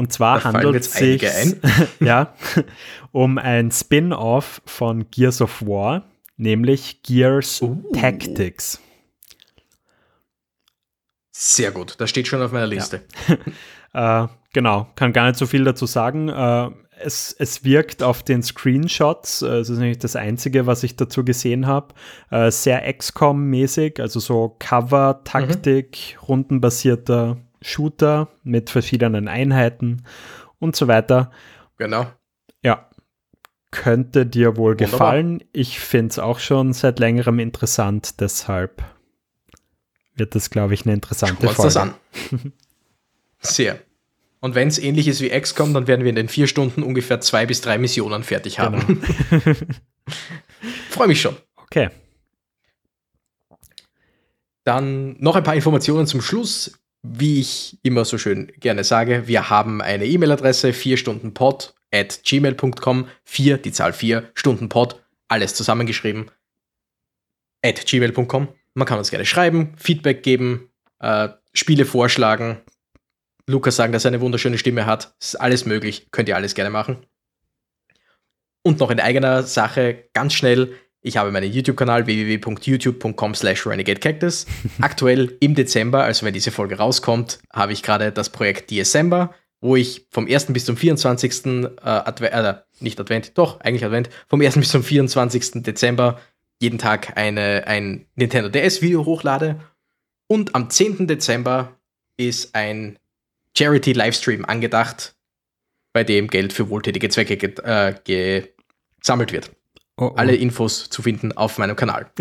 Und 0.00 0.14
zwar 0.14 0.44
handelt 0.44 0.76
es 0.76 0.94
sich 0.94 1.20
ja, 2.00 2.32
um 3.12 3.36
ein 3.36 3.70
Spin-off 3.70 4.62
von 4.64 5.10
Gears 5.10 5.42
of 5.42 5.60
War, 5.60 6.04
nämlich 6.38 7.02
Gears 7.02 7.60
uh. 7.60 7.84
Tactics. 7.92 8.80
Sehr 11.30 11.70
gut, 11.70 11.96
das 11.98 12.08
steht 12.08 12.28
schon 12.28 12.40
auf 12.40 12.50
meiner 12.50 12.66
Liste. 12.66 13.02
Ja. 13.92 14.24
äh, 14.24 14.28
genau, 14.54 14.88
kann 14.94 15.12
gar 15.12 15.26
nicht 15.26 15.36
so 15.38 15.44
viel 15.44 15.64
dazu 15.64 15.84
sagen. 15.84 16.30
Äh, 16.30 16.70
es, 16.98 17.36
es 17.38 17.62
wirkt 17.64 18.02
auf 18.02 18.22
den 18.22 18.42
Screenshots, 18.42 19.42
äh, 19.42 19.50
das 19.50 19.68
ist 19.68 19.80
nämlich 19.80 19.98
das 19.98 20.16
Einzige, 20.16 20.66
was 20.66 20.82
ich 20.82 20.96
dazu 20.96 21.26
gesehen 21.26 21.66
habe, 21.66 21.92
äh, 22.30 22.50
sehr 22.50 22.90
XCOM-mäßig, 22.90 24.00
also 24.00 24.18
so 24.18 24.56
Cover, 24.58 25.20
Taktik, 25.24 26.14
mhm. 26.14 26.26
rundenbasierter 26.26 27.36
Shooter 27.62 28.28
mit 28.42 28.70
verschiedenen 28.70 29.28
Einheiten 29.28 30.04
und 30.58 30.76
so 30.76 30.88
weiter. 30.88 31.30
Genau. 31.76 32.06
Ja, 32.62 32.88
könnte 33.70 34.26
dir 34.26 34.56
wohl 34.56 34.72
Wunderbar. 34.72 34.90
gefallen. 34.90 35.44
Ich 35.52 35.80
finde 35.80 36.08
es 36.10 36.18
auch 36.18 36.38
schon 36.38 36.72
seit 36.72 36.98
längerem 36.98 37.38
interessant, 37.38 38.20
deshalb 38.20 38.82
wird 40.14 40.34
das, 40.34 40.50
glaube 40.50 40.74
ich, 40.74 40.84
eine 40.84 40.94
interessante 40.94 41.46
Folge. 41.48 41.62
das 41.62 41.76
an. 41.76 41.94
Sehr. 43.40 43.80
Und 44.40 44.54
wenn 44.54 44.68
es 44.68 44.78
ähnlich 44.78 45.06
ist 45.08 45.20
wie 45.20 45.28
XCOM, 45.28 45.74
dann 45.74 45.86
werden 45.86 46.02
wir 46.02 46.10
in 46.10 46.16
den 46.16 46.28
vier 46.28 46.46
Stunden 46.46 46.82
ungefähr 46.82 47.20
zwei 47.20 47.46
bis 47.46 47.60
drei 47.60 47.78
Missionen 47.78 48.22
fertig 48.22 48.58
haben. 48.58 49.02
Genau. 49.30 49.56
Freue 50.90 51.08
mich 51.08 51.20
schon. 51.20 51.36
Okay. 51.56 51.90
Dann 54.64 55.16
noch 55.20 55.36
ein 55.36 55.42
paar 55.42 55.54
Informationen 55.54 56.06
zum 56.06 56.20
Schluss. 56.22 56.78
Wie 57.02 57.40
ich 57.40 57.78
immer 57.82 58.04
so 58.04 58.18
schön 58.18 58.52
gerne 58.58 58.84
sage, 58.84 59.26
wir 59.26 59.48
haben 59.48 59.80
eine 59.80 60.06
E-Mail-Adresse, 60.06 60.72
4 60.72 60.96
Stunden 60.96 61.32
Pod 61.32 61.74
at 61.92 62.22
gmail.com, 62.24 63.08
4, 63.24 63.58
die 63.58 63.72
Zahl 63.72 63.92
4, 63.92 64.30
Stunden 64.34 64.68
Pod, 64.68 65.02
alles 65.28 65.54
zusammengeschrieben, 65.54 66.30
at 67.62 67.84
gmail.com. 67.86 68.48
Man 68.74 68.86
kann 68.86 68.98
uns 68.98 69.10
gerne 69.10 69.26
schreiben, 69.26 69.74
Feedback 69.76 70.22
geben, 70.22 70.70
äh, 71.00 71.30
Spiele 71.52 71.84
vorschlagen, 71.84 72.60
Lukas 73.46 73.76
sagen, 73.76 73.92
dass 73.92 74.04
er 74.04 74.10
eine 74.10 74.20
wunderschöne 74.20 74.58
Stimme 74.58 74.86
hat. 74.86 75.14
Ist 75.20 75.34
alles 75.34 75.66
möglich, 75.66 76.08
könnt 76.10 76.28
ihr 76.28 76.36
alles 76.36 76.54
gerne 76.54 76.70
machen. 76.70 77.04
Und 78.62 78.78
noch 78.78 78.90
in 78.90 79.00
eigener 79.00 79.42
Sache, 79.42 80.08
ganz 80.12 80.34
schnell, 80.34 80.74
ich 81.02 81.16
habe 81.16 81.30
meinen 81.32 81.50
YouTube-Kanal 81.50 82.06
www.youtube.com 82.06 83.34
slash 83.34 83.66
renegadecactus. 83.66 84.46
Aktuell 84.80 85.36
im 85.40 85.54
Dezember, 85.54 86.04
also 86.04 86.26
wenn 86.26 86.34
diese 86.34 86.50
Folge 86.50 86.76
rauskommt, 86.76 87.38
habe 87.52 87.72
ich 87.72 87.82
gerade 87.82 88.12
das 88.12 88.30
Projekt 88.30 88.70
December, 88.70 89.34
wo 89.60 89.76
ich 89.76 90.06
vom 90.10 90.26
1. 90.26 90.46
bis 90.52 90.64
zum 90.64 90.76
24. 90.76 91.46
Äh, 91.46 91.70
Advent, 91.82 92.32
äh, 92.32 92.54
nicht 92.80 93.00
Advent, 93.00 93.38
doch, 93.38 93.60
eigentlich 93.60 93.84
Advent, 93.84 94.10
vom 94.28 94.40
1. 94.40 94.56
bis 94.56 94.70
zum 94.70 94.82
24. 94.82 95.62
Dezember 95.62 96.20
jeden 96.60 96.78
Tag 96.78 97.16
eine, 97.16 97.66
ein 97.66 98.06
Nintendo 98.14 98.50
DS-Video 98.50 99.06
hochlade. 99.06 99.60
Und 100.26 100.54
am 100.54 100.68
10. 100.68 101.06
Dezember 101.06 101.76
ist 102.18 102.54
ein 102.54 102.98
Charity-Livestream 103.56 104.44
angedacht, 104.44 105.14
bei 105.92 106.04
dem 106.04 106.28
Geld 106.28 106.52
für 106.52 106.68
wohltätige 106.68 107.08
Zwecke 107.08 107.34
äh, 107.34 107.94
gesammelt 109.00 109.32
wird. 109.32 109.50
Oh, 110.00 110.06
oh. 110.06 110.12
Alle 110.16 110.34
Infos 110.34 110.88
zu 110.88 111.02
finden 111.02 111.32
auf 111.32 111.58
meinem 111.58 111.76
Kanal. 111.76 112.10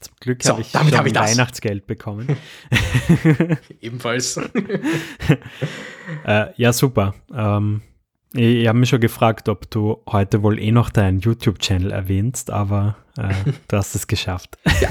Zum 0.00 0.14
Glück 0.18 0.42
so, 0.42 0.50
habe 0.50 0.60
ich 0.60 0.72
damit 0.72 0.96
hab 0.96 1.06
ich 1.06 1.14
Weihnachtsgeld 1.14 1.86
bekommen. 1.86 2.36
Ebenfalls. 3.80 4.38
äh, 6.26 6.46
ja, 6.56 6.72
super. 6.72 7.14
Ähm, 7.32 7.82
ich, 8.34 8.56
ich 8.56 8.68
habe 8.68 8.76
mich 8.76 8.88
schon 8.88 9.00
gefragt, 9.00 9.48
ob 9.48 9.70
du 9.70 10.02
heute 10.10 10.42
wohl 10.42 10.58
eh 10.58 10.72
noch 10.72 10.90
deinen 10.90 11.20
YouTube-Channel 11.20 11.92
erwähnst, 11.92 12.50
aber 12.50 12.96
äh, 13.16 13.32
du 13.68 13.76
hast 13.76 13.94
es 13.94 14.08
geschafft. 14.08 14.58
Ja. 14.80 14.88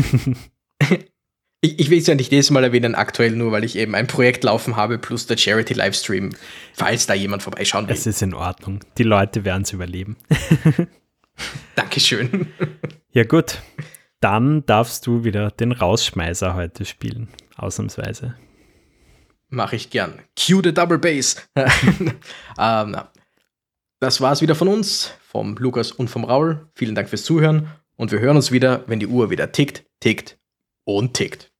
Ich, 1.63 1.79
ich 1.79 1.89
will 1.91 1.99
es 1.99 2.07
ja 2.07 2.15
nicht 2.15 2.31
jedes 2.31 2.49
Mal 2.49 2.63
erwähnen, 2.63 2.95
aktuell 2.95 3.35
nur, 3.35 3.51
weil 3.51 3.63
ich 3.63 3.75
eben 3.75 3.93
ein 3.93 4.07
Projekt 4.07 4.43
laufen 4.43 4.77
habe, 4.77 4.97
plus 4.97 5.27
der 5.27 5.37
Charity-Livestream, 5.37 6.31
falls 6.73 7.05
da 7.05 7.13
jemand 7.13 7.43
vorbeischauen 7.43 7.87
will. 7.87 7.93
Es 7.93 8.07
ist 8.07 8.21
in 8.23 8.33
Ordnung. 8.33 8.79
Die 8.97 9.03
Leute 9.03 9.45
werden 9.45 9.61
es 9.61 9.73
überleben. 9.73 10.15
Dankeschön. 11.75 12.47
Ja, 13.11 13.23
gut. 13.23 13.61
Dann 14.19 14.65
darfst 14.65 15.07
du 15.07 15.23
wieder 15.23 15.49
den 15.51 15.71
Rausschmeißer 15.71 16.53
heute 16.53 16.85
spielen, 16.85 17.27
ausnahmsweise. 17.55 18.35
Mache 19.49 19.75
ich 19.75 19.89
gern. 19.89 20.19
Cue 20.37 20.61
the 20.63 20.73
Double 20.73 20.97
Bass. 20.97 21.35
ähm, 22.57 22.97
das 23.99 24.21
war 24.21 24.31
es 24.31 24.41
wieder 24.41 24.55
von 24.55 24.67
uns, 24.67 25.13
vom 25.21 25.55
Lukas 25.57 25.91
und 25.91 26.09
vom 26.09 26.23
Raul. 26.23 26.69
Vielen 26.73 26.95
Dank 26.95 27.09
fürs 27.09 27.23
Zuhören 27.23 27.67
und 27.97 28.11
wir 28.11 28.19
hören 28.19 28.35
uns 28.35 28.51
wieder, 28.51 28.83
wenn 28.87 28.99
die 28.99 29.07
Uhr 29.07 29.29
wieder 29.29 29.51
tickt, 29.51 29.83
tickt 29.99 30.39
und 30.85 31.13
tickt. 31.13 31.50